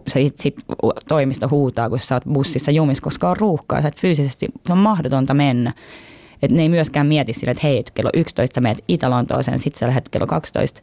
se 0.08 0.22
sit, 0.22 0.38
sit 0.38 0.56
toimisto 1.08 1.48
huutaa, 1.48 1.88
kun 1.88 1.98
sä 1.98 2.14
oot 2.14 2.24
bussissa 2.32 2.70
jumissa, 2.70 3.02
koska 3.02 3.30
on 3.30 3.36
ruuhkaa. 3.36 3.82
Sä 3.82 3.88
et 3.88 4.00
fyysisesti, 4.00 4.46
se 4.66 4.72
on 4.72 4.78
mahdotonta 4.78 5.34
mennä. 5.34 5.72
Että 6.44 6.56
ne 6.56 6.62
ei 6.62 6.68
myöskään 6.68 7.06
mieti 7.06 7.32
sille, 7.32 7.50
että 7.50 7.66
hei, 7.66 7.78
että 7.78 7.92
kello 7.94 8.10
11 8.14 8.60
menet 8.60 8.84
Itä-Lontooseen, 8.88 9.58
sitten 9.58 9.80
sä 9.80 9.86
lähdet 9.86 10.08
kello 10.08 10.26
12 10.26 10.82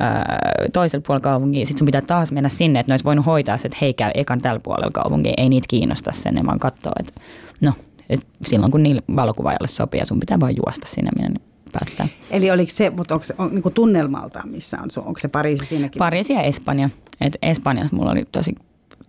ää, 0.00 0.38
toisella 0.72 1.02
puolella 1.06 1.22
kaupungia, 1.22 1.66
sitten 1.66 1.78
sun 1.78 1.86
pitää 1.86 2.02
taas 2.02 2.32
mennä 2.32 2.48
sinne, 2.48 2.80
että 2.80 2.90
ne 2.90 2.92
olisi 2.92 3.04
voinut 3.04 3.26
hoitaa 3.26 3.56
se, 3.56 3.68
että 3.68 3.78
hei, 3.80 3.94
käy 3.94 4.10
ekan 4.14 4.40
tällä 4.40 4.60
puolella 4.60 4.90
kaupungia, 4.94 5.34
ei 5.36 5.48
niitä 5.48 5.66
kiinnosta 5.68 6.12
sen, 6.12 6.34
ne 6.34 6.46
vaan 6.46 6.58
katsoo, 6.58 6.92
että 7.00 7.20
no, 7.60 7.72
et 8.10 8.26
silloin 8.46 8.72
kun 8.72 8.82
niillä 8.82 9.02
valokuvaajalle 9.16 9.68
sopii 9.68 10.00
ja 10.00 10.06
sun 10.06 10.20
pitää 10.20 10.40
vaan 10.40 10.56
juosta 10.56 10.86
sinne, 10.86 11.10
minne 11.16 11.28
ne 11.28 11.40
päättää. 11.72 12.08
Eli 12.30 12.50
oliko 12.50 12.72
se, 12.74 12.90
mutta 12.90 13.14
onko 13.14 13.24
se 13.24 13.34
on, 13.38 13.54
niin 13.54 13.74
tunnelmalta, 13.74 14.42
missä 14.46 14.78
on, 14.82 15.04
onko 15.06 15.20
se 15.20 15.28
Pariisi 15.28 15.66
siinäkin? 15.66 15.98
Pariisi 15.98 16.32
ja 16.32 16.42
Espanja. 16.42 16.90
Et 17.20 17.36
Espanjassa 17.42 17.96
mulla 17.96 18.10
oli 18.10 18.24
tosi, 18.32 18.54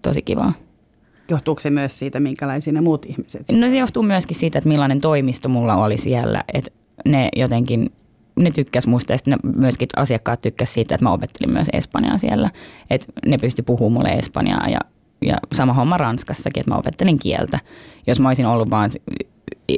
tosi 0.02 0.22
kivaa. 0.22 0.54
Johtuuko 1.32 1.62
se 1.62 1.70
myös 1.70 2.00
siitä, 2.00 2.20
minkälaisia 2.20 2.74
ne 2.74 2.82
muut 2.82 3.06
ihmiset? 3.06 3.52
No 3.52 3.70
se 3.70 3.78
johtuu 3.78 4.04
myöskin 4.04 4.36
siitä, 4.36 4.58
että 4.58 4.70
millainen 4.70 5.02
toimisto 5.02 5.50
mulla 5.50 5.76
oli 5.76 5.98
siellä. 5.98 6.44
Että 6.54 6.72
ne 7.06 7.30
jotenkin, 7.36 7.90
ne 8.36 8.52
tykkäs 8.52 8.88
musta 8.88 9.14
ja 9.14 9.18
ne 9.26 9.38
myöskin 9.56 9.88
asiakkaat 9.96 10.42
tykkäs 10.42 10.74
siitä, 10.74 10.96
että 10.96 11.06
mä 11.06 11.14
opettelin 11.14 11.54
myös 11.54 11.68
Espanjaa 11.74 12.18
siellä. 12.18 12.50
Että 12.90 13.08
ne 13.26 13.38
pysty 13.38 13.62
puhumaan 13.62 13.94
mulle 13.94 14.10
Espanjaa 14.10 14.70
ja, 14.70 14.80
ja 15.22 15.38
sama 15.52 15.74
homma 15.74 15.98
Ranskassakin, 15.98 16.62
että 16.62 16.72
mä 16.72 16.78
opettelin 16.78 17.20
kieltä. 17.20 17.60
Jos 18.08 18.20
mä 18.20 18.30
olisin 18.30 18.46
ollut 18.46 18.70
vaan 18.70 18.92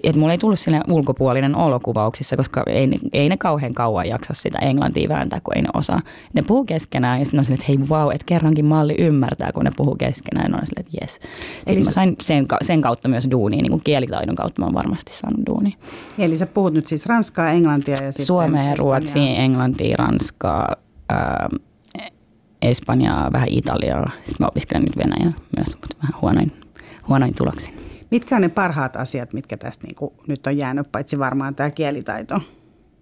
että 0.03 0.19
mulla 0.19 0.31
ei 0.31 0.37
tullut 0.37 0.59
sinne 0.59 0.81
ulkopuolinen 0.89 1.55
olokuvauksissa, 1.55 2.37
koska 2.37 2.63
ei, 2.67 2.89
ei 3.13 3.29
ne 3.29 3.37
kauhean 3.37 3.73
kauan 3.73 4.07
jaksa 4.07 4.33
sitä 4.33 4.59
englantia 4.59 5.09
vääntää, 5.09 5.39
kun 5.39 5.55
ei 5.57 5.61
ne 5.61 5.69
osaa. 5.73 6.01
Ne 6.33 6.41
puhuu 6.41 6.65
keskenään 6.65 7.19
ja 7.19 7.25
sitten 7.25 7.39
on 7.39 7.43
silleen, 7.45 7.59
että 7.59 7.65
hei 7.67 7.89
wow, 7.89 8.11
että 8.11 8.25
kerrankin 8.25 8.65
malli 8.65 8.95
ymmärtää, 8.99 9.51
kun 9.51 9.65
ne 9.65 9.71
puhuu 9.77 9.95
keskenään. 9.95 10.51
Ja 10.51 10.57
on 10.57 10.67
silleen, 10.67 10.85
että 10.85 10.97
jes. 11.01 11.19
Eli 11.67 11.83
mä 11.83 11.91
sain 11.91 12.15
sen, 12.23 12.45
sen 12.61 12.81
kautta 12.81 13.09
myös 13.09 13.27
duunia, 13.31 13.61
niin 13.61 13.71
kuin 13.71 13.83
kielitaidon 13.83 14.35
kautta 14.35 14.61
mä 14.61 14.65
oon 14.65 14.73
varmasti 14.73 15.13
saanut 15.13 15.45
duunia. 15.45 15.77
Eli 16.19 16.35
sä 16.35 16.45
puhut 16.45 16.73
nyt 16.73 16.87
siis 16.87 17.05
ranskaa, 17.05 17.49
englantia 17.49 17.95
ja 17.95 18.11
sitten 18.11 18.25
Suomea, 18.25 18.75
ruotsia, 18.75 19.35
englantia, 19.35 19.95
ranskaa, 19.97 20.75
ää, 21.09 21.49
Espanjaa, 22.61 23.31
vähän 23.31 23.47
Italiaa. 23.51 24.09
Sitten 24.15 24.35
mä 24.39 24.47
opiskelen 24.47 24.83
nyt 24.83 24.97
Venäjää 24.97 25.33
myös, 25.57 25.77
mutta 25.81 25.95
vähän 26.01 26.21
huonoin, 26.21 26.51
huonoin 27.07 27.35
tuloksin. 27.35 27.73
Mitkä 28.13 28.35
on 28.35 28.41
ne 28.41 28.49
parhaat 28.49 28.95
asiat, 28.95 29.33
mitkä 29.33 29.57
tästä 29.57 29.87
niin 29.87 29.95
kuin 29.95 30.13
nyt 30.27 30.47
on 30.47 30.57
jäänyt, 30.57 30.91
paitsi 30.91 31.19
varmaan 31.19 31.55
tämä 31.55 31.71
kielitaito? 31.71 32.41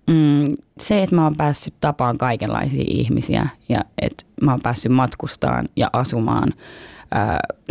Mm, 0.07 0.55
se, 0.79 1.03
että 1.03 1.15
mä 1.15 1.23
oon 1.23 1.35
päässyt 1.35 1.73
tapaan 1.81 2.17
kaikenlaisia 2.17 2.83
ihmisiä 2.87 3.47
ja 3.69 3.81
että 4.01 4.25
mä 4.41 4.51
oon 4.51 4.61
päässyt 4.61 4.91
matkustaan 4.91 5.69
ja 5.75 5.89
asumaan. 5.93 6.53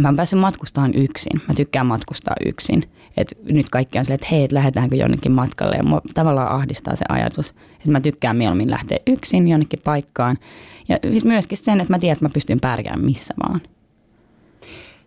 Mä 0.01 0.09
oon 0.09 0.16
päässyt 0.16 0.38
matkustaan 0.38 0.95
yksin. 0.95 1.41
Mä 1.49 1.55
tykkään 1.55 1.86
matkustaa 1.86 2.34
yksin. 2.47 2.91
Et 3.16 3.38
nyt 3.45 3.68
kaikki 3.68 3.99
on 3.99 4.05
silleen, 4.05 4.20
että 4.22 4.28
hei, 4.30 4.45
et 4.45 4.53
lähdetäänkö 4.53 4.97
jonnekin 4.97 5.32
matkalle. 5.32 5.76
Ja 5.76 5.84
mua 5.84 6.01
tavallaan 6.14 6.53
ahdistaa 6.53 6.97
se 6.97 7.05
ajatus, 7.09 7.51
että 7.72 7.91
mä 7.91 8.01
tykkään 8.01 8.36
mieluummin 8.36 8.70
lähteä 8.70 8.99
yksin 9.07 9.49
jonnekin 9.49 9.80
paikkaan. 9.84 10.36
Ja 10.88 10.99
siis 11.11 11.24
myöskin 11.24 11.59
sen, 11.59 11.80
että 11.80 11.95
mä 11.95 11.99
tiedän, 11.99 12.12
että 12.12 12.24
mä 12.24 12.34
pystyn 12.34 12.61
pärjäämään 12.61 13.05
missä 13.05 13.34
vaan. 13.49 13.61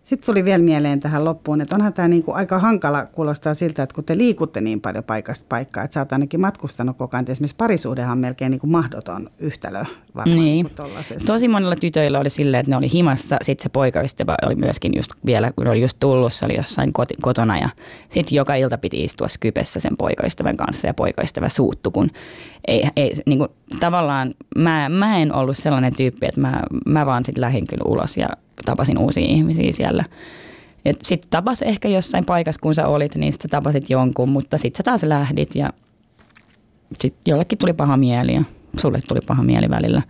Sitten 0.04 0.26
tuli 0.26 0.44
vielä 0.44 0.62
mieleen 0.62 1.00
tähän 1.00 1.24
loppuun, 1.24 1.60
että 1.60 1.74
onhan 1.74 1.92
tämä 1.92 2.08
niinku 2.08 2.32
aika 2.32 2.58
hankala 2.58 3.06
kuulostaa 3.06 3.54
siltä, 3.54 3.82
että 3.82 3.94
kun 3.94 4.04
te 4.04 4.16
liikutte 4.16 4.60
niin 4.60 4.80
paljon 4.80 5.04
paikasta 5.04 5.46
paikkaa, 5.48 5.84
että 5.84 5.94
sä 5.94 6.00
oot 6.00 6.12
ainakin 6.12 6.40
matkustanut 6.40 6.96
koko 6.96 7.16
ajan. 7.16 7.24
Esimerkiksi 7.28 7.56
parisuhdehan 7.56 8.12
on 8.12 8.18
melkein 8.18 8.50
niinku 8.50 8.66
mahdoton 8.66 9.30
yhtälö 9.38 9.84
varmaan 10.14 10.38
Niin. 10.38 10.66
niin 10.66 11.26
Tosi 11.26 11.48
monilla 11.48 11.76
tytöillä 11.76 12.18
oli 12.18 12.30
silleen, 12.30 12.60
että 12.60 12.70
ne 12.70 12.76
oli 12.76 12.92
himassa. 12.92 13.36
Sitten 13.42 13.62
se 13.62 13.68
poikaystävä 13.68 14.34
oli 14.46 14.54
myöskin 14.54 14.92
just 14.96 15.10
vielä, 15.26 15.52
kun 15.56 15.68
oli 15.68 15.80
just 15.82 15.96
tullut, 16.00 16.32
se 16.32 16.44
oli 16.44 16.56
jossain 16.56 16.92
koti, 16.92 17.14
kotona. 17.22 17.58
Ja 17.58 17.68
sitten 18.08 18.36
joka 18.36 18.54
ilta 18.54 18.78
piti 18.78 19.04
istua 19.04 19.28
Skypessä 19.28 19.80
sen 19.80 19.96
poikaystävän 19.96 20.56
kanssa 20.56 20.86
ja 20.86 20.94
poikaystävä 20.94 21.48
suuttu, 21.48 21.90
kun 21.90 22.10
ei, 22.68 22.88
ei 22.96 23.12
niin 23.26 23.38
kuin, 23.38 23.48
tavallaan 23.80 24.34
mä, 24.56 24.88
mä 24.88 25.18
en 25.18 25.34
ollut 25.34 25.56
sellainen 25.56 25.96
tyyppi, 25.96 26.26
että 26.26 26.40
mä, 26.40 26.62
mä 26.86 27.06
vaan 27.06 27.24
sitten 27.24 27.42
lähdin 27.42 27.66
kyllä 27.66 27.84
ulos 27.84 28.16
ja 28.16 28.28
tapasin 28.64 28.98
uusia 28.98 29.26
ihmisiä 29.26 29.72
siellä. 29.72 30.04
Sitten 31.02 31.30
tapas 31.30 31.62
ehkä 31.62 31.88
jossain 31.88 32.24
paikassa, 32.24 32.60
kun 32.60 32.74
sä 32.74 32.88
olit, 32.88 33.14
niin 33.14 33.32
sitten 33.32 33.50
tapasit 33.50 33.90
jonkun, 33.90 34.28
mutta 34.28 34.58
sitten 34.58 34.78
sä 34.78 34.82
taas 34.82 35.02
lähdit 35.02 35.54
ja 35.54 35.70
sitten 37.00 37.32
jollekin 37.32 37.58
tuli 37.58 37.72
paha 37.72 37.96
mieli 37.96 38.34
ja 38.34 38.44
sulle 38.78 39.00
tuli 39.08 39.20
paha 39.26 39.42
mieli 39.42 39.70
välillä. 39.70 40.02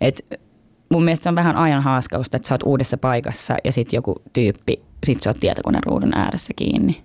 Et 0.00 0.40
mun 0.88 1.04
mielestä 1.04 1.22
se 1.22 1.28
on 1.28 1.34
vähän 1.34 1.56
ajan 1.56 1.82
haaskausta, 1.82 2.36
että 2.36 2.48
sä 2.48 2.54
oot 2.54 2.62
uudessa 2.62 2.96
paikassa 2.96 3.56
ja 3.64 3.72
sitten 3.72 3.98
joku 3.98 4.14
tyyppi, 4.32 4.82
sit 5.04 5.22
sä 5.22 5.30
oot 5.30 5.40
tietokoneen 5.40 5.82
ruudun 5.86 6.16
ääressä 6.16 6.52
kiinni. 6.56 7.04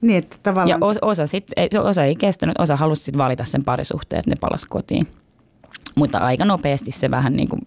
Niin, 0.00 0.18
että 0.18 0.36
tavallaan... 0.42 0.80
Ja 0.80 0.86
osa, 0.86 0.98
osa, 1.02 1.26
sit, 1.26 1.46
osa 1.82 2.04
ei 2.04 2.16
kestänyt, 2.16 2.58
osa 2.58 2.76
halusi 2.76 3.02
sit 3.02 3.18
valita 3.18 3.44
sen 3.44 3.64
parisuhteen, 3.64 4.18
että 4.18 4.30
ne 4.30 4.36
palas 4.40 4.66
kotiin. 4.66 5.06
Mutta 5.94 6.18
aika 6.18 6.44
nopeasti 6.44 6.92
se 6.92 7.10
vähän 7.10 7.36
niin 7.36 7.48
kuin, 7.48 7.60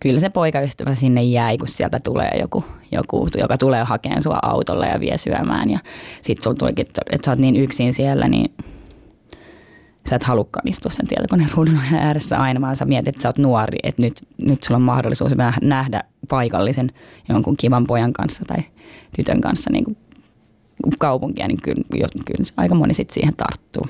kyllä 0.00 0.20
se 0.20 0.28
poikaystävä 0.28 0.94
sinne 0.94 1.22
jäi, 1.22 1.58
kun 1.58 1.68
sieltä 1.68 1.98
tulee 2.04 2.30
joku, 2.40 2.64
joku 2.92 3.28
joka 3.38 3.58
tulee 3.58 3.82
hakemaan 3.82 4.22
sua 4.22 4.38
autolla 4.42 4.86
ja 4.86 5.00
vie 5.00 5.18
syömään. 5.18 5.70
Ja 5.70 5.78
sitten 6.22 6.44
sulla 6.44 6.56
tulikin, 6.56 6.86
että, 6.86 7.02
että 7.12 7.24
sä 7.24 7.30
oot 7.32 7.38
niin 7.38 7.56
yksin 7.56 7.92
siellä, 7.92 8.28
niin 8.28 8.54
sä 10.10 10.16
et 10.16 10.24
halukkaan 10.24 10.68
istua 10.68 10.90
sen 10.90 11.08
tietokoneen 11.08 11.50
ruudun 11.54 11.80
ääressä 11.94 12.38
aina, 12.38 12.60
vaan 12.60 12.76
sä 12.76 12.84
mietit, 12.84 13.08
että 13.08 13.22
sä 13.22 13.28
oot 13.28 13.38
nuori, 13.38 13.78
että 13.82 14.02
nyt, 14.02 14.22
nyt 14.38 14.62
sulla 14.62 14.76
on 14.76 14.82
mahdollisuus 14.82 15.32
nähdä 15.62 16.04
paikallisen 16.28 16.90
jonkun 17.28 17.56
kivan 17.56 17.86
pojan 17.86 18.12
kanssa 18.12 18.44
tai 18.46 18.58
tytön 19.16 19.40
kanssa 19.40 19.70
niin 19.70 19.84
kuin 19.84 19.96
kaupunkia, 20.98 21.48
niin 21.48 21.62
kyllä, 21.62 21.82
kyllä 22.26 22.44
aika 22.56 22.74
moni 22.74 22.94
sitten 22.94 23.14
siihen 23.14 23.36
tarttuu. 23.36 23.86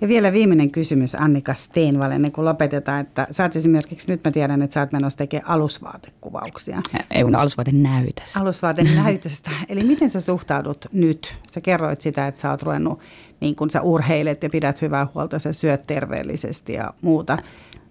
Ja 0.00 0.08
vielä 0.08 0.32
viimeinen 0.32 0.70
kysymys 0.70 1.14
Annika 1.14 1.54
Steenval, 1.54 2.10
ennen 2.10 2.32
kuin 2.32 2.44
lopetetaan, 2.44 3.00
että 3.00 3.26
sä 3.30 3.42
oot 3.42 3.56
esimerkiksi, 3.56 4.10
nyt 4.10 4.24
mä 4.24 4.30
tiedän, 4.30 4.62
että 4.62 4.74
sä 4.74 4.80
oot 4.80 4.92
menossa 4.92 5.18
tekemään 5.18 5.50
alusvaatekuvauksia. 5.50 6.80
Ei 7.10 7.22
kun 7.22 7.34
alusvaatenäytös. 7.34 8.36
Alusvaatenäytöstä. 8.36 9.50
Eli 9.68 9.84
miten 9.84 10.10
sä 10.10 10.20
suhtaudut 10.20 10.86
nyt? 10.92 11.38
Sä 11.50 11.60
kerroit 11.60 12.00
sitä, 12.00 12.26
että 12.26 12.40
sä 12.40 12.50
oot 12.50 12.62
ruvennut, 12.62 13.00
niin 13.40 13.56
kun 13.56 13.70
sä 13.70 13.82
urheilet 13.82 14.42
ja 14.42 14.50
pidät 14.50 14.82
hyvää 14.82 15.06
huolta, 15.14 15.38
sä 15.38 15.52
syöt 15.52 15.86
terveellisesti 15.86 16.72
ja 16.72 16.94
muuta. 17.02 17.38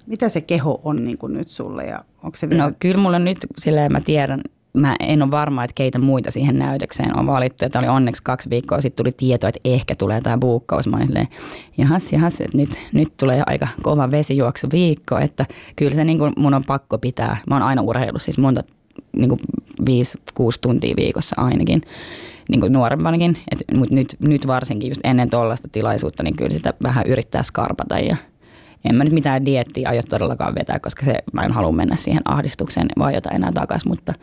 Mitä 0.06 0.30
se 0.30 0.42
keho 0.42 0.82
on 0.84 1.06
niin 1.06 1.18
kuin 1.18 1.34
nyt 1.34 1.50
sulle 1.50 1.86
ja 1.86 2.04
onko 2.24 2.38
se 2.38 2.50
vielä... 2.50 2.64
No 2.64 2.72
kyllä 2.80 2.98
mulla 2.98 3.20
nyt, 3.20 3.38
silleen 3.60 3.92
mä 3.92 4.02
tiedän, 4.02 4.42
mä 4.78 4.96
en 5.00 5.22
ole 5.22 5.32
varma, 5.32 5.64
että 5.64 5.74
keitä 5.76 6.00
muita 6.00 6.32
siihen 6.32 6.60
näytökseen 6.60 7.20
on 7.20 7.28
valittu. 7.28 7.66
Että 7.66 7.80
oli 7.80 7.88
onneksi 7.88 8.22
kaksi 8.26 8.50
viikkoa 8.50 8.82
sitten 8.82 9.04
tuli 9.04 9.12
tieto, 9.18 9.48
että 9.48 9.60
ehkä 9.66 9.96
tulee 9.96 10.22
tämä 10.22 10.38
buukkaus. 10.38 10.88
Mä 10.88 10.98
olin 10.98 11.08
silleen, 11.08 11.28
jahas, 11.78 12.14
jahas, 12.14 12.42
että 12.42 12.58
nyt, 12.58 12.80
nyt 12.94 13.18
tulee 13.18 13.44
aika 13.46 13.68
kova 13.82 14.12
vesijuoksu 14.12 14.68
viikko. 14.72 15.18
Että 15.18 15.46
kyllä 15.76 15.96
se 15.96 16.04
niin 16.04 16.20
kuin 16.20 16.34
mun 16.38 16.54
on 16.54 16.64
pakko 16.64 16.98
pitää. 16.98 17.38
Mä 17.50 17.56
oon 17.56 17.64
aina 17.64 17.82
urheillut 17.82 18.22
siis 18.22 18.38
monta, 18.38 18.64
niin 19.18 19.30
kuin 19.30 19.40
viisi, 19.86 20.20
kuusi 20.34 20.62
tuntia 20.62 20.96
viikossa 20.96 21.36
ainakin. 21.42 21.82
Niin 22.50 22.62
kuin 22.62 22.74
nuorempanakin. 22.74 23.38
Mutta 23.76 23.96
nyt, 23.96 24.16
nyt 24.20 24.48
varsinkin 24.48 24.90
just 24.90 25.02
ennen 25.04 25.30
tuollaista 25.30 25.68
tilaisuutta, 25.72 26.24
niin 26.24 26.36
kyllä 26.36 26.54
sitä 26.54 26.74
vähän 26.84 27.06
yrittää 27.08 27.44
skarpata 27.44 28.00
ja 28.00 28.16
en 28.86 28.96
mä 28.96 29.04
nyt 29.04 29.14
mitään 29.14 29.46
diettiä 29.46 29.90
aio 29.90 30.02
todellakaan 30.10 30.56
vetää, 30.56 30.80
koska 30.80 31.06
se, 31.06 31.24
mä 31.34 31.42
en 31.42 31.52
halua 31.52 31.72
mennä 31.72 31.96
siihen 31.96 32.22
ahdistukseen 32.26 32.88
vai 33.00 33.16
jotain 33.16 33.36
enää 33.36 33.52
takaisin, 33.52 33.90
mutta 33.90 34.14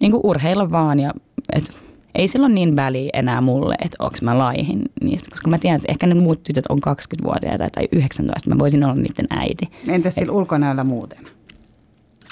niin 0.00 0.12
kuin 0.12 0.20
urheilla 0.24 0.70
vaan 0.70 1.00
ja 1.00 1.12
et, 1.52 1.76
ei 2.14 2.28
sillä 2.28 2.46
ole 2.46 2.54
niin 2.54 2.76
väliä 2.76 3.10
enää 3.12 3.40
mulle, 3.40 3.74
että 3.84 3.96
onko 3.98 4.16
mä 4.22 4.38
laihin 4.38 4.82
niistä, 5.02 5.30
koska 5.30 5.50
mä 5.50 5.58
tiedän, 5.58 5.76
että 5.76 5.92
ehkä 5.92 6.06
ne 6.06 6.14
muut 6.14 6.42
tytöt 6.42 6.66
on 6.68 6.78
20-vuotiaita 6.78 7.70
tai 7.70 7.88
19, 7.92 8.50
mä 8.50 8.58
voisin 8.58 8.84
olla 8.84 8.94
niiden 8.94 9.26
äiti. 9.30 9.70
Entäs 9.88 10.14
sillä 10.14 10.32
ulkonäöllä 10.32 10.84
muuten? 10.84 11.18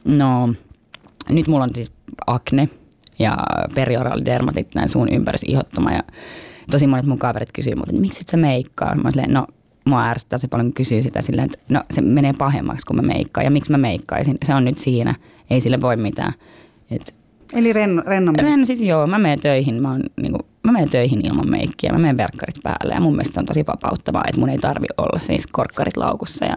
No, 0.05 0.55
nyt 1.31 1.47
mulla 1.47 1.65
on 1.65 1.75
siis 1.75 1.93
akne 2.27 2.69
ja 3.19 3.39
perioraalidermatit 3.75 4.75
näin 4.75 4.89
suun 4.89 5.09
ympärissä 5.09 5.47
ihottuma 5.51 5.93
ja 5.93 6.03
tosi 6.71 6.87
monet 6.87 7.07
mun 7.07 7.19
kaverit 7.19 7.53
kysyy 7.53 7.75
multa, 7.75 7.91
että 7.91 8.01
miksi 8.01 8.21
et 8.21 8.29
sä 8.29 8.37
meikkaa? 8.37 8.95
Mä 8.95 9.11
silleen, 9.11 9.33
no 9.33 9.47
mua 9.85 10.09
ärsyttää 10.09 10.39
se 10.39 10.49
paljon 10.49 10.73
kysyä 10.73 11.03
sitä 11.03 11.23
silleen, 11.23 11.47
että 11.47 11.59
no 11.69 11.83
se 11.91 12.01
menee 12.01 12.33
pahemmaksi, 12.39 12.87
kun 12.87 12.97
mä 12.97 13.03
meikkaan. 13.03 13.45
Ja 13.45 13.51
miksi 13.51 13.71
mä 13.71 13.79
meikkaisin? 13.79 14.39
Se 14.45 14.55
on 14.55 14.65
nyt 14.65 14.79
siinä. 14.79 15.15
Ei 15.51 15.61
sille 15.61 15.81
voi 15.81 15.97
mitään. 15.97 16.33
Et, 16.91 17.15
Eli 17.55 17.73
ren, 17.73 18.03
rennommin? 18.07 18.45
Ren, 18.45 18.67
siis 18.67 18.83
joo, 18.83 19.07
mä 19.07 19.19
menen 19.19 19.41
töihin. 19.41 19.83
Mä, 19.83 19.91
oon, 19.91 20.03
niin 20.23 20.33
kuin, 20.33 20.43
mä 20.65 20.73
menen 20.73 20.91
töihin 20.91 21.27
ilman 21.27 21.51
meikkiä. 21.51 21.93
Mä 21.93 21.99
menen 21.99 22.17
verkkarit 22.17 22.63
päälle 22.63 22.95
ja 22.95 23.01
mun 23.01 23.13
mielestä 23.13 23.35
se 23.35 23.41
on 23.41 23.47
tosi 23.47 23.65
vapauttavaa, 23.67 24.25
että 24.29 24.41
mun 24.41 24.49
ei 24.49 24.59
tarvi 24.59 24.87
olla 24.97 25.19
siis 25.19 25.47
korkkarit 25.47 25.97
laukussa 25.97 26.45
ja 26.45 26.57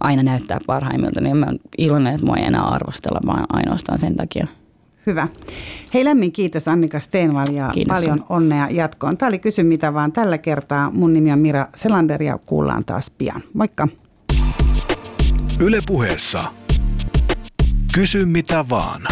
aina 0.00 0.22
näyttää 0.22 0.58
parhaimmilta. 0.66 1.20
Niin 1.20 1.36
mä 1.36 1.46
oon 1.46 1.58
iloinen, 1.78 2.14
että 2.14 2.26
mua 2.26 2.36
ei 2.36 2.44
enää 2.44 2.62
arvostella, 2.62 3.20
vaan 3.26 3.46
ainoastaan 3.52 3.98
sen 3.98 4.16
takia. 4.16 4.46
Hyvä. 5.06 5.28
Hei 5.94 6.04
lämmin 6.04 6.32
kiitos 6.32 6.68
Annika 6.68 7.00
Steenval 7.00 7.46
ja 7.52 7.70
kiitos. 7.74 7.96
paljon 7.96 8.24
onnea 8.28 8.68
jatkoon. 8.70 9.16
Tämä 9.16 9.28
oli 9.28 9.38
Kysy 9.38 9.62
mitä 9.62 9.94
vaan 9.94 10.12
tällä 10.12 10.38
kertaa. 10.38 10.90
Mun 10.90 11.12
nimi 11.12 11.32
on 11.32 11.38
Mira 11.38 11.66
Selander 11.74 12.22
ja 12.22 12.38
kuullaan 12.46 12.84
taas 12.84 13.10
pian. 13.10 13.42
Moikka. 13.54 13.88
Ylepuheessa 15.60 16.42
Kysy 17.94 18.24
mitä 18.24 18.64
vaan. 18.70 19.02